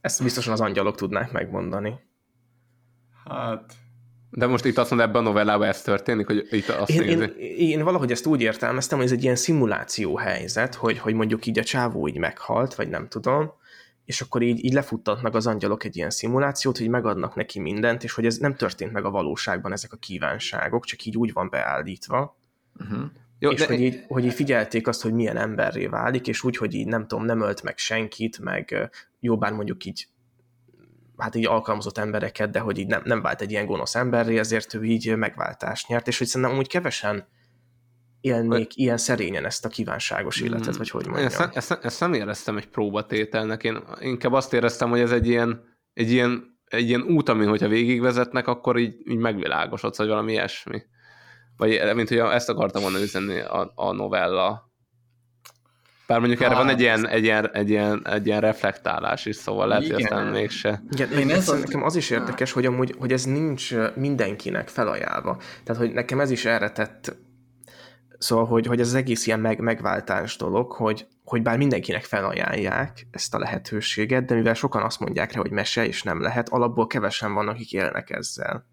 Ezt 0.00 0.22
biztosan 0.22 0.52
az 0.52 0.60
angyalok 0.60 0.96
tudnák 0.96 1.32
megmondani. 1.32 1.94
Hát... 3.30 3.72
De 4.30 4.46
most 4.46 4.64
itt 4.64 4.78
azt 4.78 4.90
mondod, 4.90 5.08
ebben 5.08 5.22
a 5.22 5.24
novellában 5.24 5.68
ez 5.68 5.82
történik, 5.82 6.26
hogy 6.26 6.46
itt 6.50 6.68
azt 6.68 6.90
én, 6.90 7.02
én, 7.02 7.22
én, 7.56 7.84
valahogy 7.84 8.10
ezt 8.10 8.26
úgy 8.26 8.40
értelmeztem, 8.40 8.98
hogy 8.98 9.06
ez 9.06 9.12
egy 9.12 9.22
ilyen 9.22 9.36
szimuláció 9.36 10.16
helyzet, 10.16 10.74
hogy, 10.74 10.98
hogy 10.98 11.14
mondjuk 11.14 11.46
így 11.46 11.58
a 11.58 11.64
csávó 11.64 12.08
így 12.08 12.18
meghalt, 12.18 12.74
vagy 12.74 12.88
nem 12.88 13.08
tudom, 13.08 13.52
és 14.04 14.20
akkor 14.20 14.42
így, 14.42 14.64
így 14.64 14.72
lefuttatnak 14.72 15.34
az 15.34 15.46
angyalok 15.46 15.84
egy 15.84 15.96
ilyen 15.96 16.10
szimulációt, 16.10 16.78
hogy 16.78 16.88
megadnak 16.88 17.34
neki 17.34 17.60
mindent, 17.60 18.04
és 18.04 18.12
hogy 18.12 18.26
ez 18.26 18.36
nem 18.36 18.54
történt 18.54 18.92
meg 18.92 19.04
a 19.04 19.10
valóságban 19.10 19.72
ezek 19.72 19.92
a 19.92 19.96
kívánságok, 19.96 20.84
csak 20.84 21.04
így 21.04 21.16
úgy 21.16 21.32
van 21.32 21.50
beállítva. 21.50 22.36
Uh-huh. 22.80 23.04
Jó, 23.38 23.50
és 23.50 23.60
de... 23.60 23.66
hogy, 23.66 23.80
így, 23.80 24.04
hogy 24.08 24.24
így 24.24 24.34
figyelték 24.34 24.86
azt, 24.86 25.02
hogy 25.02 25.12
milyen 25.12 25.36
emberré 25.36 25.86
válik, 25.86 26.28
és 26.28 26.44
úgy, 26.44 26.56
hogy 26.56 26.74
így 26.74 26.86
nem 26.86 27.06
tudom, 27.06 27.24
nem 27.24 27.40
ölt 27.40 27.62
meg 27.62 27.78
senkit, 27.78 28.38
meg 28.38 28.90
jobbán 29.20 29.54
mondjuk 29.54 29.84
így 29.84 30.08
hát 31.18 31.34
így 31.34 31.46
alkalmazott 31.46 31.98
embereket, 31.98 32.50
de 32.50 32.58
hogy 32.58 32.78
így 32.78 32.86
nem, 32.86 33.02
nem 33.04 33.22
vált 33.22 33.40
egy 33.40 33.50
ilyen 33.50 33.66
gonosz 33.66 33.94
emberré, 33.94 34.38
ezért 34.38 34.74
ő 34.74 34.82
így 34.82 35.16
megváltást 35.16 35.88
nyert, 35.88 36.08
és 36.08 36.18
hogy 36.18 36.26
szerintem 36.26 36.58
úgy 36.58 36.68
kevesen 36.68 37.28
élnék 38.20 38.66
Ö... 38.66 38.74
ilyen 38.74 38.96
szerényen 38.96 39.44
ezt 39.44 39.64
a 39.64 39.68
kívánságos 39.68 40.40
életet, 40.40 40.74
mm. 40.74 40.78
vagy 40.78 40.90
hogy 40.90 41.06
mondjam. 41.06 41.26
Ezt, 41.26 41.56
ezt, 41.56 41.78
ezt 41.82 42.00
nem 42.00 42.12
éreztem 42.12 42.56
egy 42.56 42.68
próbatételnek, 42.68 43.62
én 43.62 43.82
inkább 44.00 44.32
azt 44.32 44.52
éreztem, 44.52 44.90
hogy 44.90 45.00
ez 45.00 45.12
egy 45.12 45.28
ilyen, 45.28 45.62
egy 45.92 46.10
ilyen, 46.10 46.58
egy 46.64 46.88
ilyen 46.88 47.02
út, 47.02 47.28
amin 47.28 47.48
hogyha 47.48 47.68
végigvezetnek, 47.68 48.46
akkor 48.46 48.78
így, 48.78 48.94
így 49.04 49.18
megvilágosodsz, 49.18 49.98
vagy 49.98 50.08
valami 50.08 50.32
ilyesmi. 50.32 50.82
Vagy 51.56 51.94
mint 51.94 52.08
hogy 52.08 52.18
ezt 52.18 52.48
akartam 52.48 52.82
volna 52.82 53.00
üzenni 53.00 53.40
a, 53.40 53.72
a 53.74 53.92
novella. 53.92 54.65
Bár 56.06 56.18
mondjuk 56.18 56.40
hát, 56.40 56.50
erre 56.50 56.58
van 56.58 56.68
egy 56.68 56.80
ilyen, 56.80 57.08
egy, 57.08 57.24
ilyen, 57.24 57.50
egy, 57.52 57.70
ilyen, 57.70 58.06
egy 58.06 58.26
ilyen 58.26 58.40
reflektálás 58.40 59.26
is, 59.26 59.36
szóval 59.36 59.68
lehet, 59.68 59.86
hogy 59.86 60.02
aztán 60.02 60.26
mégse. 60.26 60.82
Igen, 60.90 61.12
én 61.12 61.30
ez 61.30 61.48
nekem 61.48 61.82
az 61.82 61.96
is 61.96 62.10
érdekes, 62.10 62.52
hogy 62.52 62.66
amúgy, 62.66 62.94
hogy 62.98 63.12
ez 63.12 63.24
nincs 63.24 63.74
mindenkinek 63.94 64.68
felajánlva. 64.68 65.38
Tehát, 65.64 65.82
hogy 65.82 65.92
nekem 65.92 66.20
ez 66.20 66.30
is 66.30 66.44
erre 66.44 66.70
tett 66.70 67.16
Szóval, 68.18 68.46
hogy, 68.46 68.66
hogy 68.66 68.80
ez 68.80 68.86
az 68.86 68.94
egész 68.94 69.26
ilyen 69.26 69.40
meg, 69.40 69.60
megváltás 69.60 70.36
dolog, 70.36 70.72
hogy, 70.72 71.06
hogy 71.24 71.42
bár 71.42 71.56
mindenkinek 71.56 72.04
felajánlják 72.04 73.06
ezt 73.10 73.34
a 73.34 73.38
lehetőséget, 73.38 74.24
de 74.24 74.34
mivel 74.34 74.54
sokan 74.54 74.82
azt 74.82 75.00
mondják 75.00 75.32
rá, 75.32 75.40
hogy 75.40 75.50
mese, 75.50 75.86
és 75.86 76.02
nem 76.02 76.20
lehet, 76.20 76.48
alapból 76.48 76.86
kevesen 76.86 77.34
vannak, 77.34 77.54
akik 77.54 77.72
élnek 77.72 78.10
ezzel. 78.10 78.66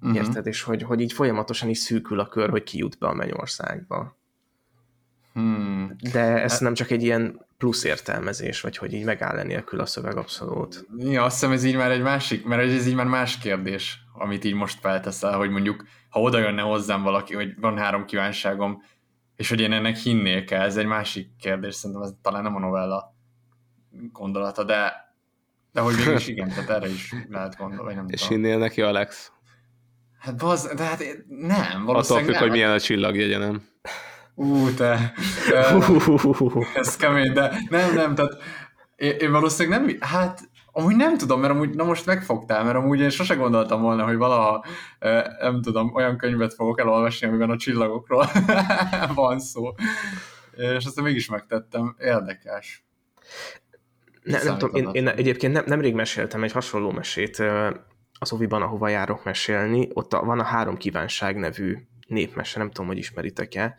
Uh-huh. 0.00 0.16
Érted? 0.16 0.46
És 0.46 0.62
hogy, 0.62 0.82
hogy 0.82 1.00
így 1.00 1.12
folyamatosan 1.12 1.68
is 1.68 1.78
szűkül 1.78 2.20
a 2.20 2.28
kör, 2.28 2.50
hogy 2.50 2.62
ki 2.62 2.78
jut 2.78 2.98
be 2.98 3.06
a 3.06 3.14
mennyországba. 3.14 4.18
Hmm. 5.34 5.96
De 6.12 6.42
ez 6.42 6.52
hát... 6.52 6.60
nem 6.60 6.74
csak 6.74 6.90
egy 6.90 7.02
ilyen 7.02 7.46
plusz 7.58 7.84
értelmezés, 7.84 8.60
vagy 8.60 8.76
hogy 8.76 8.92
így 8.92 9.04
megáll 9.04 9.42
nélkül 9.42 9.80
a 9.80 9.86
szöveg 9.86 10.16
abszolút. 10.16 10.86
Ja, 10.98 11.24
azt 11.24 11.34
hiszem 11.34 11.52
ez 11.52 11.64
így 11.64 11.76
már 11.76 11.90
egy 11.90 12.02
másik, 12.02 12.44
mert 12.44 12.62
ez 12.62 12.86
így 12.86 12.94
már 12.94 13.06
más 13.06 13.38
kérdés, 13.38 13.98
amit 14.12 14.44
így 14.44 14.54
most 14.54 14.78
felteszel, 14.80 15.36
hogy 15.36 15.50
mondjuk 15.50 15.84
ha 16.08 16.20
oda 16.20 16.38
jönne 16.38 16.62
hozzám 16.62 17.02
valaki, 17.02 17.34
hogy 17.34 17.60
van 17.60 17.78
három 17.78 18.04
kívánságom, 18.04 18.82
és 19.36 19.48
hogy 19.48 19.60
én 19.60 19.72
ennek 19.72 19.96
hinnék 19.96 20.50
el, 20.50 20.62
ez 20.62 20.76
egy 20.76 20.86
másik 20.86 21.36
kérdés, 21.40 21.74
szerintem 21.74 22.04
ez 22.04 22.12
talán 22.22 22.42
nem 22.42 22.56
a 22.56 22.58
novella 22.58 23.14
gondolata, 24.12 24.64
de, 24.64 24.92
de 25.72 25.80
hogy 25.80 25.94
is 26.14 26.28
igen, 26.28 26.48
tehát 26.48 26.70
erre 26.70 26.88
is 26.88 27.14
lehet 27.28 27.56
gondolni, 27.56 27.84
vagy 27.84 27.94
nem 27.94 28.06
És 28.08 28.22
tudom. 28.22 28.36
hinnél 28.36 28.58
neki, 28.58 28.82
Alex? 28.82 29.32
Hát 30.18 30.36
baz, 30.36 30.74
de 30.76 30.84
hát 30.84 31.02
nem, 31.28 31.84
valószínűleg 31.84 32.28
Attól 32.28 32.34
függ, 32.34 32.36
hogy 32.36 32.50
milyen 32.50 32.70
a 32.70 32.80
csillagjegye, 32.80 33.38
nem? 33.38 33.62
Ú, 34.34 34.74
te, 34.74 35.12
ez 36.74 36.96
kemény, 36.96 37.32
de 37.32 37.52
nem, 37.68 37.94
nem, 37.94 38.14
tehát 38.14 38.32
én, 38.96 39.16
én 39.18 39.30
valószínűleg 39.30 39.80
nem, 39.80 39.96
hát 40.00 40.52
Amúgy 40.76 40.96
nem 40.96 41.18
tudom, 41.18 41.40
mert 41.40 41.52
amúgy, 41.52 41.74
na 41.74 41.84
most 41.84 42.06
megfogtál, 42.06 42.64
mert 42.64 42.76
amúgy 42.76 43.00
én 43.00 43.10
sose 43.10 43.34
gondoltam 43.34 43.82
volna, 43.82 44.04
hogy 44.04 44.16
valaha, 44.16 44.64
nem 45.40 45.62
tudom, 45.62 45.94
olyan 45.94 46.16
könyvet 46.16 46.54
fogok 46.54 46.80
elolvasni, 46.80 47.26
amiben 47.26 47.50
a 47.50 47.56
csillagokról 47.56 48.26
van 49.14 49.40
szó. 49.40 49.74
És 50.56 50.84
azt 50.84 51.00
mégis 51.00 51.28
megtettem. 51.28 51.96
Érdekes. 51.98 52.84
Ne, 54.22 54.42
nem 54.42 54.58
tudom, 54.58 54.74
én, 54.74 54.88
én 54.92 55.08
egyébként 55.08 55.52
nem, 55.52 55.64
nemrég 55.66 55.94
meséltem 55.94 56.42
egy 56.42 56.52
hasonló 56.52 56.90
mesét 56.90 57.42
az 58.18 58.32
Oviban, 58.32 58.62
ahova 58.62 58.88
járok 58.88 59.24
mesélni. 59.24 59.88
Ott 59.92 60.12
a, 60.12 60.24
van 60.24 60.40
a 60.40 60.44
Három 60.44 60.76
Kívánság 60.76 61.36
nevű 61.36 61.76
népmese, 62.06 62.58
nem 62.58 62.70
tudom, 62.70 62.86
hogy 62.86 62.98
ismeritek-e, 62.98 63.76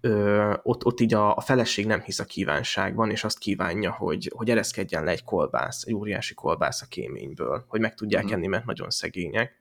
ö, 0.00 0.54
ott, 0.62 0.84
ott 0.84 1.00
így 1.00 1.14
a, 1.14 1.36
a 1.36 1.40
feleség 1.40 1.86
nem 1.86 2.00
hisz 2.00 2.18
a 2.18 2.24
kívánságban, 2.24 3.10
és 3.10 3.24
azt 3.24 3.38
kívánja, 3.38 3.92
hogy, 3.92 4.32
hogy 4.34 4.50
ereszkedjen 4.50 5.04
le 5.04 5.10
egy 5.10 5.24
kolbász, 5.24 5.84
egy 5.86 5.94
óriási 5.94 6.34
kolbász 6.34 6.82
a 6.82 6.86
kéményből, 6.86 7.64
hogy 7.68 7.80
meg 7.80 7.94
tudják 7.94 8.24
mm. 8.24 8.32
enni, 8.32 8.46
mert 8.46 8.64
nagyon 8.64 8.90
szegények. 8.90 9.56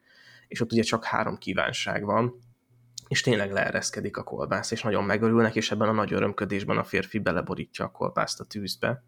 És 0.48 0.62
ott 0.62 0.72
ugye 0.72 0.82
csak 0.82 1.04
három 1.04 1.38
kívánság 1.38 2.06
van, 2.06 2.40
és 3.08 3.22
tényleg 3.22 3.52
leereszkedik 3.52 4.18
a 4.18 4.24
kolbász, 4.24 4.72
és 4.72 4.82
nagyon 4.82 5.04
megörülnek, 5.04 5.56
és 5.56 5.72
ebben 5.72 5.90
a 5.90 5.92
nagy 5.92 6.14
örömködésben 6.14 6.78
a 6.78 6.84
férfi 6.84 7.20
beleborítja 7.20 7.86
a 7.86 7.92
kolbászt 7.92 8.40
a 8.40 8.44
tűzbe. 8.44 9.04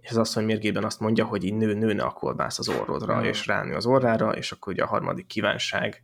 És 0.00 0.10
az 0.10 0.16
asszony 0.16 0.44
mérgében 0.44 0.84
azt 0.84 1.00
mondja, 1.00 1.24
hogy 1.24 1.44
így 1.44 1.54
nő, 1.54 1.74
nőne 1.74 2.02
a 2.02 2.10
kolbász 2.10 2.58
az 2.58 2.68
orrodra, 2.68 3.20
mm. 3.20 3.24
és 3.24 3.46
ránő 3.46 3.74
az 3.74 3.86
orrára, 3.86 4.36
és 4.36 4.52
akkor 4.52 4.72
ugye 4.72 4.82
a 4.82 4.86
harmadik 4.86 5.26
kívánság, 5.26 6.02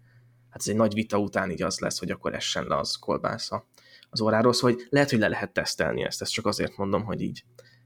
hát 0.50 0.60
ez 0.60 0.68
egy 0.68 0.76
nagy 0.76 0.94
vita 0.94 1.18
után 1.18 1.50
így 1.50 1.62
az 1.62 1.78
lesz, 1.78 1.98
hogy 1.98 2.10
akkor 2.10 2.34
essen 2.34 2.64
le 2.66 2.76
az 2.76 2.96
kolbásza 2.96 3.66
az 4.10 4.20
óráról, 4.20 4.52
szóval 4.52 4.76
hogy 4.76 4.86
lehet, 4.90 5.10
hogy 5.10 5.18
le 5.18 5.28
lehet 5.28 5.52
tesztelni 5.52 6.04
ezt, 6.04 6.22
ezt 6.22 6.32
csak 6.32 6.46
azért 6.46 6.76
mondom, 6.76 7.04
hogy 7.04 7.20
így 7.20 7.44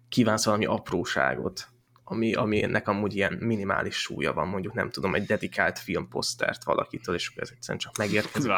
kívánsz 0.08 0.44
valami 0.44 0.64
apróságot, 0.64 1.68
ami, 2.04 2.34
ami 2.34 2.62
ennek 2.62 2.88
amúgy 2.88 3.14
ilyen 3.14 3.32
minimális 3.40 3.96
súlya 3.96 4.32
van, 4.32 4.48
mondjuk 4.48 4.74
nem 4.74 4.90
tudom, 4.90 5.14
egy 5.14 5.26
dedikált 5.26 5.78
filmposztert 5.78 6.64
valakitől, 6.64 7.14
és 7.14 7.32
ez 7.36 7.48
egyszerűen 7.52 7.78
csak 7.78 7.96
megérkezik. 7.96 8.50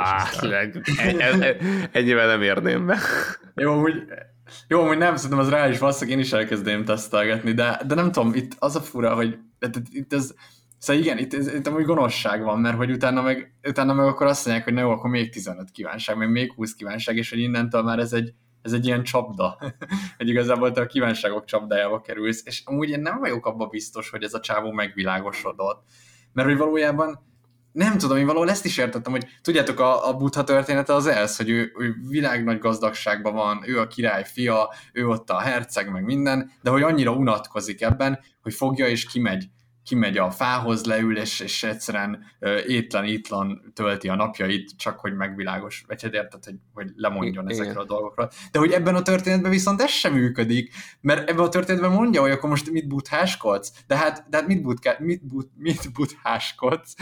Ennyivel 1.93 2.27
nem 2.27 2.43
érném 2.43 2.87
be. 2.87 2.99
Jó, 3.55 3.81
hogy 3.81 3.95
jó, 4.69 4.87
hogy 4.87 4.99
nem, 4.99 5.17
szerintem 5.17 5.39
az 5.39 5.49
rá 5.49 5.69
is 5.69 5.79
valószínűleg 5.79 6.19
én 6.19 6.25
is 6.25 6.33
elkezdeném 6.33 6.85
tesztelgetni, 6.85 7.53
de, 7.53 7.81
de 7.87 7.95
nem 7.95 8.13
tudom, 8.13 8.35
itt 8.35 8.53
az 8.59 8.77
a 8.77 8.81
fura, 8.81 9.15
hogy 9.15 9.39
itt 9.91 10.13
ez, 10.13 10.35
Szóval 10.79 11.03
igen, 11.03 11.19
itt, 11.19 11.33
itt, 11.33 11.67
amúgy 11.67 11.85
gonoszság 11.85 12.43
van, 12.43 12.61
mert 12.61 12.77
hogy 12.77 12.91
utána 12.91 13.23
meg, 13.23 13.55
utána 13.69 13.93
meg 13.93 14.07
akkor 14.07 14.27
azt 14.27 14.45
mondják, 14.45 14.67
hogy 14.67 14.75
ne 14.75 14.81
jó, 14.81 14.91
akkor 14.91 15.11
még 15.11 15.31
15 15.31 15.71
kívánság, 15.71 16.17
meg 16.17 16.31
még 16.31 16.53
20 16.53 16.75
kívánság, 16.75 17.17
és 17.17 17.31
hogy 17.31 17.39
innentől 17.39 17.83
már 17.83 17.99
ez 17.99 18.13
egy, 18.13 18.35
ez 18.63 18.73
egy 18.73 18.87
ilyen 18.87 19.03
csapda, 19.03 19.59
hogy 20.19 20.29
igazából 20.29 20.73
te 20.73 20.81
a 20.81 20.87
kívánságok 20.87 21.45
csapdájába 21.45 22.01
kerülsz, 22.01 22.43
és 22.45 22.63
amúgy 22.65 22.91
én 22.91 23.01
nem 23.01 23.19
vagyok 23.19 23.47
abban 23.47 23.69
biztos, 23.69 24.11
hogy 24.11 24.23
ez 24.23 24.35
a 24.35 24.41
csávó 24.41 24.73
megvilágosodott, 24.73 25.83
mert 26.33 26.49
hogy 26.49 26.57
valójában 26.57 27.25
nem 27.77 27.99
tudom, 27.99 28.17
én 28.17 28.27
valahol 28.27 28.51
ezt 28.51 28.65
is 28.65 28.77
értettem, 28.77 29.13
hogy 29.13 29.27
tudjátok, 29.43 29.81
a, 29.81 30.09
a 30.09 30.17
buddha 30.17 30.45
története 30.45 30.95
az 30.95 31.07
ez, 31.07 31.37
hogy 31.37 31.49
ő, 31.49 31.73
ő 31.79 31.95
világ 32.09 32.45
nagy 32.45 32.59
gazdagságban 32.59 33.35
van, 33.35 33.63
ő 33.67 33.81
a 33.81 33.87
király 33.87 34.25
fia, 34.25 34.75
ő 34.93 35.09
ott 35.09 35.31
a 35.31 35.39
herceg, 35.39 35.91
meg 35.91 36.05
minden, 36.05 36.51
de 36.63 36.71
hogy 36.71 36.83
annyira 36.83 37.13
unatkozik 37.13 37.83
ebben, 37.83 38.19
hogy 38.43 38.55
fogja 38.55 38.89
és 38.89 39.07
kimegy 39.07 39.49
kimegy 39.87 40.19
a 40.19 40.31
fához, 40.31 40.85
leül, 40.85 41.19
és, 41.19 41.41
és 41.41 41.63
egyszerűen 41.63 42.25
étlen-ítlan 42.67 43.73
tölti 43.75 44.09
a 44.09 44.15
napjait, 44.15 44.77
csak 44.77 45.01
hogy 45.01 45.17
megvilágos, 45.17 45.85
vagy 45.87 46.03
hát 46.03 46.15
érted, 46.15 46.45
hogy, 46.45 46.55
hogy 46.75 46.93
lemondjon 46.97 47.49
Igen. 47.49 47.61
ezekről 47.61 47.83
a 47.83 47.87
dolgokról. 47.87 48.31
De 48.51 48.59
hogy 48.59 48.73
ebben 48.73 48.95
a 48.95 49.03
történetben 49.03 49.51
viszont 49.51 49.83
ez 49.83 49.91
sem 49.91 50.13
működik, 50.13 50.75
mert 51.01 51.31
ebben 51.31 51.45
a 51.45 51.49
történetben 51.49 51.93
mondja, 51.93 52.21
hogy 52.21 52.31
akkor 52.31 52.51
most 52.51 52.71
mit 52.71 52.89
butháskodsz? 52.89 53.73
De 53.87 53.97
hát, 53.97 54.27
de 54.29 54.37
hát 54.37 54.47
mit, 54.47 54.63
butká, 54.63 54.97
mit, 54.99 55.27
but, 55.27 55.51
mit 55.57 55.93
butháskodsz, 55.93 56.95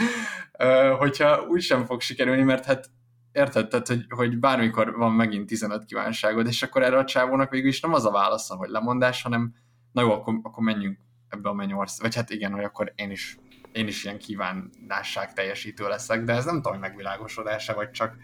hogyha 0.97 1.45
úgy 1.49 1.61
sem 1.61 1.85
fog 1.85 2.01
sikerülni, 2.01 2.43
mert 2.43 2.65
hát 2.65 2.89
érted, 3.31 3.67
tehát, 3.67 3.87
hogy, 3.87 4.05
hogy 4.09 4.37
bármikor 4.37 4.95
van 4.95 5.11
megint 5.11 5.47
15 5.47 5.85
kívánságod, 5.85 6.47
és 6.47 6.63
akkor 6.63 6.83
erre 6.83 6.97
a 6.97 7.05
csávónak 7.05 7.49
végül 7.49 7.69
is 7.69 7.79
nem 7.79 7.93
az 7.93 8.05
a 8.05 8.11
válasza, 8.11 8.55
hogy 8.55 8.69
lemondás, 8.69 9.21
hanem 9.21 9.53
na 9.91 10.01
jó, 10.01 10.11
akkor, 10.11 10.39
akkor 10.43 10.63
menjünk 10.63 10.97
ebbe 11.29 11.49
a 11.49 11.53
mennyország, 11.53 12.01
vagy 12.01 12.15
hát 12.15 12.29
igen, 12.29 12.51
hogy 12.51 12.63
akkor 12.63 12.93
én 12.95 13.11
is, 13.11 13.37
én 13.71 13.87
is 13.87 14.03
ilyen 14.03 14.17
kívánásság 14.17 15.33
teljesítő 15.33 15.87
leszek, 15.87 16.23
de 16.23 16.33
ez 16.33 16.45
nem 16.45 16.55
tudom, 16.55 16.71
hogy 16.71 16.81
megvilágosodása, 16.81 17.73
vagy 17.73 17.91
csak, 17.91 18.15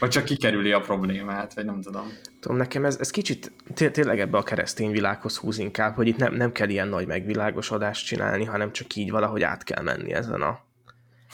vagy 0.00 0.10
csak 0.10 0.24
kikerüli 0.24 0.72
a 0.72 0.80
problémát, 0.80 1.54
vagy 1.54 1.64
nem 1.64 1.80
tudom. 1.80 2.12
Tudom, 2.40 2.56
nekem 2.56 2.84
ez, 2.84 2.96
ez 2.96 3.10
kicsit 3.10 3.52
tényleg 3.74 4.20
ebbe 4.20 4.38
a 4.38 4.42
keresztény 4.42 4.90
világhoz 4.90 5.36
húz 5.36 5.58
inkább, 5.58 5.94
hogy 5.94 6.06
itt 6.06 6.16
nem, 6.16 6.34
nem 6.34 6.52
kell 6.52 6.68
ilyen 6.68 6.88
nagy 6.88 7.06
megvilágosodást 7.06 8.06
csinálni, 8.06 8.44
hanem 8.44 8.72
csak 8.72 8.94
így 8.94 9.10
valahogy 9.10 9.42
át 9.42 9.64
kell 9.64 9.82
menni 9.82 10.12
ezen 10.12 10.42
a, 10.42 10.58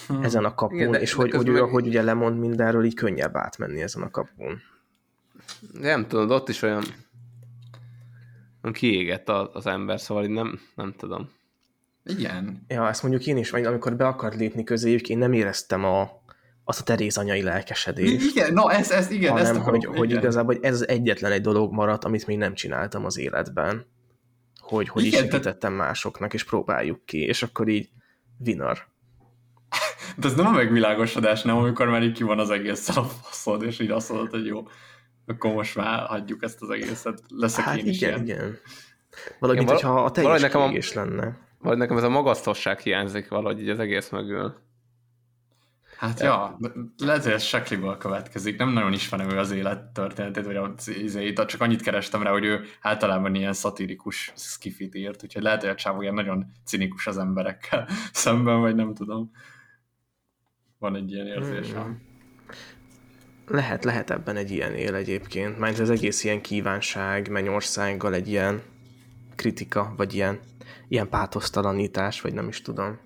hmm. 0.07 0.23
ezen 0.23 0.45
a 0.45 0.55
kapun, 0.55 0.79
Igen, 0.79 0.91
de, 0.91 1.01
és 1.01 1.11
de 1.11 1.17
hogy, 1.17 1.31
hogy, 1.31 1.49
ő, 1.49 1.59
hogy 1.59 1.87
ugye 1.87 2.03
lemond 2.03 2.39
mindenről, 2.39 2.85
így 2.85 2.95
könnyebb 2.95 3.37
átmenni 3.37 3.83
ezen 3.83 4.03
a 4.03 4.11
kapun. 4.11 4.62
Nem 5.73 6.07
tudod, 6.07 6.31
ott 6.31 6.49
is 6.49 6.62
olyan 6.62 6.85
kiégett 8.73 9.29
az, 9.29 9.49
az 9.53 9.67
ember, 9.67 10.01
szóval 10.01 10.27
nem, 10.27 10.61
nem 10.75 10.95
tudom. 10.97 11.31
Igen. 12.05 12.65
Ja, 12.69 12.89
ezt 12.89 13.03
mondjuk 13.03 13.27
én 13.27 13.37
is, 13.37 13.51
vagy 13.51 13.65
amikor 13.65 13.97
be 13.97 14.07
akart 14.07 14.37
lépni 14.37 14.65
közéjük, 14.65 15.09
én 15.09 15.19
nem 15.19 15.33
éreztem 15.33 15.85
a, 15.85 16.23
azt 16.65 16.81
a 16.81 16.83
Teréz 16.83 17.17
anyai 17.17 17.43
lelkesedést. 17.43 18.31
Igen, 18.31 18.53
no, 18.53 18.69
ez, 18.69 18.91
ez 18.91 19.11
igen, 19.11 19.31
hanem, 19.31 19.45
ezt 19.45 19.55
hogy, 19.55 19.77
akarom, 19.77 19.97
hogy 19.97 20.09
igen. 20.11 20.23
igazából 20.23 20.55
hogy 20.55 20.65
ez 20.65 20.75
az 20.75 20.89
egyetlen 20.89 21.33
egy 21.33 21.41
dolog 21.41 21.73
maradt, 21.73 22.05
amit 22.05 22.27
még 22.27 22.39
nem 22.39 22.55
csináltam 22.55 23.05
az 23.05 23.19
életben. 23.19 23.87
Hogy, 24.61 24.89
hogy 24.89 25.05
Igen, 25.05 25.25
is 25.25 25.31
segítettem 25.31 25.73
másoknak, 25.73 26.35
és 26.35 26.45
próbáljuk 26.45 27.05
ki, 27.05 27.19
és 27.19 27.43
akkor 27.43 27.69
így 27.69 27.89
winner. 28.47 28.79
De 30.17 30.29
ez 30.29 30.35
nem 30.35 30.47
a 30.47 30.51
megvilágosodás, 30.51 31.43
nem, 31.43 31.57
amikor 31.57 31.89
már 31.89 32.03
így 32.03 32.12
ki 32.12 32.23
van 32.23 32.39
az 32.39 32.51
egészen 32.51 32.97
a 32.97 33.05
faszod, 33.05 33.62
és 33.62 33.79
így 33.79 33.91
azt 33.91 34.11
mondod, 34.11 34.31
hogy 34.31 34.47
jó, 34.47 34.62
akkor 35.27 35.53
most 35.53 35.77
már 35.77 36.07
hagyjuk 36.07 36.43
ezt 36.43 36.62
az 36.62 36.70
egészet, 36.70 37.22
leszek 37.29 37.64
Hát 37.64 37.77
én 37.77 37.87
is 37.87 37.97
igen, 37.97 38.25
ilyen. 38.25 38.39
igen. 38.39 38.59
Valahogy, 39.39 39.62
Igen, 39.62 39.64
mint 39.64 39.68
val- 39.68 39.81
hogyha 39.81 40.05
a 40.05 40.11
teljes 40.11 40.31
valahogy 40.31 40.43
nekem 40.43 40.61
a- 40.61 40.64
kiégés 40.64 40.93
lenne. 40.93 41.39
Vagy 41.59 41.77
nekem 41.77 41.97
ez 41.97 42.03
a 42.03 42.09
magasztosság 42.09 42.79
hiányzik 42.81 43.29
valahogy 43.29 43.61
így 43.61 43.68
az 43.68 43.79
egész 43.79 44.09
mögül. 44.11 44.55
Hát 45.99 46.20
ja, 46.20 46.57
de 46.59 46.68
lehet, 46.99 47.22
hogy 47.22 47.33
ez 47.33 47.43
Shackley-ból 47.43 47.97
következik. 47.97 48.59
Nem 48.59 48.68
nagyon 48.72 48.93
ismerem 48.93 49.31
ő 49.31 49.39
az 49.39 49.51
élet 49.51 49.83
történetét, 49.83 50.45
vagy 50.45 50.57
az 50.57 50.89
izéit, 50.89 51.45
csak 51.45 51.61
annyit 51.61 51.83
kerestem 51.83 52.22
rá, 52.22 52.31
hogy 52.31 52.45
ő 52.45 52.64
általában 52.81 53.35
ilyen 53.35 53.53
szatirikus 53.53 54.33
skifit 54.37 54.95
írt, 54.95 55.22
úgyhogy 55.22 55.43
lehet, 55.43 55.61
hogy 55.61 55.70
a 55.70 55.75
csávó 55.75 56.03
ilyen 56.03 56.14
nagyon 56.14 56.47
cinikus 56.64 57.07
az 57.07 57.18
emberekkel 57.18 57.89
szemben, 58.12 58.61
vagy 58.61 58.75
nem 58.75 58.95
tudom. 58.95 59.31
Van 60.79 60.97
egy 60.97 61.11
ilyen 61.12 61.27
érzésem. 61.27 61.83
Hmm. 61.83 62.12
Lehet, 63.47 63.84
lehet 63.84 64.11
ebben 64.11 64.36
egy 64.36 64.51
ilyen 64.51 64.74
él 64.74 64.95
egyébként. 64.95 65.59
Mert 65.59 65.78
az 65.78 65.90
egész 65.90 66.24
ilyen 66.24 66.40
kívánság, 66.40 67.28
mennyországgal 67.28 68.14
egy 68.14 68.28
ilyen 68.28 68.62
kritika, 69.34 69.95
vagy 69.97 70.14
ilyen, 70.14 70.38
ilyen 70.88 71.09
pátosztalanítás, 71.09 72.20
vagy 72.20 72.34
nem 72.34 72.49
is 72.49 72.62
tudom. 72.62 72.99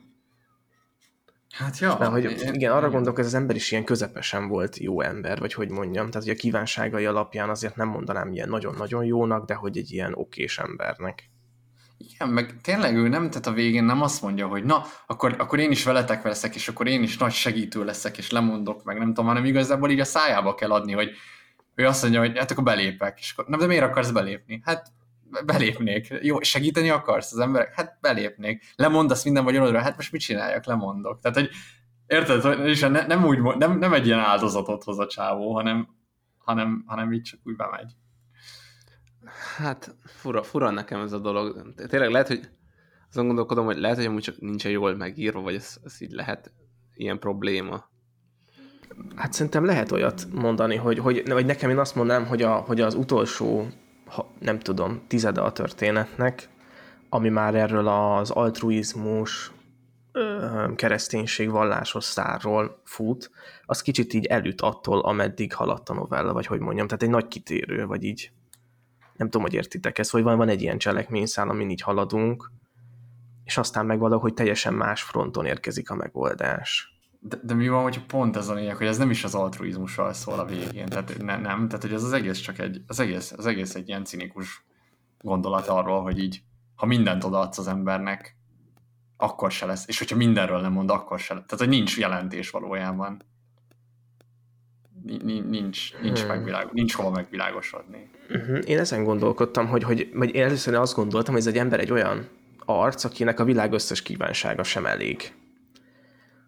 Hát 1.51 1.79
ja. 1.79 1.95
De 1.99 2.07
hogy 2.07 2.41
igen, 2.53 2.73
arra 2.73 2.91
gondolok, 2.91 3.17
hogy 3.17 3.25
az 3.25 3.35
ember 3.35 3.57
is 3.57 3.71
ilyen 3.71 3.85
közepesen 3.85 4.49
volt 4.49 4.77
jó 4.77 5.01
ember, 5.01 5.39
vagy 5.39 5.53
hogy 5.53 5.71
mondjam. 5.71 6.11
Tehát, 6.11 6.27
hogy 6.27 6.37
a 6.37 6.41
kívánságai 6.41 7.07
alapján 7.07 7.49
azért 7.49 7.77
nem 7.77 7.89
mondanám 7.89 8.33
ilyen 8.33 8.49
nagyon-nagyon 8.49 9.05
jónak, 9.05 9.47
de 9.47 9.55
hogy 9.55 9.79
egy 9.79 9.93
ilyen 9.93 10.15
okés 10.15 10.59
embernek. 10.59 11.28
Igen, 11.99 12.29
meg 12.29 12.61
tényleg 12.61 12.97
ő 12.97 13.09
nem, 13.09 13.31
tehát 13.31 13.47
a 13.47 13.53
végén 13.53 13.85
nem 13.85 14.03
azt 14.03 14.23
mondja, 14.23 14.47
hogy 14.47 14.65
na, 14.65 14.85
akkor, 15.07 15.35
akkor 15.39 15.59
én 15.59 15.71
is 15.71 15.85
veletek 15.85 16.25
leszek, 16.25 16.55
és 16.55 16.69
akkor 16.69 16.87
én 16.87 17.03
is 17.03 17.19
nagy 17.19 17.33
segítő 17.33 17.85
leszek, 17.85 18.19
és 18.19 18.31
lemondok, 18.31 18.85
meg 18.85 18.99
nem 18.99 19.07
tudom, 19.07 19.27
hanem 19.27 19.45
igazából 19.45 19.91
így 19.91 20.01
a 20.01 20.05
szájába 20.05 20.55
kell 20.55 20.71
adni, 20.71 20.93
hogy 20.93 21.11
ő 21.75 21.87
azt 21.87 22.03
mondja, 22.03 22.21
hogy 22.21 22.39
hát 22.39 22.51
akkor 22.51 22.65
belépek, 22.65 23.19
és 23.19 23.33
akkor, 23.33 23.45
nem, 23.49 23.59
de 23.59 23.67
miért 23.67 23.85
akarsz 23.85 24.11
belépni? 24.11 24.61
Hát 24.65 24.93
belépnék. 25.45 26.15
Jó, 26.23 26.41
segíteni 26.41 26.91
akarsz 26.91 27.33
az 27.33 27.39
emberek? 27.39 27.75
Hát 27.75 27.99
belépnék. 28.01 28.65
Lemondasz 28.77 29.25
minden 29.25 29.45
vagyonodra? 29.45 29.81
Hát 29.81 29.97
most 29.97 30.13
mit 30.13 30.21
csináljak? 30.21 30.65
Lemondok. 30.65 31.21
Tehát, 31.21 31.37
hogy 31.37 31.51
érted, 32.07 32.67
és 32.67 32.81
ne, 32.81 33.07
nem, 33.07 33.25
úgy, 33.25 33.41
nem, 33.41 33.79
nem 33.79 33.93
egy 33.93 34.07
ilyen 34.07 34.19
áldozatot 34.19 34.85
hoz 34.85 34.99
a 34.99 35.07
csávó, 35.07 35.55
hanem, 35.55 35.89
hanem, 36.39 36.85
hanem 36.87 37.13
így 37.13 37.23
csak 37.23 37.41
úgy 37.43 37.57
bemegy. 37.57 37.93
Hát 39.57 39.95
fura, 40.05 40.43
fura 40.43 40.71
nekem 40.71 41.01
ez 41.01 41.13
a 41.13 41.19
dolog. 41.19 41.75
Tényleg 41.89 42.11
lehet, 42.11 42.29
hogy 42.29 42.49
azon 43.11 43.27
gondolkodom, 43.27 43.65
hogy 43.65 43.79
lehet, 43.79 43.97
hogy 43.97 44.07
amúgy 44.07 44.23
csak 44.23 44.41
nincsen 44.41 44.71
jól 44.71 44.97
megírva, 44.97 45.41
vagy 45.41 45.55
ez, 45.55 45.77
ez 45.85 46.03
így 46.03 46.11
lehet 46.11 46.53
ilyen 46.95 47.19
probléma. 47.19 47.85
Hát 49.17 49.33
szerintem 49.33 49.65
lehet 49.65 49.93
olyat 49.93 50.27
mondani, 50.33 50.77
hogy, 50.77 50.99
hogy 50.99 51.29
vagy 51.29 51.47
nekem 51.47 51.71
én 51.71 51.79
azt 51.79 51.95
mondanám, 51.95 52.27
hogy, 52.27 52.43
a, 52.43 52.55
hogy 52.55 52.81
az 52.81 52.95
utolsó, 52.95 53.67
ha, 54.07 54.31
nem 54.39 54.59
tudom, 54.59 55.03
tizede 55.07 55.41
a 55.41 55.53
történetnek, 55.53 56.49
ami 57.09 57.29
már 57.29 57.55
erről 57.55 57.89
az 57.89 58.31
altruizmus, 58.31 59.53
kereszténység, 60.77 61.51
vallásos 61.51 62.05
szárról 62.05 62.81
fut, 62.85 63.31
az 63.65 63.83
kicsit 63.83 64.15
így 64.15 64.27
elüt 64.27 64.61
attól, 64.61 65.01
ameddig 65.01 65.55
haladt 65.55 65.89
a 65.89 65.95
novella, 65.95 66.33
vagy 66.33 66.47
hogy 66.47 66.61
mondjam, 66.61 66.87
tehát 66.87 67.03
egy 67.03 67.11
nagy 67.11 67.29
kitérő, 67.29 67.87
vagy 67.87 68.05
így, 68.05 68.33
nem 69.19 69.27
tudom, 69.27 69.43
hogy 69.43 69.55
értitek 69.55 69.99
ezt, 69.99 70.11
vagy 70.11 70.23
van, 70.23 70.37
van 70.37 70.49
egy 70.49 70.63
ilyen 70.63 70.79
cselekményszál, 70.79 71.49
amin 71.49 71.71
így 71.71 71.81
haladunk, 71.81 72.51
és 73.45 73.59
aztán 73.59 73.87
meg 73.87 73.99
valahogy 73.99 74.35
teljesen 74.35 74.75
más 74.75 75.03
fronton 75.03 75.47
érkezik 75.47 75.91
a 75.91 75.95
megoldás. 75.95 76.97
De, 77.21 77.37
de 77.43 77.55
mi 77.55 77.69
van, 77.69 77.83
hogyha 77.83 78.03
pont 78.07 78.37
ez 78.37 78.49
a 78.49 78.55
lényeg, 78.55 78.77
hogy 78.77 78.87
ez 78.87 78.99
nem 78.99 79.11
is 79.11 79.25
az 79.25 79.35
altruizmusról 79.35 80.13
szól 80.13 80.39
a 80.39 80.45
végén, 80.45 80.87
tehát 80.87 81.19
ne, 81.19 81.37
nem, 81.37 81.69
tehát 81.69 81.83
hogy 81.83 81.93
ez 81.93 82.03
az 82.03 82.13
egész 82.13 82.39
csak 82.39 82.59
egy, 82.59 82.83
az 82.87 83.01
egész, 83.01 83.33
az 83.37 83.47
egész 83.47 83.75
egy 83.75 83.89
ilyen 83.89 84.05
cinikus 84.05 84.65
gondolat 85.21 85.67
arról, 85.67 86.03
hogy 86.03 86.19
így, 86.19 86.43
ha 86.75 86.87
mindent 86.87 87.25
odaadsz 87.25 87.59
az 87.59 87.67
embernek, 87.67 88.37
akkor 89.17 89.51
se 89.51 89.67
lesz, 89.67 89.89
és 89.89 89.99
hogyha 89.99 90.17
mindenről 90.17 90.61
nem 90.61 90.73
mond, 90.73 90.91
akkor 90.91 91.19
se 91.19 91.35
lesz. 91.35 91.45
Tehát, 91.47 91.65
hogy 91.65 91.75
nincs 91.75 91.99
jelentés 91.99 92.51
valójában. 92.51 93.23
Ni- 95.09 95.21
ni- 95.23 95.41
Nincs, 95.41 95.93
nincs, 96.03 96.19
Hmm. 96.21 96.29
megvilág, 96.29 96.69
nincs 96.73 96.95
hova 96.95 97.11
megvilágosodni. 97.11 98.11
Uh-huh. 98.31 98.59
Én 98.67 98.79
ezen 98.79 99.05
gondolkodtam, 99.05 99.67
hogy, 99.67 99.83
hogy 99.83 100.11
vagy 100.15 100.35
én 100.35 100.43
először 100.43 100.75
azt 100.75 100.95
gondoltam, 100.95 101.33
hogy 101.35 101.43
ez 101.43 101.49
egy 101.49 101.59
ember 101.59 101.81
egy 101.81 101.93
olyan 101.93 102.29
arc, 102.65 103.05
akinek 103.05 103.41
a 103.41 103.45
világ 103.45 103.73
összes 103.73 104.03
kívánsága 104.03 104.63
sem 104.63 104.87
elég. 104.87 105.33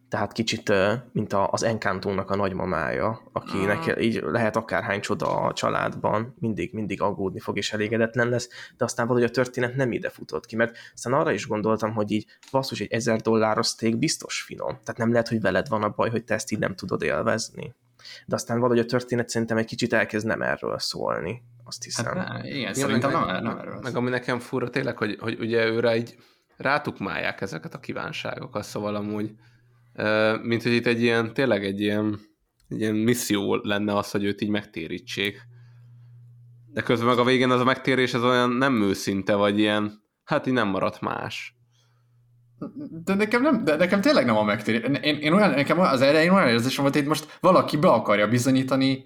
Tehát 0.09 0.33
kicsit, 0.33 0.73
mint 1.13 1.33
az 1.33 1.63
Encantónak 1.63 2.31
a 2.31 2.37
nagymamája, 2.37 3.21
akinek 3.33 3.97
így 4.01 4.23
lehet 4.23 4.57
akárhány 4.57 5.01
csoda 5.01 5.27
a 5.27 5.53
családban, 5.53 6.35
mindig, 6.39 6.73
mindig 6.73 7.03
aggódni 7.03 7.39
fog 7.39 7.57
és 7.57 7.73
elégedetlen 7.73 8.29
lesz, 8.29 8.49
de 8.77 8.85
aztán 8.85 9.07
valahogy 9.07 9.29
a 9.29 9.33
történet 9.33 9.77
nem 9.77 9.93
ide 9.93 10.09
futott 10.09 10.47
ki, 10.47 10.57
mert 10.57 10.77
aztán 10.95 11.13
arra 11.13 11.33
is 11.33 11.47
gondoltam, 11.47 11.93
hogy 11.93 12.11
így 12.11 12.27
basszus, 12.51 12.81
egy 12.81 12.93
ezer 12.93 13.21
dolláros 13.21 13.67
steak 13.67 13.99
biztos 13.99 14.43
finom. 14.43 14.69
Tehát 14.69 14.97
nem 14.97 15.11
lehet, 15.11 15.29
hogy 15.29 15.41
veled 15.41 15.69
van 15.69 15.83
a 15.83 15.89
baj, 15.89 16.11
hogy 16.11 16.25
te 16.25 16.35
ezt 16.35 16.53
így 16.53 16.59
nem 16.59 16.75
tudod 16.75 17.03
élvezni. 17.03 17.75
De 18.27 18.35
aztán 18.35 18.61
valahogy 18.61 18.79
a 18.79 18.85
történet 18.85 19.29
szerintem 19.29 19.57
egy 19.57 19.67
kicsit 19.67 19.93
elkezd 19.93 20.27
nem 20.27 20.43
erről 20.43 20.79
szólni. 20.79 21.43
Azt 21.65 21.83
hiszem. 21.85 22.05
Hát, 22.05 22.15
ne, 22.15 22.39
igen, 22.39 22.57
Igen, 22.57 22.75
szerintem 22.75 23.11
meg, 23.11 23.21
nem, 23.21 23.33
meg, 23.33 23.43
nem 23.43 23.59
erről. 23.59 23.81
meg 23.83 23.97
ami 23.97 24.11
nekem 24.11 24.39
fura 24.39 24.71
tényleg, 24.71 24.97
hogy, 24.97 25.17
hogy 25.21 25.39
ugye 25.41 25.67
őre 25.67 25.97
így 25.97 26.17
rátukmálják 26.57 27.41
ezeket 27.41 27.75
a 27.75 27.81
kívánságokat, 27.81 28.65
szóval 28.65 28.95
amúgy 28.95 29.35
mint 30.43 30.63
hogy 30.63 30.73
itt 30.73 30.87
egy 30.87 31.03
ilyen, 31.03 31.35
tényleg 31.35 31.65
egy 31.65 31.81
ilyen, 31.81 32.21
egy 32.69 32.81
ilyen 32.81 32.95
misszió 32.95 33.55
lenne 33.55 33.97
az, 33.97 34.11
hogy 34.11 34.25
őt 34.25 34.41
így 34.41 34.49
megtérítsék. 34.49 35.49
De 36.73 36.83
közben 36.83 37.09
meg 37.09 37.19
a 37.19 37.25
végén 37.25 37.51
az 37.51 37.61
a 37.61 37.65
megtérés 37.65 38.15
az 38.15 38.23
olyan 38.23 38.51
nem 38.51 38.83
őszinte, 38.83 39.35
vagy 39.35 39.59
ilyen, 39.59 40.03
hát 40.25 40.47
így 40.47 40.53
nem 40.53 40.69
maradt 40.69 41.01
más. 41.01 41.55
De 43.05 43.15
nekem, 43.15 43.43
nem, 43.43 43.65
de 43.65 43.77
nekem 43.77 44.01
tényleg 44.01 44.25
nem 44.25 44.37
a 44.37 44.43
megtérés. 44.43 45.01
Én, 45.03 45.15
én 45.17 45.33
olyan, 45.33 45.51
nekem 45.51 45.81
az 45.81 46.01
elején 46.01 46.31
olyan 46.31 46.49
érzésem 46.49 46.83
volt, 46.83 46.97
hogy 46.97 47.07
most 47.07 47.39
valaki 47.41 47.77
be 47.77 47.89
akarja 47.89 48.29
bizonyítani, 48.29 49.05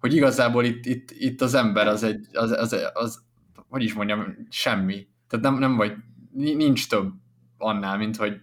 hogy 0.00 0.14
igazából 0.14 0.64
itt, 0.64 0.86
itt, 0.86 1.10
itt 1.10 1.40
az 1.40 1.54
ember 1.54 1.86
az 1.86 2.02
egy, 2.02 2.26
az, 2.32 2.50
az, 2.50 2.76
az, 2.92 3.22
hogy 3.68 3.82
is 3.82 3.94
mondjam, 3.94 4.36
semmi. 4.50 5.06
Tehát 5.28 5.44
nem, 5.44 5.58
nem 5.58 5.76
vagy, 5.76 5.92
nincs 6.32 6.88
több 6.88 7.12
annál, 7.58 7.96
mint 7.96 8.16
hogy, 8.16 8.40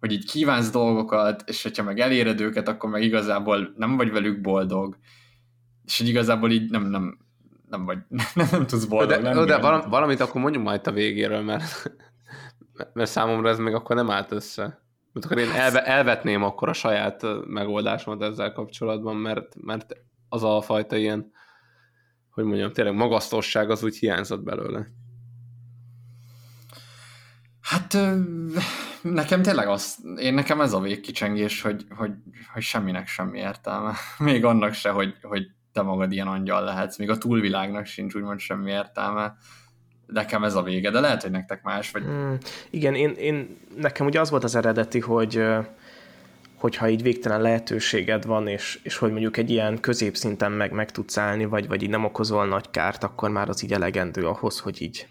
hogy 0.00 0.12
így 0.12 0.30
kívánsz 0.30 0.70
dolgokat, 0.70 1.42
és 1.46 1.62
hogyha 1.62 1.82
meg 1.82 1.98
eléred 1.98 2.40
őket, 2.40 2.68
akkor 2.68 2.90
meg 2.90 3.02
igazából 3.02 3.74
nem 3.76 3.96
vagy 3.96 4.10
velük 4.10 4.40
boldog. 4.40 4.98
És 5.84 5.98
hogy 5.98 6.08
igazából 6.08 6.50
így 6.50 6.70
nem, 6.70 6.86
nem, 6.86 7.18
nem 7.68 7.84
vagy, 7.84 7.98
nem, 8.34 8.48
nem 8.50 8.66
tudsz 8.66 8.84
boldog 8.84 9.22
de, 9.22 9.32
lenni. 9.32 9.46
de 9.46 9.58
valam, 9.58 9.80
nem 9.80 9.90
valamit 9.90 10.20
akkor 10.20 10.40
mondjuk 10.40 10.62
majd 10.62 10.86
a 10.86 10.92
végéről, 10.92 11.42
mert, 11.42 11.96
mert 12.92 13.10
számomra 13.10 13.48
ez 13.48 13.58
még 13.58 13.74
akkor 13.74 13.96
nem 13.96 14.10
állt 14.10 14.32
össze. 14.32 14.62
Mert 15.12 15.26
akkor 15.26 15.38
én 15.38 15.50
elve, 15.50 15.84
elvetném 15.84 16.42
akkor 16.42 16.68
a 16.68 16.72
saját 16.72 17.22
megoldásomat 17.46 18.22
ezzel 18.22 18.52
kapcsolatban, 18.52 19.16
mert, 19.16 19.54
mert 19.60 19.96
az 20.28 20.42
a 20.42 20.60
fajta 20.60 20.96
ilyen, 20.96 21.30
hogy 22.30 22.44
mondjam, 22.44 22.72
tényleg 22.72 22.94
magasztosság 22.94 23.70
az 23.70 23.84
úgy 23.84 23.96
hiányzott 23.96 24.42
belőle. 24.42 24.86
Hát 27.60 27.98
nekem 29.02 29.42
tényleg 29.42 29.68
az, 29.68 29.98
én 30.16 30.34
nekem 30.34 30.60
ez 30.60 30.72
a 30.72 30.80
végkicsengés, 30.80 31.62
hogy, 31.62 31.86
hogy, 31.96 32.12
hogy 32.52 32.62
semminek 32.62 33.06
semmi 33.06 33.38
értelme. 33.38 33.94
Még 34.18 34.44
annak 34.44 34.72
se, 34.72 34.90
hogy, 34.90 35.14
hogy 35.22 35.46
te 35.72 35.82
magad 35.82 36.12
ilyen 36.12 36.26
angyal 36.26 36.64
lehetsz, 36.64 36.98
még 36.98 37.10
a 37.10 37.18
túlvilágnak 37.18 37.86
sincs 37.86 38.14
úgymond 38.14 38.38
semmi 38.38 38.70
értelme. 38.70 39.36
Nekem 40.06 40.44
ez 40.44 40.54
a 40.54 40.62
vége, 40.62 40.90
de 40.90 41.00
lehet, 41.00 41.22
hogy 41.22 41.30
nektek 41.30 41.62
más, 41.62 41.90
vagy 41.90 42.02
Mm, 42.02 42.34
igen, 42.70 42.94
én, 42.94 43.10
én, 43.10 43.58
nekem 43.76 44.06
ugye 44.06 44.20
az 44.20 44.30
volt 44.30 44.44
az 44.44 44.54
eredeti, 44.54 45.00
hogy 45.00 45.42
hogyha 46.56 46.88
így 46.88 47.02
végtelen 47.02 47.40
lehetőséged 47.40 48.24
van, 48.24 48.48
és, 48.48 48.80
és 48.82 48.96
hogy 48.96 49.10
mondjuk 49.10 49.36
egy 49.36 49.50
ilyen 49.50 49.80
középszinten 49.80 50.52
meg, 50.52 50.72
meg 50.72 50.90
tudsz 50.90 51.18
állni, 51.18 51.44
vagy, 51.44 51.68
vagy 51.68 51.82
így 51.82 51.90
nem 51.90 52.04
okozol 52.04 52.46
nagy 52.46 52.70
kárt, 52.70 53.04
akkor 53.04 53.30
már 53.30 53.48
az 53.48 53.62
így 53.62 53.72
elegendő 53.72 54.26
ahhoz, 54.26 54.58
hogy 54.58 54.82
így 54.82 55.08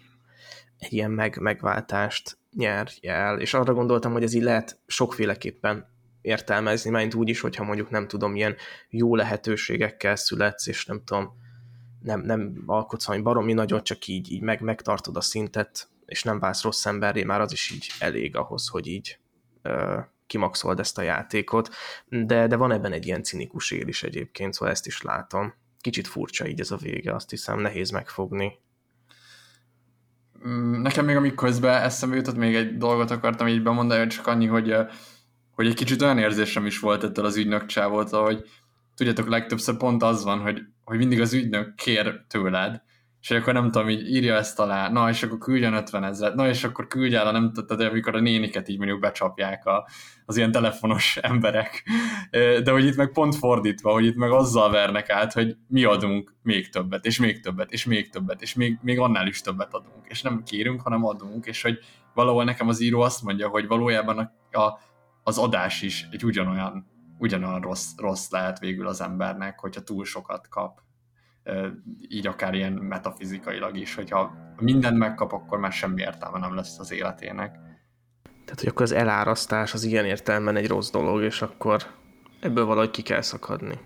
egy 0.78 0.92
ilyen 0.92 1.10
meg, 1.10 1.38
megváltást 1.40 2.38
nyerj 2.56 3.06
el. 3.06 3.40
És 3.40 3.54
arra 3.54 3.72
gondoltam, 3.72 4.12
hogy 4.12 4.22
ez 4.22 4.34
így 4.34 4.42
lehet 4.42 4.80
sokféleképpen 4.86 5.86
értelmezni, 6.20 6.90
mert 6.90 7.14
úgy 7.14 7.28
is, 7.28 7.40
hogyha 7.40 7.64
mondjuk 7.64 7.90
nem 7.90 8.08
tudom, 8.08 8.34
ilyen 8.34 8.56
jó 8.88 9.16
lehetőségekkel 9.16 10.16
születsz, 10.16 10.66
és 10.66 10.84
nem 10.84 11.02
tudom, 11.04 11.32
nem, 12.06 12.20
nem 12.20 12.62
alkotsz 12.66 13.06
valami 13.06 13.24
baromi 13.24 13.52
nagyot, 13.52 13.84
csak 13.84 14.06
így, 14.06 14.32
így 14.32 14.40
meg, 14.40 14.60
megtartod 14.60 15.16
a 15.16 15.20
szintet, 15.20 15.88
és 16.06 16.22
nem 16.22 16.38
válsz 16.38 16.62
rossz 16.62 16.86
emberré, 16.86 17.24
már 17.24 17.40
az 17.40 17.52
is 17.52 17.70
így 17.70 17.90
elég 17.98 18.36
ahhoz, 18.36 18.68
hogy 18.68 18.86
így 18.86 19.18
ö, 19.62 19.98
kimaxold 20.26 20.78
ezt 20.78 20.98
a 20.98 21.02
játékot, 21.02 21.74
de, 22.08 22.46
de 22.46 22.56
van 22.56 22.72
ebben 22.72 22.92
egy 22.92 23.06
ilyen 23.06 23.22
cinikus 23.22 23.70
él 23.70 23.88
is 23.88 24.02
egyébként, 24.02 24.54
szóval 24.54 24.70
ezt 24.74 24.86
is 24.86 25.02
látom. 25.02 25.54
Kicsit 25.80 26.06
furcsa 26.06 26.46
így 26.46 26.60
ez 26.60 26.70
a 26.70 26.76
vége, 26.76 27.14
azt 27.14 27.30
hiszem, 27.30 27.60
nehéz 27.60 27.90
megfogni. 27.90 28.58
Mm, 30.46 30.80
nekem 30.80 31.04
még 31.04 31.16
amíg 31.16 31.34
közben 31.34 31.82
eszembe 31.82 32.16
jutott, 32.16 32.36
még 32.36 32.54
egy 32.54 32.76
dolgot 32.76 33.10
akartam 33.10 33.48
így 33.48 33.62
bemondani, 33.62 34.06
csak 34.06 34.26
annyi, 34.26 34.46
hogy, 34.46 34.74
hogy 35.50 35.66
egy 35.66 35.74
kicsit 35.74 36.02
olyan 36.02 36.18
érzésem 36.18 36.66
is 36.66 36.78
volt 36.78 37.04
ettől 37.04 37.24
az 37.24 37.36
ügynök 37.36 37.66
csávótól, 37.66 38.24
hogy 38.24 38.48
tudjátok, 38.94 39.28
legtöbbször 39.28 39.76
pont 39.76 40.02
az 40.02 40.24
van, 40.24 40.40
hogy, 40.40 40.62
hogy 40.86 40.98
mindig 40.98 41.20
az 41.20 41.32
ügynök 41.32 41.74
kér 41.74 42.24
tőled, 42.28 42.82
és 43.20 43.30
akkor 43.30 43.52
nem 43.52 43.70
tudom, 43.70 43.88
így 43.88 44.14
írja 44.14 44.34
ezt 44.34 44.60
alá, 44.60 44.88
na 44.88 45.08
és 45.08 45.22
akkor 45.22 45.38
küldjön 45.38 45.74
50 45.74 46.04
ezeret, 46.04 46.34
na 46.34 46.48
és 46.48 46.64
akkor 46.64 46.86
küldj 46.86 47.14
el, 47.14 47.32
nem 47.32 47.52
tudtad, 47.52 47.80
amikor 47.80 48.14
a 48.14 48.20
néniket 48.20 48.68
így 48.68 48.76
mondjuk 48.78 49.00
becsapják 49.00 49.66
a, 49.66 49.88
az 50.26 50.36
ilyen 50.36 50.52
telefonos 50.52 51.16
emberek, 51.32 51.88
de 52.30 52.70
hogy 52.70 52.84
itt 52.84 52.96
meg 52.96 53.12
pont 53.12 53.34
fordítva, 53.34 53.92
hogy 53.92 54.04
itt 54.04 54.16
meg 54.16 54.30
azzal 54.30 54.70
vernek 54.70 55.10
át, 55.10 55.32
hogy 55.32 55.56
mi 55.68 55.84
adunk 55.84 56.34
még 56.42 56.68
többet, 56.68 57.04
és 57.04 57.18
még 57.18 57.40
többet, 57.40 57.72
és 57.72 57.84
még 57.84 58.10
többet, 58.10 58.42
és 58.42 58.54
még, 58.54 58.78
még 58.82 58.98
annál 58.98 59.26
is 59.26 59.40
többet 59.40 59.74
adunk, 59.74 60.06
és 60.08 60.22
nem 60.22 60.42
kérünk, 60.42 60.80
hanem 60.80 61.04
adunk, 61.04 61.46
és 61.46 61.62
hogy 61.62 61.78
valahol 62.14 62.44
nekem 62.44 62.68
az 62.68 62.80
író 62.80 63.00
azt 63.00 63.22
mondja, 63.22 63.48
hogy 63.48 63.66
valójában 63.66 64.18
a, 64.18 64.58
a, 64.58 64.78
az 65.22 65.38
adás 65.38 65.82
is 65.82 66.06
egy 66.10 66.24
ugyanolyan, 66.24 66.86
ugyanolyan 67.18 67.60
rossz, 67.60 67.90
rossz 67.96 68.30
lehet 68.30 68.58
végül 68.58 68.86
az 68.86 69.00
embernek, 69.00 69.60
hogyha 69.60 69.82
túl 69.82 70.04
sokat 70.04 70.48
kap 70.48 70.84
így 72.08 72.26
akár 72.26 72.54
ilyen 72.54 72.72
metafizikailag 72.72 73.76
is, 73.76 73.94
hogyha 73.94 74.32
mindent 74.56 74.98
megkap, 74.98 75.32
akkor 75.32 75.58
már 75.58 75.72
semmi 75.72 76.00
értelme 76.00 76.38
nem 76.38 76.54
lesz 76.54 76.78
az 76.78 76.92
életének. 76.92 77.58
Tehát, 78.22 78.60
hogy 78.60 78.68
akkor 78.68 78.82
az 78.82 78.92
elárasztás 78.92 79.74
az 79.74 79.84
ilyen 79.84 80.04
értelemben 80.04 80.56
egy 80.56 80.68
rossz 80.68 80.90
dolog, 80.90 81.22
és 81.22 81.42
akkor 81.42 81.82
ebből 82.40 82.64
valahogy 82.64 82.90
ki 82.90 83.02
kell 83.02 83.20
szakadni. 83.20 83.78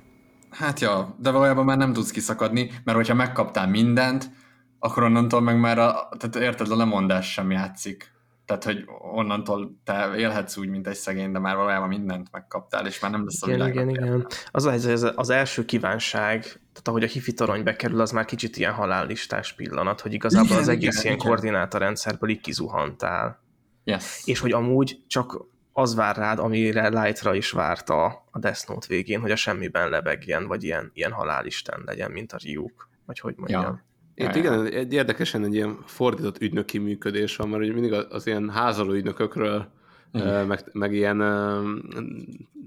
Hát 0.50 0.80
ja, 0.80 1.16
de 1.18 1.30
valójában 1.30 1.64
már 1.64 1.76
nem 1.76 1.92
tudsz 1.92 2.10
kiszakadni, 2.10 2.70
mert 2.84 2.96
hogyha 2.96 3.14
megkaptál 3.14 3.68
mindent, 3.68 4.30
akkor 4.78 5.02
onnantól 5.02 5.40
meg 5.40 5.60
már 5.60 5.78
a, 5.78 6.08
tehát 6.18 6.36
érted, 6.36 6.70
a 6.70 6.76
lemondás 6.76 7.32
sem 7.32 7.50
játszik. 7.50 8.12
Tehát, 8.50 8.64
hogy 8.64 8.84
onnantól 9.12 9.80
te 9.84 10.10
élhetsz 10.16 10.56
úgy, 10.56 10.68
mint 10.68 10.86
egy 10.86 10.96
szegény, 10.96 11.32
de 11.32 11.38
már 11.38 11.56
valójában 11.56 11.88
mindent 11.88 12.28
megkaptál, 12.30 12.86
és 12.86 13.00
már 13.00 13.10
nem 13.10 13.24
lesz 13.24 13.42
igen, 13.46 13.60
a 13.60 13.68
Igen, 13.68 13.88
igen, 13.88 14.04
igen. 14.04 14.26
Az, 14.50 14.64
az, 14.64 15.12
az 15.14 15.30
első 15.30 15.64
kívánság, 15.64 16.42
tehát 16.42 16.88
ahogy 16.88 17.02
a 17.02 17.06
hifi 17.06 17.32
torony 17.32 17.62
bekerül, 17.62 18.00
az 18.00 18.10
már 18.10 18.24
kicsit 18.24 18.56
ilyen 18.56 18.72
halállistás 18.72 19.52
pillanat, 19.52 20.00
hogy 20.00 20.12
igazából 20.12 20.46
igen, 20.46 20.58
az 20.58 20.68
egész 20.68 20.92
igen, 20.92 21.02
ilyen 21.02 21.16
igen. 21.16 21.26
koordinátorrendszerből 21.26 22.30
így 22.30 22.40
kizuhantál. 22.40 23.42
Yes. 23.84 24.22
És 24.24 24.38
hogy 24.38 24.52
amúgy 24.52 25.02
csak 25.06 25.44
az 25.72 25.94
vár 25.94 26.16
rád, 26.16 26.38
amire 26.38 27.02
Lightra 27.02 27.34
is 27.34 27.50
várta 27.50 28.04
a 28.30 28.38
Death 28.38 28.68
Note 28.68 28.86
végén, 28.88 29.20
hogy 29.20 29.30
a 29.30 29.36
semmiben 29.36 29.88
lebegjen, 29.88 30.46
vagy 30.46 30.64
ilyen, 30.64 30.90
ilyen 30.94 31.12
halálisten 31.12 31.82
legyen, 31.84 32.10
mint 32.10 32.32
a 32.32 32.36
Ryuk, 32.42 32.88
vagy 33.06 33.18
hogy 33.18 33.34
mondjam. 33.36 33.62
Ja. 33.62 33.88
Itt 34.24 34.34
igen, 34.34 34.66
egy 34.66 34.92
érdekesen 34.92 35.44
egy 35.44 35.54
ilyen 35.54 35.78
fordított 35.86 36.40
ügynöki 36.40 36.78
működés 36.78 37.36
van, 37.36 37.48
mert 37.48 37.72
mindig 37.72 37.92
az, 37.92 38.26
ilyen 38.26 38.50
házaló 38.50 38.92
ügynökökről, 38.92 39.72
uh, 40.12 40.46
meg, 40.46 40.64
meg 40.72 40.94
ilyen 40.94 41.22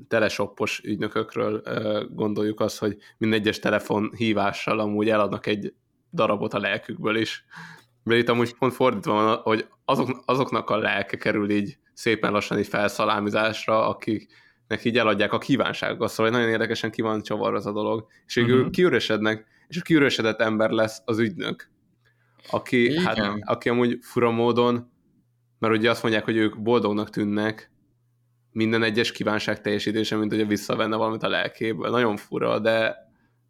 telesoppos 0.08 0.82
ügynökökről 0.84 1.62
gondoljuk 2.14 2.60
azt, 2.60 2.80
hogy 2.80 2.97
minden 3.18 3.39
egyes 3.39 3.60
telefon 3.60 4.12
hívással 4.16 4.80
amúgy 4.80 5.10
eladnak 5.10 5.45
egy 5.45 5.74
darabot 6.12 6.54
a 6.54 6.60
lelkükből 6.60 7.16
is. 7.16 7.45
De 8.04 8.16
itt 8.16 8.30
amúgy 8.30 8.54
pont 8.54 8.74
fordítva 8.74 9.14
van, 9.14 9.38
hogy 9.38 9.68
azok, 9.86 10.24
azoknak 10.26 10.70
a 10.70 10.78
lelke 10.78 11.18
kerül 11.18 11.49
így 11.49 11.78
szépen 11.93 12.32
lassan 12.32 12.58
így 12.58 12.68
felszalámizásra, 12.68 13.88
akiknek 13.88 14.84
így 14.84 14.97
eladják 14.97 15.34
a 15.34 15.38
kívánságokat, 15.38 16.10
szóval 16.10 16.32
nagyon 16.32 16.49
érdekesen 16.49 16.91
ki 16.91 17.01
van 17.01 17.22
csavar 17.22 17.54
az 17.54 17.66
a 17.66 17.72
dolog, 17.72 18.08
és 18.26 18.36
végül 18.36 18.58
uh-huh. 18.58 18.72
kiüresednek, 18.72 19.45
és 19.68 19.78
a 19.78 19.82
kiüresedett 19.82 20.39
ember 20.39 20.70
lesz 20.70 21.01
az 21.05 21.20
ügynök, 21.20 21.72
aki, 22.49 22.97
hát, 22.99 23.20
aki 23.41 23.70
amúgy 23.70 23.97
fura 24.01 24.32
módon, 24.32 24.91
mert 25.59 25.74
ugye 25.74 25.89
azt 25.89 26.01
mondják, 26.03 26.26
hogy 26.26 26.38
ők 26.38 26.61
boldognak 26.61 27.09
tűnnek 27.09 27.72
minden 28.51 28.84
egyes 28.84 29.11
kívánság 29.11 29.61
teljesítése, 29.61 30.16
mint 30.16 30.32
hogyha 30.32 30.47
visszavenne 30.47 30.95
valamit 30.95 31.24
a 31.24 31.28
lelkéből. 31.28 31.89
Nagyon 31.89 32.18
fura, 32.18 32.59
de, 32.59 32.95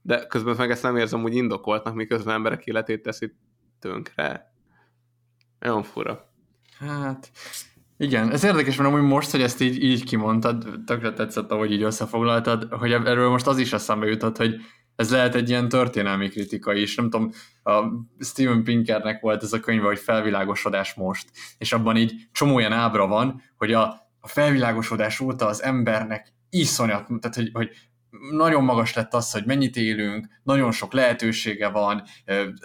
de 0.01 0.25
közben 0.27 0.55
meg 0.57 0.71
ezt 0.71 0.83
nem 0.83 0.97
érzem 0.97 1.23
úgy 1.23 1.35
indokoltnak, 1.35 1.95
miközben 1.95 2.33
emberek 2.33 2.65
életét 2.65 3.01
teszi 3.01 3.33
tönkre. 3.79 4.53
Nagyon 5.59 5.83
fura. 5.83 6.31
Hát, 6.79 7.31
igen, 7.97 8.31
ez 8.31 8.43
érdekes, 8.43 8.75
mert 8.75 8.89
amúgy 8.89 9.07
most, 9.07 9.31
hogy 9.31 9.41
ezt 9.41 9.61
így, 9.61 9.83
így 9.83 10.03
kimondtad, 10.03 10.65
tökre 10.85 11.13
tetszett, 11.13 11.51
ahogy 11.51 11.71
így 11.71 11.83
összefoglaltad, 11.83 12.67
hogy 12.71 12.91
erről 12.91 13.29
most 13.29 13.47
az 13.47 13.57
is 13.57 13.73
eszembe 13.73 14.05
jutott, 14.05 14.37
hogy 14.37 14.55
ez 14.95 15.11
lehet 15.11 15.35
egy 15.35 15.49
ilyen 15.49 15.69
történelmi 15.69 16.29
kritika 16.29 16.73
is. 16.73 16.95
Nem 16.95 17.09
tudom, 17.09 17.31
a 17.63 17.83
Steven 18.19 18.63
Pinkernek 18.63 19.21
volt 19.21 19.43
ez 19.43 19.53
a 19.53 19.59
könyve, 19.59 19.85
hogy 19.85 19.99
felvilágosodás 19.99 20.93
most, 20.93 21.29
és 21.57 21.73
abban 21.73 21.97
így 21.97 22.13
csomó 22.31 22.59
ilyen 22.59 22.73
ábra 22.73 23.07
van, 23.07 23.41
hogy 23.57 23.73
a, 23.73 23.83
a 24.19 24.27
felvilágosodás 24.27 25.19
óta 25.19 25.45
az 25.45 25.63
embernek 25.63 26.33
iszonyat, 26.49 27.05
tehát 27.05 27.35
hogy, 27.35 27.49
hogy 27.53 27.69
nagyon 28.31 28.63
magas 28.63 28.93
lett 28.93 29.13
az, 29.13 29.31
hogy 29.31 29.45
mennyit 29.45 29.75
élünk, 29.75 30.27
nagyon 30.43 30.71
sok 30.71 30.93
lehetősége 30.93 31.69
van, 31.69 32.03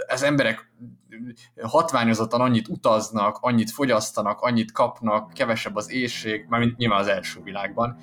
az 0.06 0.22
emberek 0.22 0.72
hatványozottan 1.62 2.40
annyit 2.40 2.68
utaznak, 2.68 3.38
annyit 3.40 3.70
fogyasztanak, 3.70 4.40
annyit 4.40 4.72
kapnak, 4.72 5.32
kevesebb 5.32 5.76
az 5.76 5.90
éjség, 5.90 6.46
mármint 6.48 6.76
nyilván 6.76 7.00
az 7.00 7.06
első 7.06 7.40
világban. 7.42 7.96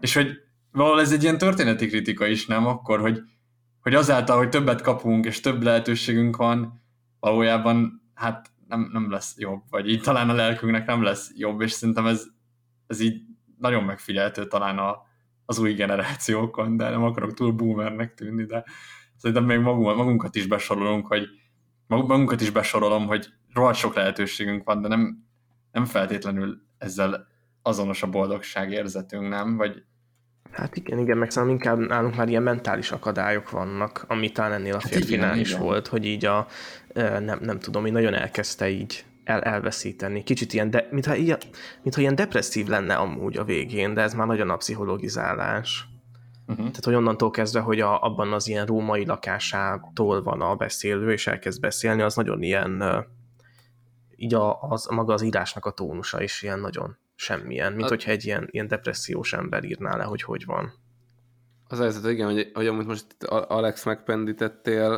És 0.00 0.14
hogy 0.14 0.28
valahol 0.72 1.00
ez 1.00 1.12
egy 1.12 1.22
ilyen 1.22 1.38
történeti 1.38 1.86
kritika 1.86 2.26
is, 2.26 2.46
nem? 2.46 2.66
Akkor, 2.66 3.00
hogy, 3.00 3.20
hogy 3.84 3.94
azáltal, 3.94 4.36
hogy 4.36 4.48
többet 4.48 4.80
kapunk, 4.80 5.24
és 5.24 5.40
több 5.40 5.62
lehetőségünk 5.62 6.36
van, 6.36 6.82
valójában 7.20 8.02
hát 8.14 8.50
nem, 8.68 8.90
nem 8.92 9.10
lesz 9.10 9.34
jobb, 9.38 9.62
vagy 9.70 9.88
így 9.90 10.00
talán 10.00 10.30
a 10.30 10.32
lelkünknek 10.32 10.86
nem 10.86 11.02
lesz 11.02 11.30
jobb, 11.36 11.60
és 11.60 11.72
szerintem 11.72 12.06
ez, 12.06 12.24
ez 12.86 13.00
így 13.00 13.22
nagyon 13.58 13.84
megfigyeltő 13.84 14.46
talán 14.46 14.78
a, 14.78 15.02
az 15.44 15.58
új 15.58 15.72
generációkon, 15.72 16.76
de 16.76 16.90
nem 16.90 17.02
akarok 17.02 17.34
túl 17.34 17.52
boomernek 17.52 18.14
tűnni, 18.14 18.44
de 18.44 18.64
szerintem 19.16 19.44
még 19.44 19.58
magunk, 19.58 19.96
magunkat 19.96 20.34
is 20.34 20.46
besorolunk, 20.46 21.06
hogy 21.06 21.28
magunkat 21.86 22.40
is 22.40 22.50
besorolom, 22.50 23.06
hogy 23.06 23.28
rohadt 23.52 23.76
sok 23.76 23.94
lehetőségünk 23.94 24.64
van, 24.64 24.80
de 24.80 24.88
nem, 24.88 25.24
nem 25.72 25.84
feltétlenül 25.84 26.62
ezzel 26.78 27.26
azonos 27.62 28.02
a 28.02 28.10
boldogság 28.10 28.70
érzetünk, 28.70 29.28
nem? 29.28 29.56
Vagy 29.56 29.84
Hát 30.50 30.76
igen, 30.76 30.98
igen, 30.98 31.18
meg 31.18 31.30
szerintem 31.30 31.56
inkább 31.56 31.88
nálunk 31.88 32.16
már 32.16 32.28
ilyen 32.28 32.42
mentális 32.42 32.92
akadályok 32.92 33.50
vannak, 33.50 34.04
ami 34.08 34.32
talán 34.32 34.52
ennél 34.52 34.74
a 34.74 34.80
hát 34.82 34.92
férfinál 34.92 35.28
hát 35.28 35.36
is 35.36 35.50
igen. 35.50 35.62
volt, 35.62 35.86
hogy 35.86 36.04
így 36.04 36.24
a, 36.24 36.46
nem, 36.94 37.38
nem 37.40 37.58
tudom, 37.58 37.86
így 37.86 37.92
nagyon 37.92 38.14
elkezdte 38.14 38.68
így 38.68 39.04
el, 39.24 39.40
elveszíteni. 39.40 40.22
Kicsit 40.22 40.52
ilyen, 40.52 40.70
de, 40.70 40.88
mintha, 40.90 41.14
ilyen, 41.14 41.38
mintha 41.82 42.00
ilyen 42.00 42.14
depresszív 42.14 42.66
lenne 42.66 42.94
amúgy 42.94 43.36
a 43.36 43.44
végén, 43.44 43.94
de 43.94 44.02
ez 44.02 44.14
már 44.14 44.26
nagyon 44.26 44.50
a 44.50 44.56
pszichologizálás. 44.56 45.88
Uh-huh. 46.46 46.66
Tehát, 46.66 46.84
hogy 46.84 46.94
onnantól 46.94 47.30
kezdve, 47.30 47.60
hogy 47.60 47.80
a, 47.80 48.02
abban 48.02 48.32
az 48.32 48.48
ilyen 48.48 48.66
római 48.66 49.06
lakásától 49.06 50.22
van 50.22 50.40
a 50.40 50.54
beszélő, 50.54 51.12
és 51.12 51.26
elkezd 51.26 51.60
beszélni, 51.60 52.02
az 52.02 52.14
nagyon 52.14 52.42
ilyen, 52.42 52.84
így 54.16 54.34
a, 54.34 54.62
az, 54.62 54.86
maga 54.86 55.12
az 55.12 55.22
írásnak 55.22 55.66
a 55.66 55.70
tónusa 55.70 56.22
is 56.22 56.42
ilyen 56.42 56.60
nagyon 56.60 56.96
semmilyen, 57.14 57.72
mint 57.72 57.86
a... 57.86 57.88
hogyha 57.88 58.10
egy 58.10 58.24
ilyen, 58.24 58.48
ilyen 58.50 58.66
depressziós 58.66 59.32
ember 59.32 59.64
írná 59.64 59.96
le, 59.96 60.04
hogy 60.04 60.22
hogy 60.22 60.44
van. 60.44 60.72
Az 61.66 61.78
helyzet, 61.78 62.10
igen, 62.10 62.32
hogy, 62.32 62.50
hogy 62.54 62.66
amit 62.66 62.86
most 62.86 63.06
Alex 63.28 63.84
megpendítettél, 63.84 64.92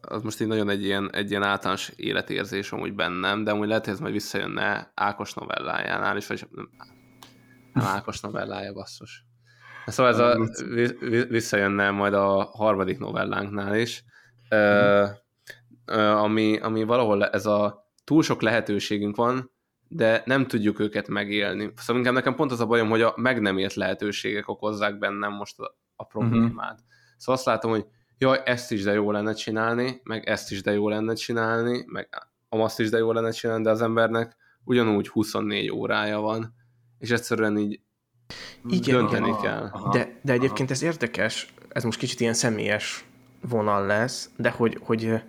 az 0.00 0.22
most 0.22 0.40
így 0.40 0.46
nagyon 0.46 0.68
egy 0.68 0.84
ilyen, 0.84 1.10
egy 1.12 1.30
ilyen 1.30 1.42
általános 1.42 1.92
életérzés 1.96 2.72
amúgy 2.72 2.94
bennem, 2.94 3.44
de 3.44 3.50
amúgy 3.50 3.68
lehet, 3.68 3.84
hogy 3.84 3.94
ez 3.94 4.00
majd 4.00 4.12
visszajönne 4.12 4.92
Ákos 4.94 5.34
novellájánál 5.34 6.16
is, 6.16 6.26
vagy 6.26 6.48
nem, 6.50 6.68
nem 7.72 7.84
Ákos 7.84 8.20
novellája, 8.20 8.72
basszus. 8.72 9.24
Szóval 9.86 10.12
ez 10.12 10.18
a, 10.18 10.50
visszajönne 11.28 11.90
majd 11.90 12.14
a 12.14 12.42
harmadik 12.42 12.98
novellánknál 12.98 13.76
is, 13.76 14.04
mm. 14.54 15.04
ami, 15.96 16.58
ami 16.58 16.84
valahol 16.84 17.24
ez 17.24 17.46
a 17.46 17.90
túl 18.04 18.22
sok 18.22 18.42
lehetőségünk 18.42 19.16
van, 19.16 19.50
de 19.94 20.22
nem 20.24 20.46
tudjuk 20.46 20.78
őket 20.78 21.08
megélni. 21.08 21.72
Szóval 21.76 21.96
inkább 21.96 22.14
nekem 22.14 22.34
pont 22.34 22.52
az 22.52 22.60
a 22.60 22.66
bajom, 22.66 22.88
hogy 22.88 23.02
a 23.02 23.14
meg 23.16 23.40
nem 23.40 23.58
élt 23.58 23.74
lehetőségek 23.74 24.48
okozzák 24.48 24.98
bennem 24.98 25.32
most 25.32 25.58
a, 25.58 25.76
a 25.96 26.04
problémát. 26.04 26.72
Uh-huh. 26.72 26.86
Szóval 27.16 27.34
azt 27.34 27.44
látom, 27.44 27.70
hogy 27.70 27.86
jaj, 28.18 28.40
ezt 28.44 28.72
is 28.72 28.82
de 28.82 28.92
jó 28.92 29.10
lenne 29.10 29.32
csinálni, 29.32 30.00
meg 30.04 30.28
ezt 30.28 30.50
is 30.50 30.62
de 30.62 30.72
jó 30.72 30.88
lenne 30.88 31.14
csinálni, 31.14 31.84
meg 31.86 32.08
azt 32.48 32.80
is 32.80 32.90
de 32.90 32.98
jó 32.98 33.12
lenne 33.12 33.30
csinálni, 33.30 33.62
de 33.62 33.70
az 33.70 33.82
embernek 33.82 34.36
ugyanúgy 34.64 35.08
24 35.08 35.70
órája 35.70 36.20
van, 36.20 36.54
és 36.98 37.10
egyszerűen 37.10 37.58
így 37.58 37.80
igen, 38.68 38.96
dönteni 38.96 39.28
igen. 39.28 39.40
kell. 39.40 39.70
De, 39.92 40.18
de 40.22 40.32
egyébként 40.32 40.70
ez 40.70 40.82
érdekes, 40.82 41.54
ez 41.68 41.84
most 41.84 41.98
kicsit 41.98 42.20
ilyen 42.20 42.34
személyes 42.34 43.04
vonal 43.40 43.86
lesz, 43.86 44.30
de 44.36 44.50
hogy, 44.50 44.78
hogy 44.82 45.22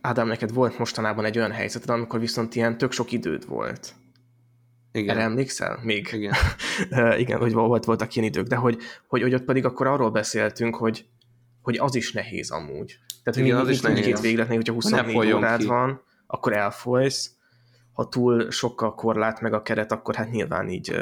Ádám, 0.00 0.26
neked 0.26 0.52
volt 0.52 0.78
mostanában 0.78 1.24
egy 1.24 1.38
olyan 1.38 1.50
helyzeted, 1.50 1.90
amikor 1.90 2.20
viszont 2.20 2.54
ilyen 2.54 2.78
tök 2.78 2.92
sok 2.92 3.12
időd 3.12 3.46
volt. 3.46 3.94
Igen. 4.92 5.16
Erre 5.16 5.24
emlékszel? 5.24 5.78
Még? 5.82 6.08
Igen. 6.12 6.34
Igen, 7.22 7.38
hogy 7.38 7.52
volt, 7.52 7.84
voltak 7.84 8.14
ilyen 8.14 8.28
idők, 8.28 8.46
de 8.46 8.56
hogy, 8.56 8.78
hogy, 9.08 9.22
hogy 9.22 9.34
ott 9.34 9.44
pedig 9.44 9.64
akkor 9.64 9.86
arról 9.86 10.10
beszéltünk, 10.10 10.76
hogy, 10.76 11.06
hogy 11.62 11.78
az 11.78 11.94
is 11.94 12.12
nehéz 12.12 12.50
amúgy. 12.50 12.98
Tehát, 13.22 13.40
Igen, 13.40 13.56
az 13.56 13.62
az 13.62 13.68
is 13.68 13.80
nehéz. 13.80 14.04
két 14.04 14.20
végletnél, 14.20 14.56
hogyha 14.56 14.72
24 14.72 15.12
folyjon 15.12 15.38
órád 15.38 15.60
ki. 15.60 15.66
van, 15.66 16.02
akkor 16.26 16.52
elfolysz. 16.52 17.34
Ha 17.92 18.08
túl 18.08 18.50
sokkal 18.50 18.94
korlát 18.94 19.40
meg 19.40 19.52
a 19.52 19.62
keret, 19.62 19.92
akkor 19.92 20.14
hát 20.14 20.30
nyilván 20.30 20.68
így 20.68 20.94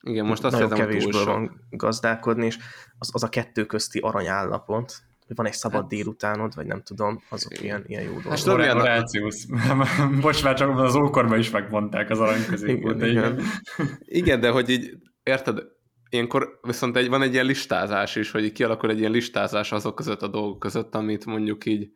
Igen, 0.00 0.26
most 0.26 0.44
azt 0.44 0.54
nagyon 0.54 0.70
hiszem, 0.70 0.86
hogy 0.86 0.96
túl 0.96 1.10
kevésből 1.10 1.22
sok. 1.22 1.34
van 1.34 1.66
gazdálkodni, 1.70 2.46
és 2.46 2.58
az, 2.98 3.10
az 3.12 3.22
a 3.22 3.28
kettő 3.28 3.64
közti 3.66 3.98
aranyállapot, 3.98 4.94
van 5.34 5.46
egy 5.46 5.52
szabad 5.52 5.80
Hát- 5.80 5.88
délutánod, 5.88 6.54
vagy 6.54 6.66
nem 6.66 6.82
tudom, 6.82 7.22
azok 7.28 7.62
ilyen, 7.62 7.84
ilyen 7.86 8.02
jó 8.02 8.12
dolgok. 8.12 8.30
Hát 8.30 8.42
tudod, 8.42 8.58
milyen-. 8.58 10.20
Most 10.20 10.42
már 10.44 10.54
csak 10.54 10.78
az 10.78 10.94
ókorban 10.94 11.38
is 11.38 11.50
megmondták 11.50 12.10
az 12.10 12.20
arany 12.20 12.46
középút. 12.46 12.94
Igen, 12.96 13.08
Igen, 13.08 13.32
igen. 13.32 13.46
Igen, 14.20 14.40
de 14.40 14.50
hogy 14.50 14.68
így, 14.68 14.96
érted, 15.22 15.62
ilyenkor 16.10 16.58
viszont 16.62 16.96
egy, 16.96 17.08
van 17.08 17.22
egy 17.22 17.32
ilyen 17.32 17.46
listázás 17.46 18.16
is, 18.16 18.30
hogy 18.30 18.44
így 18.44 18.52
kialakul 18.52 18.90
egy 18.90 18.98
ilyen 18.98 19.10
listázás 19.10 19.72
azok 19.72 19.94
között 19.94 20.22
a 20.22 20.28
dolgok 20.28 20.58
között, 20.58 20.94
amit 20.94 21.26
mondjuk 21.26 21.66
így 21.66 21.88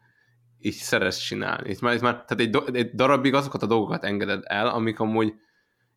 így 0.63 0.73
szeretsz 0.73 1.19
csinálni. 1.19 1.71
Itt 1.71 1.81
már, 1.81 1.95
itt 1.95 2.01
már, 2.01 2.13
tehát 2.13 2.41
egy, 2.41 2.51
do, 2.51 2.65
egy 2.73 2.91
darabig 2.95 3.35
azokat 3.35 3.63
a 3.63 3.67
dolgokat 3.67 4.05
engeded 4.05 4.43
el, 4.45 4.67
amik 4.67 5.01
amúgy 5.01 5.33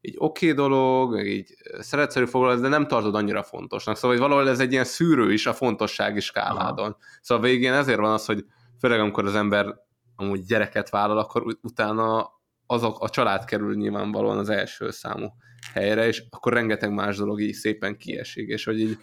így 0.06 0.16
oké 0.18 0.52
okay 0.52 0.68
dolog, 0.68 1.26
így 1.26 1.54
szeretszerű 1.80 2.26
foglalkozni, 2.26 2.64
de 2.64 2.76
nem 2.78 2.88
tartod 2.88 3.16
annyira 3.16 3.44
fontosnak. 3.44 3.96
Szóval 3.96 4.12
hogy 4.12 4.28
valahol 4.28 4.50
ez 4.50 4.60
egy 4.60 4.72
ilyen 4.72 4.84
szűrő 4.84 5.34
is 5.34 5.46
a 5.46 5.54
fontossági 5.54 6.20
skáládon. 6.20 6.86
Aha. 6.86 6.98
Szóval 7.22 7.44
végén 7.44 7.74
ezért 7.74 8.00
van 8.00 8.12
az, 8.12 8.26
hogy 8.26 8.46
főleg 8.80 9.00
amikor 9.00 9.26
az 9.26 9.36
ember 9.36 9.76
amúgy 10.16 10.46
gyereket 10.46 10.90
vállal, 10.90 11.18
akkor 11.18 11.42
ut- 11.42 11.60
utána 11.64 12.32
azok, 12.68 13.00
a 13.00 13.10
család 13.10 13.46
kerül 13.46 13.76
nyilvánvalóan 13.76 14.38
az 14.38 14.50
első 14.50 14.92
számú 14.92 15.28
helyre, 15.74 16.08
és 16.08 16.24
akkor 16.30 16.54
rengeteg 16.54 16.94
más 16.94 17.18
dolog 17.18 17.42
így 17.42 17.54
szépen 17.54 17.98
kiesik, 17.98 18.48
és 18.48 18.64
hogy 18.64 18.80
így 18.80 18.98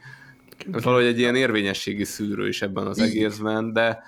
valahogy 0.67 1.05
egy 1.05 1.19
ilyen 1.19 1.37
érvényességi 1.37 2.05
szűrő 2.05 2.49
is 2.49 2.63
ebben 2.63 2.87
az 2.87 2.99
egészben, 2.99 3.73
de 3.73 4.03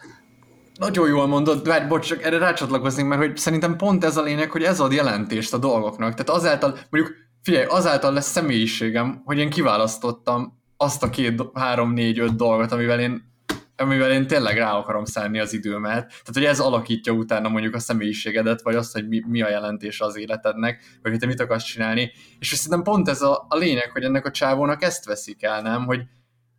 Nagyon 0.78 1.08
jól 1.08 1.26
mondod, 1.26 1.66
várj, 1.66 1.86
bocs, 1.86 2.06
csak 2.06 2.22
erre 2.22 2.38
rácsatlakoznék, 2.38 3.06
mert 3.06 3.20
hogy 3.20 3.36
szerintem 3.36 3.76
pont 3.76 4.04
ez 4.04 4.16
a 4.16 4.22
lényeg, 4.22 4.50
hogy 4.50 4.62
ez 4.62 4.80
ad 4.80 4.92
jelentést 4.92 5.52
a 5.54 5.58
dolgoknak. 5.58 6.10
Tehát 6.14 6.40
azáltal, 6.40 6.78
mondjuk, 6.90 7.14
figyelj, 7.42 7.64
azáltal 7.64 8.12
lesz 8.12 8.30
személyiségem, 8.30 9.22
hogy 9.24 9.38
én 9.38 9.50
kiválasztottam 9.50 10.60
azt 10.76 11.02
a 11.02 11.10
két, 11.10 11.42
három, 11.54 11.92
négy, 11.92 12.18
öt 12.18 12.36
dolgot, 12.36 12.72
amivel 12.72 13.00
én 13.00 13.30
amivel 13.76 14.12
én 14.12 14.26
tényleg 14.26 14.56
rá 14.56 14.72
akarom 14.72 15.04
szállni 15.04 15.38
az 15.38 15.52
időmet. 15.52 16.06
Tehát, 16.06 16.32
hogy 16.32 16.44
ez 16.44 16.60
alakítja 16.60 17.12
utána 17.12 17.48
mondjuk 17.48 17.74
a 17.74 17.78
személyiségedet, 17.78 18.62
vagy 18.62 18.74
azt, 18.74 18.92
hogy 18.92 19.08
mi, 19.08 19.22
mi 19.26 19.42
a 19.42 19.48
jelentése 19.48 20.04
az 20.04 20.16
életednek, 20.16 20.98
vagy 21.02 21.10
hogy 21.10 21.20
te 21.20 21.26
mit 21.26 21.40
akarsz 21.40 21.64
csinálni. 21.64 22.12
És 22.38 22.48
szerintem 22.48 22.82
pont 22.82 23.08
ez 23.08 23.22
a, 23.22 23.46
a 23.48 23.56
lényeg, 23.56 23.90
hogy 23.90 24.02
ennek 24.02 24.26
a 24.26 24.30
csávónak 24.30 24.82
ezt 24.82 25.04
veszik 25.04 25.42
el, 25.42 25.62
nem? 25.62 25.84
Hogy, 25.84 26.02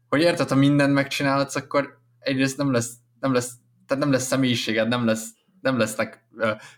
hogy 0.09 0.21
érted, 0.21 0.49
ha 0.49 0.55
mindent 0.55 0.93
megcsinálsz, 0.93 1.55
akkor 1.55 1.99
egyrészt 2.19 2.57
nem 2.57 2.71
lesz, 2.71 2.93
nem 3.19 3.33
lesz 3.33 3.51
tehát 3.87 4.03
nem 4.03 4.11
lesz 4.11 4.25
személyiséged, 4.25 4.87
nem, 4.87 5.05
lesz, 5.05 5.29
nem 5.61 5.77
lesznek 5.77 6.23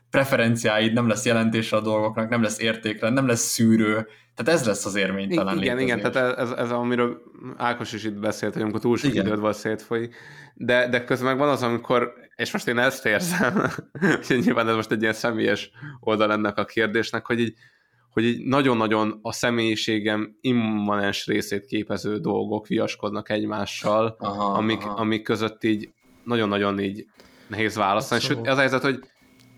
preferenciáid, 0.09 0.93
nem 0.93 1.07
lesz 1.07 1.25
jelentése 1.25 1.75
a 1.75 1.81
dolgoknak, 1.81 2.29
nem 2.29 2.41
lesz 2.41 2.59
értékre, 2.59 3.09
nem 3.09 3.27
lesz 3.27 3.43
szűrő. 3.43 4.07
Tehát 4.35 4.59
ez 4.59 4.65
lesz 4.65 4.85
az 4.85 4.95
érvénytelen 4.95 5.57
igen, 5.57 5.79
igen, 5.79 5.97
létezés. 5.97 6.21
tehát 6.21 6.37
ez, 6.37 6.49
ez, 6.49 6.71
amiről 6.71 7.21
Ákos 7.57 7.93
is 7.93 8.03
itt 8.03 8.19
beszélt, 8.19 8.53
hogy 8.53 8.61
amikor 8.61 8.79
túl 8.79 8.97
sok 8.97 9.11
Igen. 9.11 9.25
időd 9.25 9.39
van 9.39 9.53
szétfolyik, 9.53 10.15
de, 10.53 10.89
de 10.89 11.03
közben 11.03 11.27
meg 11.27 11.37
van 11.37 11.49
az, 11.49 11.63
amikor, 11.63 12.13
és 12.35 12.51
most 12.51 12.67
én 12.67 12.77
ezt 12.77 13.05
érzem, 13.05 13.69
úgyhogy 14.17 14.39
nyilván 14.39 14.67
ez 14.67 14.75
most 14.75 14.91
egy 14.91 15.01
ilyen 15.01 15.13
személyes 15.13 15.71
oldal 15.99 16.31
ennek 16.31 16.57
a 16.57 16.65
kérdésnek, 16.65 17.25
hogy 17.25 17.39
így, 17.39 17.53
hogy 18.09 18.23
így 18.23 18.45
nagyon-nagyon 18.45 19.19
a 19.21 19.31
személyiségem 19.31 20.37
immanens 20.41 21.25
részét 21.25 21.65
képező 21.65 22.17
dolgok 22.17 22.67
viaskodnak 22.67 23.29
egymással, 23.29 24.15
aha, 24.19 24.53
amik, 24.53 24.81
aha. 24.81 24.93
amik 24.93 25.23
között 25.23 25.63
így 25.63 25.93
nagyon-nagyon 26.25 26.79
így 26.79 27.05
nehéz 27.47 27.75
választani. 27.75 28.21
Sőt, 28.21 28.29
Abszolút. 28.29 28.49
az 28.51 28.57
a 28.57 28.59
helyzet, 28.59 28.81
hogy 28.81 28.99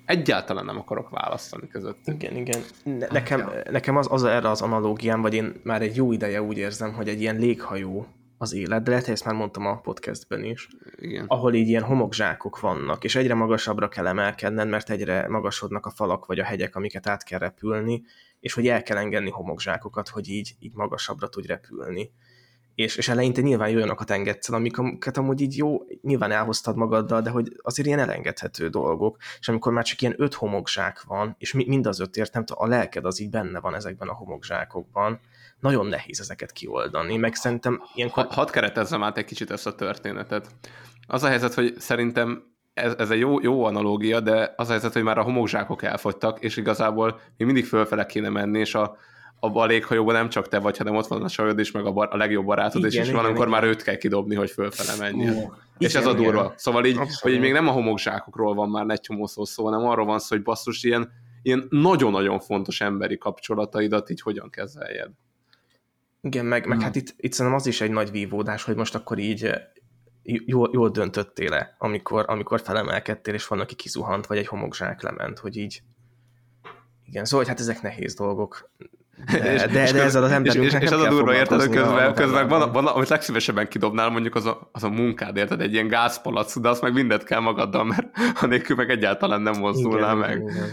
egyáltalán 0.06 0.66
nem 0.66 0.78
akarok 0.78 1.10
választani 1.10 1.68
között. 1.68 2.00
Igen, 2.06 2.36
igen. 2.36 2.62
Ne, 2.84 3.08
nekem, 3.12 3.52
nekem 3.70 3.98
az, 3.98 4.08
az 4.10 4.24
erre 4.24 4.50
az 4.50 4.62
analógiám, 4.62 5.22
vagy 5.22 5.34
én 5.34 5.62
már 5.64 5.82
egy 5.82 5.96
jó 5.96 6.12
ideje 6.12 6.42
úgy 6.42 6.58
érzem, 6.58 6.94
hogy 6.94 7.08
egy 7.08 7.22
ilyen 7.22 7.36
léghajó 7.36 8.08
az 8.38 8.54
élet, 8.54 8.84
de 8.84 8.90
lehet, 8.90 9.06
hogy 9.06 9.14
ezt 9.14 9.26
már 9.26 9.36
mondtam 9.36 9.66
a 9.66 9.80
podcastben 9.80 10.44
is, 10.44 10.68
Igen. 10.96 11.26
ahol 11.28 11.54
így 11.54 11.68
ilyen 11.68 11.84
homokzsákok 11.84 12.60
vannak, 12.60 13.04
és 13.04 13.16
egyre 13.16 13.34
magasabbra 13.34 13.88
kell 13.88 14.08
emelkedned, 14.08 14.70
mert 14.70 14.90
egyre 14.90 15.28
magasodnak 15.28 15.86
a 15.86 15.90
falak 15.90 16.26
vagy 16.26 16.40
a 16.40 16.44
hegyek, 16.44 16.76
amiket 16.76 17.08
át 17.08 17.24
kell 17.24 17.40
repülni, 17.40 18.04
és 18.40 18.54
hogy 18.54 18.68
el 18.68 18.84
kell 18.84 18.98
engedni 18.98 19.30
homokzsákokat, 19.30 20.10
hogy 20.10 20.30
így, 20.30 20.56
így 20.60 20.74
magasabbra 20.74 21.28
tudj 21.28 21.48
repülni. 21.48 22.12
És, 22.78 22.96
és 22.96 23.08
eleinte 23.10 23.42
nyilván 23.42 23.76
olyanokat 23.76 24.12
engedsz 24.12 24.50
amiket 24.50 25.18
amúgy 25.18 25.42
így 25.42 25.58
jó, 25.58 25.78
nyilván 26.02 26.32
elhoztad 26.32 26.76
magaddal, 26.76 27.22
de 27.22 27.30
hogy 27.30 27.52
azért 27.62 27.88
ilyen 27.88 28.00
elengedhető 28.00 28.68
dolgok. 28.70 29.18
És 29.40 29.48
amikor 29.48 29.72
már 29.74 29.84
csak 29.84 30.02
ilyen 30.02 30.16
öt 30.18 30.34
homokzsák 30.34 31.04
van, 31.04 31.36
és 31.40 31.54
mi- 31.54 31.68
mind 31.68 31.88
az 31.88 32.00
ötért, 32.00 32.34
nem 32.34 32.46
tudom, 32.46 32.64
a 32.64 32.68
lelked 32.68 33.06
az 33.06 33.20
így 33.20 33.30
benne 33.30 33.60
van 33.60 33.76
ezekben 33.76 34.08
a 34.08 34.14
homokzsákokban, 34.14 35.20
nagyon 35.60 35.86
nehéz 35.86 36.20
ezeket 36.20 36.52
kioldani, 36.52 37.18
meg 37.18 37.36
szerintem 37.36 37.82
ilyenkor... 37.96 38.26
Ha, 38.26 38.34
hadd 38.34 38.52
keretezzem 38.52 39.04
át 39.04 39.18
egy 39.18 39.26
kicsit 39.26 39.52
ezt 39.52 39.68
a 39.68 39.76
történetet. 39.76 40.48
Az 41.08 41.24
a 41.24 41.28
helyzet, 41.28 41.54
hogy 41.54 41.74
szerintem 41.78 42.44
ez, 42.74 42.94
ez 42.98 43.10
egy 43.10 43.20
jó, 43.20 43.42
jó 43.42 43.64
analógia, 43.64 44.20
de 44.20 44.54
az 44.56 44.68
a 44.68 44.72
helyzet, 44.72 44.94
hogy 44.94 45.04
már 45.04 45.18
a 45.18 45.24
homokzsákok 45.24 45.84
elfogytak, 45.84 46.40
és 46.40 46.58
igazából 46.58 47.20
még 47.38 47.48
mindig 47.48 47.66
fölfele 47.66 48.06
kéne 48.06 48.30
menni, 48.30 48.60
és 48.60 48.76
a, 48.76 48.98
a, 49.40 49.60
a 49.60 49.66
léghajóban 49.66 50.14
nem 50.14 50.30
csak 50.30 50.48
te 50.48 50.60
vagy, 50.60 50.78
hanem 50.78 50.96
ott 50.96 51.08
van 51.08 51.24
a 51.24 51.28
sajod 51.28 51.60
is, 51.60 51.72
meg 51.72 51.86
a, 51.86 51.92
bar, 51.92 52.08
a 52.12 52.18
legjobb 52.18 52.46
barátod 52.46 52.76
Igen, 52.76 52.92
is, 52.92 52.98
és 52.98 53.04
igen, 53.04 53.16
van, 53.16 53.26
amikor 53.26 53.48
igen. 53.48 53.60
már 53.60 53.70
őt 53.70 53.84
kell 53.84 53.96
kidobni, 53.96 54.36
hogy 54.36 54.52
fölfele 54.52 54.98
menjen. 55.00 55.34
Ú, 55.34 55.54
és 55.78 55.90
igen, 55.90 56.02
ez 56.02 56.08
a 56.08 56.12
igen. 56.12 56.24
durva. 56.24 56.54
Szóval 56.56 56.86
így, 56.86 56.98
Abszolút. 56.98 57.20
hogy 57.20 57.32
így 57.32 57.40
még 57.40 57.52
nem 57.52 57.68
a 57.68 57.72
homokzsákokról 57.72 58.54
van 58.54 58.70
már 58.70 58.86
egy 58.90 59.00
csomó 59.00 59.26
szó, 59.26 59.46
szó, 59.46 59.64
hanem 59.64 59.86
arról 59.86 60.06
van 60.06 60.20
szó, 60.20 60.36
hogy 60.36 60.44
basszus, 60.44 60.84
ilyen, 60.84 61.12
ilyen 61.42 61.68
nagyon-nagyon 61.70 62.40
fontos 62.40 62.82
emberi 62.82 63.18
kapcsolataidat 63.18 64.10
így 64.10 64.22
hogyan 64.22 64.50
kezeljed. 64.50 65.10
Igen, 66.22 66.46
meg, 66.46 66.66
meg 66.66 66.78
Hmm. 66.78 66.86
hát 66.86 66.96
itt, 66.96 67.16
itt 67.18 67.34
szerintem 67.34 67.62
az 67.62 67.68
is 67.68 67.82
egy 67.82 67.92
nagy 67.92 68.12
vívódás, 68.12 68.64
hogy 68.64 68.76
most 68.76 68.96
akkor 68.96 69.18
így 69.18 69.44
eh, 69.44 69.62
jól, 70.24 70.70
jól 70.74 70.90
döntöttél-e, 70.90 71.76
amikor, 71.78 72.26
amikor 72.28 72.62
felemelkedtél, 72.62 73.34
és 73.34 73.48
van, 73.48 73.60
aki 73.60 73.76
kizuhant, 73.76 74.28
vagy 74.28 74.38
egy 74.38 74.48
homokzsák 74.48 75.02
lement, 75.02 75.40
hogy 75.40 75.58
így 75.58 75.82
igen, 77.08 77.26
szóval, 77.26 77.46
hát 77.46 77.60
ezek 77.60 77.82
nehéz 77.82 78.14
dolgok. 78.14 78.70
De, 79.26 79.54
És- 79.54 79.62
de, 79.66 79.84
és 79.84 79.92
de 79.92 80.04
ezzel 80.04 80.24
az 80.24 80.30
és, 80.30 80.36
embernek 80.36 80.64
és, 80.64 80.74
és 80.74 80.90
nem 80.90 81.00
az 81.00 81.06
a 81.06 81.10
durva, 81.10 81.34
érted, 81.34 81.60
hogy 81.60 81.70
közben, 81.70 82.14
közben 82.14 82.48
van, 82.48 82.72
van, 82.72 82.86
amit 82.88 83.08
legszívesebben 83.08 83.68
kidobnál, 83.68 84.10
mondjuk 84.10 84.36
az 84.36 84.46
a, 84.46 84.70
az 84.72 84.84
a 84.84 84.90
munkád, 84.90 85.38
érted, 85.38 85.62
egy 85.62 85.74
ilyen 85.74 85.88
gázpalac, 85.88 86.60
de 86.60 86.70
azt 86.70 86.82
meg 86.82 86.94
mindent 86.94 87.24
kell 87.24 87.40
magaddal, 87.40 87.84
mert 87.84 88.08
anélkül 88.42 88.76
meg 88.76 88.90
egyáltalán 88.90 89.42
nem 89.42 89.60
mozdulnál 89.60 90.18
igen, 90.18 90.30
meg. 90.30 90.50
Igen. 90.50 90.70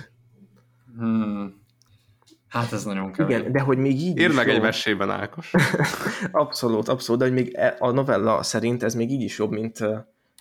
Hmm. 0.99 1.63
Hát 2.49 2.73
ez 2.73 2.85
nagyon 2.85 3.13
kemény. 3.13 3.39
igen, 3.39 3.53
de 3.53 3.61
hogy 3.61 3.79
még 3.79 4.01
így 4.01 4.19
Írd 4.19 4.35
meg 4.35 4.47
jó. 4.47 4.53
egy 4.53 4.61
mesében, 4.61 5.11
Ákos. 5.11 5.51
Abszolút, 6.33 6.89
abszolút, 6.89 7.21
de 7.21 7.27
hogy 7.29 7.35
még 7.37 7.55
e- 7.55 7.77
a 7.79 7.91
novella 7.91 8.43
szerint 8.43 8.83
ez 8.83 8.95
még 8.95 9.11
így 9.11 9.23
is 9.23 9.39
jobb, 9.39 9.51
mint, 9.51 9.79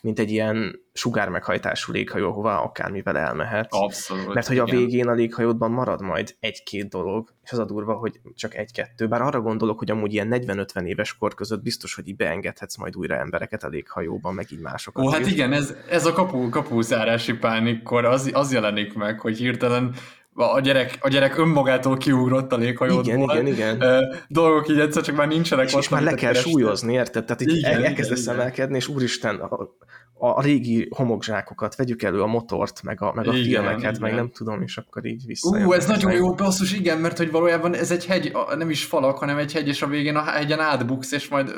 mint 0.03 0.19
egy 0.19 0.31
ilyen 0.31 0.79
sugármeghajtású 0.93 1.91
léghajó, 1.91 2.29
ahová 2.29 2.57
akármivel 2.57 3.17
elmehet. 3.17 3.67
Abszolút. 3.69 4.33
Mert 4.33 4.47
hogy 4.47 4.57
a 4.57 4.63
igen. 4.67 4.77
végén 4.77 5.07
a 5.07 5.13
léghajódban 5.13 5.71
marad 5.71 6.01
majd 6.01 6.35
egy-két 6.39 6.89
dolog, 6.89 7.33
és 7.43 7.51
az 7.51 7.59
a 7.59 7.65
durva, 7.65 7.93
hogy 7.93 8.19
csak 8.35 8.55
egy-kettő. 8.55 9.07
Bár 9.07 9.21
arra 9.21 9.41
gondolok, 9.41 9.77
hogy 9.77 9.91
amúgy 9.91 10.13
ilyen 10.13 10.27
40-50 10.31 10.85
éves 10.85 11.17
kor 11.17 11.33
között 11.33 11.61
biztos, 11.61 11.95
hogy 11.95 12.07
így 12.07 12.15
beengedhetsz 12.15 12.77
majd 12.77 12.95
újra 12.95 13.15
embereket 13.15 13.63
a 13.63 13.67
léghajóban, 13.67 14.33
meg 14.33 14.51
így 14.51 14.59
másokat. 14.59 15.05
Ó, 15.05 15.09
hát 15.09 15.27
igen, 15.27 15.53
ez, 15.53 15.75
ez 15.89 16.05
a 16.05 16.13
kapu, 16.13 16.49
kapuzárási 16.49 17.33
pánikkor 17.33 18.05
az, 18.05 18.29
az 18.33 18.53
jelenik 18.53 18.93
meg, 18.93 19.19
hogy 19.19 19.37
hirtelen 19.37 19.95
a 20.35 20.59
gyerek, 20.59 20.97
a 21.01 21.07
gyerek 21.07 21.37
önmagától 21.37 21.97
kiugrott 21.97 22.51
a 22.51 22.57
léghajóból. 22.57 23.03
Igen, 23.03 23.47
igen, 23.47 23.75
igen. 23.75 24.15
Dolgok 24.27 24.69
így 24.69 24.79
egyszer 24.79 25.03
csak 25.03 25.15
már 25.15 25.27
nincsenek 25.27 25.65
És, 25.65 25.73
ott, 25.73 25.81
és 25.81 25.89
már 25.89 26.01
le 26.01 26.09
kell 26.09 26.17
kerestél. 26.17 26.51
súlyozni, 26.51 26.93
érted? 26.93 27.25
Tehát 27.25 27.41
így 27.41 27.57
Igen, 27.57 27.83
elkezdesz 27.83 28.21
igen. 28.21 28.33
emelkedni, 28.33 28.75
és 28.75 28.87
úristen, 28.87 29.35
a, 29.35 29.69
a, 30.27 30.41
régi 30.41 30.87
homokzsákokat, 30.95 31.75
vegyük 31.75 32.03
elő 32.03 32.21
a 32.21 32.25
motort, 32.25 32.83
meg 32.83 33.01
a, 33.01 33.13
meg 33.13 33.27
a 33.27 33.33
Igen, 33.33 33.43
filmeket, 33.43 33.99
meg 33.99 34.11
igen. 34.11 34.23
nem 34.23 34.31
tudom, 34.31 34.61
és 34.61 34.77
akkor 34.77 35.05
így 35.05 35.25
vissza. 35.25 35.65
Ú, 35.65 35.73
ez 35.73 35.85
nagyon 35.85 36.11
jó, 36.11 36.33
basszus, 36.33 36.73
igen, 36.73 36.97
mert 36.97 37.17
hogy 37.17 37.31
valójában 37.31 37.75
ez 37.75 37.91
egy 37.91 38.05
hegy, 38.05 38.31
nem 38.57 38.69
is 38.69 38.85
falak, 38.85 39.17
hanem 39.17 39.37
egy 39.37 39.53
hegy, 39.53 39.67
és 39.67 39.81
a 39.81 39.87
végén 39.87 40.15
a 40.15 40.23
hegyen 40.23 40.59
átbuksz, 40.59 41.11
és 41.11 41.27
majd 41.27 41.53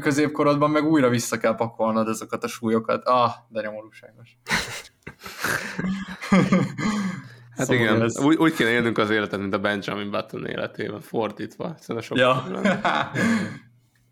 középkorodban 0.00 0.70
meg 0.70 0.84
újra 0.90 1.08
vissza 1.08 1.38
kell 1.38 1.54
pakolnod 1.54 2.08
ezeket 2.08 2.44
a 2.44 2.48
súlyokat. 2.48 3.04
Ah, 3.04 3.30
de 3.48 3.62
nyomorúságos. 3.62 4.36
Hát 7.68 7.70
Szóval 7.70 7.94
igen, 7.94 8.02
ez- 8.02 8.18
úgy, 8.18 8.36
úgy 8.36 8.54
kéne 8.54 8.70
élnünk 8.70 8.98
az 8.98 9.10
életet, 9.10 9.40
mint 9.40 9.54
a 9.54 9.58
Benjamin 9.58 10.10
Button 10.10 10.46
életében, 10.46 11.00
fordítva. 11.00 11.74
Szerintem 11.78 12.16
sokkal 12.16 12.24
Ja. 12.52 12.62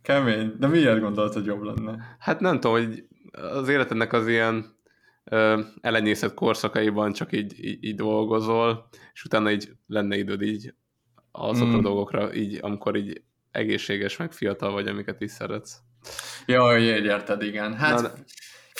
Kemény. 0.03 0.55
De 0.59 0.66
miért 0.66 1.01
gondolod, 1.01 1.32
hogy 1.32 1.44
jobb 1.44 1.62
lenne? 1.62 2.16
Hát 2.18 2.40
nem 2.40 2.61
tudom, 2.61 2.72
hogy 2.72 3.05
az 3.32 3.68
életednek 3.68 4.12
az 4.12 4.28
ilyen 4.28 4.76
ö, 5.24 5.61
elenyészett 5.80 6.34
korszakaiban 6.34 7.12
csak 7.12 7.32
így, 7.32 7.64
így, 7.64 7.84
így 7.84 7.94
dolgozol, 7.94 8.88
és 9.12 9.24
utána 9.24 9.51
így 9.51 9.70
lenne 9.86 10.16
időd 10.16 10.42
így 10.42 10.74
azokra 11.32 11.74
mm. 11.74 11.78
a 11.78 11.82
dolgokra, 11.82 12.34
így, 12.34 12.59
amikor 12.61 12.96
így 12.96 13.22
egészséges, 13.51 14.16
meg 14.16 14.32
fiatal 14.32 14.72
vagy, 14.72 14.86
amiket 14.88 15.20
is 15.20 15.30
szeretsz. 15.30 15.78
Jaj, 16.46 16.82
érted, 16.82 17.42
igen. 17.42 17.74
Hát, 17.74 18.03
Na, 18.03 18.11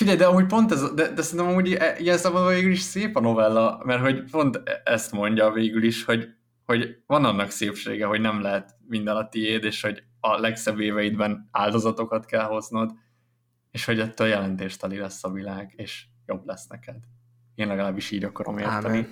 figyelj, 0.01 0.17
de 0.17 0.25
amúgy 0.25 0.45
pont 0.45 0.71
ez, 0.71 0.93
de, 0.93 1.13
de 1.13 1.21
szerintem 1.21 1.53
amúgy 1.53 1.73
e, 1.73 1.95
ilyen 1.99 2.17
szabadon 2.17 2.53
végül 2.53 2.71
is 2.71 2.79
szép 2.79 3.15
a 3.15 3.19
novella, 3.19 3.81
mert 3.85 4.01
hogy 4.01 4.23
pont 4.31 4.61
ezt 4.83 5.11
mondja 5.11 5.51
végül 5.51 5.83
is, 5.83 6.05
hogy, 6.05 6.27
hogy 6.65 6.97
van 7.07 7.25
annak 7.25 7.49
szépsége, 7.49 8.05
hogy 8.05 8.21
nem 8.21 8.41
lehet 8.41 8.75
minden 8.87 9.15
a 9.15 9.29
tiéd, 9.29 9.63
és 9.63 9.81
hogy 9.81 10.03
a 10.19 10.37
legszebb 10.37 10.79
éveidben 10.79 11.47
áldozatokat 11.51 12.25
kell 12.25 12.43
hoznod, 12.43 12.91
és 13.71 13.85
hogy 13.85 13.99
ettől 13.99 14.27
jelentésteli 14.27 14.97
lesz 14.97 15.23
a 15.23 15.31
világ, 15.31 15.73
és 15.75 16.05
jobb 16.25 16.45
lesz 16.45 16.67
neked. 16.67 16.95
Én 17.55 17.67
legalábbis 17.67 18.11
így 18.11 18.23
akarom 18.23 18.57
érteni. 18.57 19.07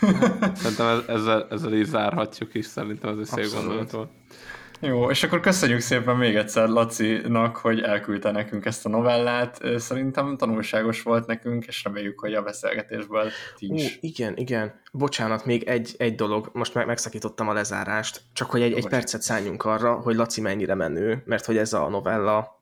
Szerintem 0.54 1.02
ezzel, 1.06 1.46
ezzel 1.50 1.74
így 1.74 1.84
zárhatjuk 1.84 2.54
is, 2.54 2.66
szerintem 2.66 3.10
ez 3.10 3.18
egy 3.18 3.24
szép 3.24 3.60
gondolat 3.60 3.90
volt. 3.90 4.10
Jó, 4.80 5.10
és 5.10 5.22
akkor 5.22 5.40
köszönjük 5.40 5.80
szépen 5.80 6.16
még 6.16 6.36
egyszer 6.36 6.68
Lacinak, 6.68 7.56
hogy 7.56 7.80
elküldte 7.80 8.30
nekünk 8.30 8.64
ezt 8.64 8.86
a 8.86 8.88
novellát. 8.88 9.60
Szerintem 9.76 10.36
tanulságos 10.36 11.02
volt 11.02 11.26
nekünk, 11.26 11.66
és 11.66 11.84
reméljük, 11.84 12.20
hogy 12.20 12.34
a 12.34 12.42
beszélgetésből 12.42 13.30
ti 13.56 13.74
is. 13.74 13.94
Ó, 13.94 13.98
igen, 14.00 14.36
igen. 14.36 14.80
Bocsánat, 14.92 15.44
még 15.44 15.62
egy, 15.62 15.94
egy 15.98 16.14
dolog. 16.14 16.50
Most 16.52 16.74
meg 16.74 16.86
megszakítottam 16.86 17.48
a 17.48 17.52
lezárást. 17.52 18.20
Csak 18.32 18.50
hogy 18.50 18.62
egy, 18.62 18.72
egy 18.72 18.88
percet 18.88 19.22
szálljunk 19.22 19.64
arra, 19.64 19.94
hogy 19.94 20.16
Laci 20.16 20.40
mennyire 20.40 20.74
menő, 20.74 21.22
mert 21.26 21.44
hogy 21.44 21.56
ez 21.56 21.72
a 21.72 21.88
novella 21.88 22.56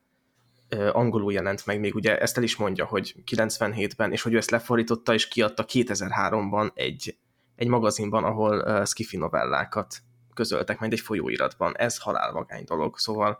angolul 0.91 1.33
jelent 1.33 1.65
meg 1.65 1.79
még, 1.79 1.95
ugye 1.95 2.17
ezt 2.17 2.37
el 2.37 2.43
is 2.43 2.55
mondja, 2.55 2.85
hogy 2.85 3.15
97-ben, 3.31 4.11
és 4.11 4.21
hogy 4.21 4.33
ő 4.33 4.37
ezt 4.37 4.51
lefordította, 4.51 5.13
és 5.13 5.27
kiadta 5.27 5.65
2003-ban 5.67 6.71
egy, 6.73 7.17
egy 7.55 7.67
magazinban, 7.67 8.23
ahol 8.23 8.57
uh, 8.57 8.85
skifi 8.85 9.17
novellákat 9.17 10.01
közöltek 10.37 10.79
majd 10.79 10.91
egy 10.93 10.99
folyóiratban. 10.99 11.77
Ez 11.77 11.97
halálvagány 11.97 12.63
dolog, 12.63 12.97
szóval 12.97 13.39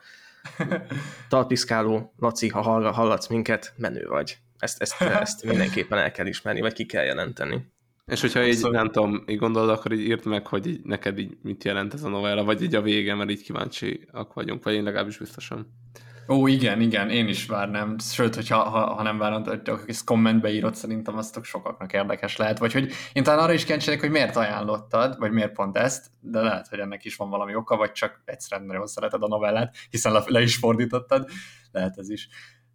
talpiszkáló, 1.29 2.13
Laci, 2.17 2.47
ha 2.47 2.91
hallatsz 2.91 3.27
minket, 3.27 3.73
menő 3.77 4.05
vagy. 4.07 4.37
Ezt, 4.57 4.81
ezt, 4.81 5.01
ezt 5.01 5.43
mindenképpen 5.51 5.97
el 5.97 6.11
kell 6.11 6.25
ismerni, 6.25 6.61
vagy 6.61 6.73
ki 6.73 6.85
kell 6.85 7.03
jelenteni. 7.03 7.71
És 8.05 8.21
hogyha 8.21 8.45
így, 8.45 8.55
szóval... 8.55 8.71
nem 8.71 8.91
tudom, 8.91 9.23
így 9.27 9.37
gondolod, 9.37 9.69
akkor 9.69 9.91
így 9.91 10.07
írd 10.07 10.25
meg, 10.25 10.47
hogy 10.47 10.67
így 10.67 10.81
neked 10.83 11.17
így 11.17 11.37
mit 11.41 11.63
jelent 11.63 11.93
ez 11.93 12.03
a 12.03 12.09
novella, 12.09 12.43
vagy 12.43 12.61
így 12.61 12.75
a 12.75 12.81
vége, 12.81 13.15
mert 13.15 13.29
így 13.29 13.41
kíváncsiak 13.41 14.33
vagyunk, 14.33 14.63
vagy 14.63 14.73
én 14.73 14.83
legalábbis 14.83 15.17
biztosan. 15.17 15.73
Ó, 16.29 16.47
igen, 16.47 16.81
igen, 16.81 17.09
én 17.09 17.27
is 17.27 17.45
várnám. 17.45 17.95
Sőt, 17.99 18.35
hogyha, 18.35 18.57
ha, 18.57 18.93
ha 18.93 19.03
nem 19.03 19.17
várnám, 19.17 19.43
hogy 19.43 19.79
ezt 19.87 20.05
kommentbe 20.05 20.49
írod, 20.49 20.75
szerintem 20.75 21.17
aztok 21.17 21.43
sokaknak 21.43 21.93
érdekes 21.93 22.37
lehet. 22.37 22.57
Vagy 22.57 22.73
hogy 22.73 22.91
én 23.13 23.23
talán 23.23 23.43
arra 23.43 23.53
is 23.53 23.63
kíváncsi 23.63 23.95
hogy 23.95 24.09
miért 24.09 24.35
ajánlottad, 24.35 25.17
vagy 25.19 25.31
miért 25.31 25.53
pont 25.53 25.77
ezt, 25.77 26.05
de 26.19 26.41
lehet, 26.41 26.67
hogy 26.67 26.79
ennek 26.79 27.05
is 27.05 27.15
van 27.15 27.29
valami 27.29 27.55
oka, 27.55 27.75
vagy 27.75 27.91
csak 27.91 28.21
egyszerűen 28.25 28.67
nagyon 28.67 28.87
szereted 28.87 29.23
a 29.23 29.27
novellát, 29.27 29.75
hiszen 29.89 30.11
le, 30.11 30.23
le 30.25 30.41
is 30.41 30.55
fordítottad. 30.55 31.29
Lehet 31.71 31.97
ez 31.97 32.09
is. 32.09 32.27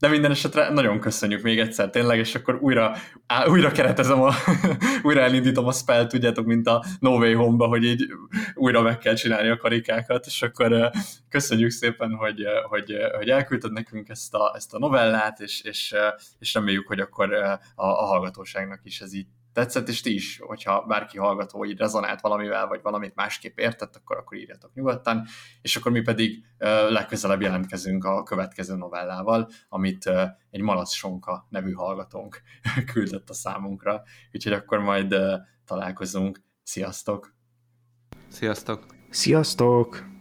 De 0.02 0.08
minden 0.08 0.30
esetre 0.30 0.68
nagyon 0.70 1.00
köszönjük 1.00 1.42
még 1.42 1.58
egyszer 1.58 1.90
tényleg, 1.90 2.18
és 2.18 2.34
akkor 2.34 2.58
újra, 2.60 2.96
á, 3.26 3.46
újra 3.46 3.70
keretezem, 3.70 4.22
a, 4.22 4.32
újra 5.02 5.20
elindítom 5.20 5.66
a 5.66 5.72
spell, 5.72 6.06
tudjátok, 6.06 6.46
mint 6.46 6.66
a 6.66 6.84
No 7.00 7.16
Way 7.16 7.34
Home-ba, 7.34 7.66
hogy 7.66 7.84
így 7.84 8.06
újra 8.54 8.82
meg 8.82 8.98
kell 8.98 9.14
csinálni 9.14 9.48
a 9.48 9.56
karikákat, 9.56 10.26
és 10.26 10.42
akkor 10.42 10.90
köszönjük 11.28 11.70
szépen, 11.70 12.14
hogy, 12.14 12.44
hogy, 12.68 12.96
hogy 13.16 13.28
elküldted 13.28 13.72
nekünk 13.72 14.08
ezt 14.08 14.34
a, 14.34 14.52
ezt 14.56 14.74
a 14.74 14.78
novellát, 14.78 15.40
és, 15.40 15.60
és, 15.60 15.94
és 16.38 16.54
reméljük, 16.54 16.86
hogy 16.86 17.00
akkor 17.00 17.32
a, 17.32 17.60
a 17.74 17.86
hallgatóságnak 17.86 18.80
is 18.84 19.00
ez 19.00 19.14
így 19.14 19.26
tetszett, 19.52 19.88
és 19.88 20.00
ti 20.00 20.14
is, 20.14 20.38
hogyha 20.38 20.84
bárki 20.86 21.18
hallgató 21.18 21.64
így 21.64 21.78
rezonált 21.78 22.20
valamivel, 22.20 22.66
vagy 22.66 22.82
valamit 22.82 23.14
másképp 23.14 23.58
értett, 23.58 23.96
akkor, 23.96 24.16
akkor 24.16 24.36
írjatok 24.36 24.74
nyugodtan, 24.74 25.26
és 25.62 25.76
akkor 25.76 25.92
mi 25.92 26.00
pedig 26.00 26.44
uh, 26.58 26.68
legközelebb 26.90 27.40
jelentkezünk 27.40 28.04
a 28.04 28.22
következő 28.22 28.76
novellával, 28.76 29.48
amit 29.68 30.06
uh, 30.06 30.22
egy 30.50 30.60
Malac 30.60 30.92
Sonka 30.92 31.46
nevű 31.48 31.72
hallgatónk 31.72 32.42
küldött 32.92 33.30
a 33.30 33.34
számunkra, 33.34 34.02
úgyhogy 34.32 34.52
akkor 34.52 34.78
majd 34.78 35.14
uh, 35.14 35.34
találkozunk. 35.64 36.40
Sziasztok! 36.62 37.34
Sziasztok! 38.28 38.86
Sziasztok! 39.10 40.11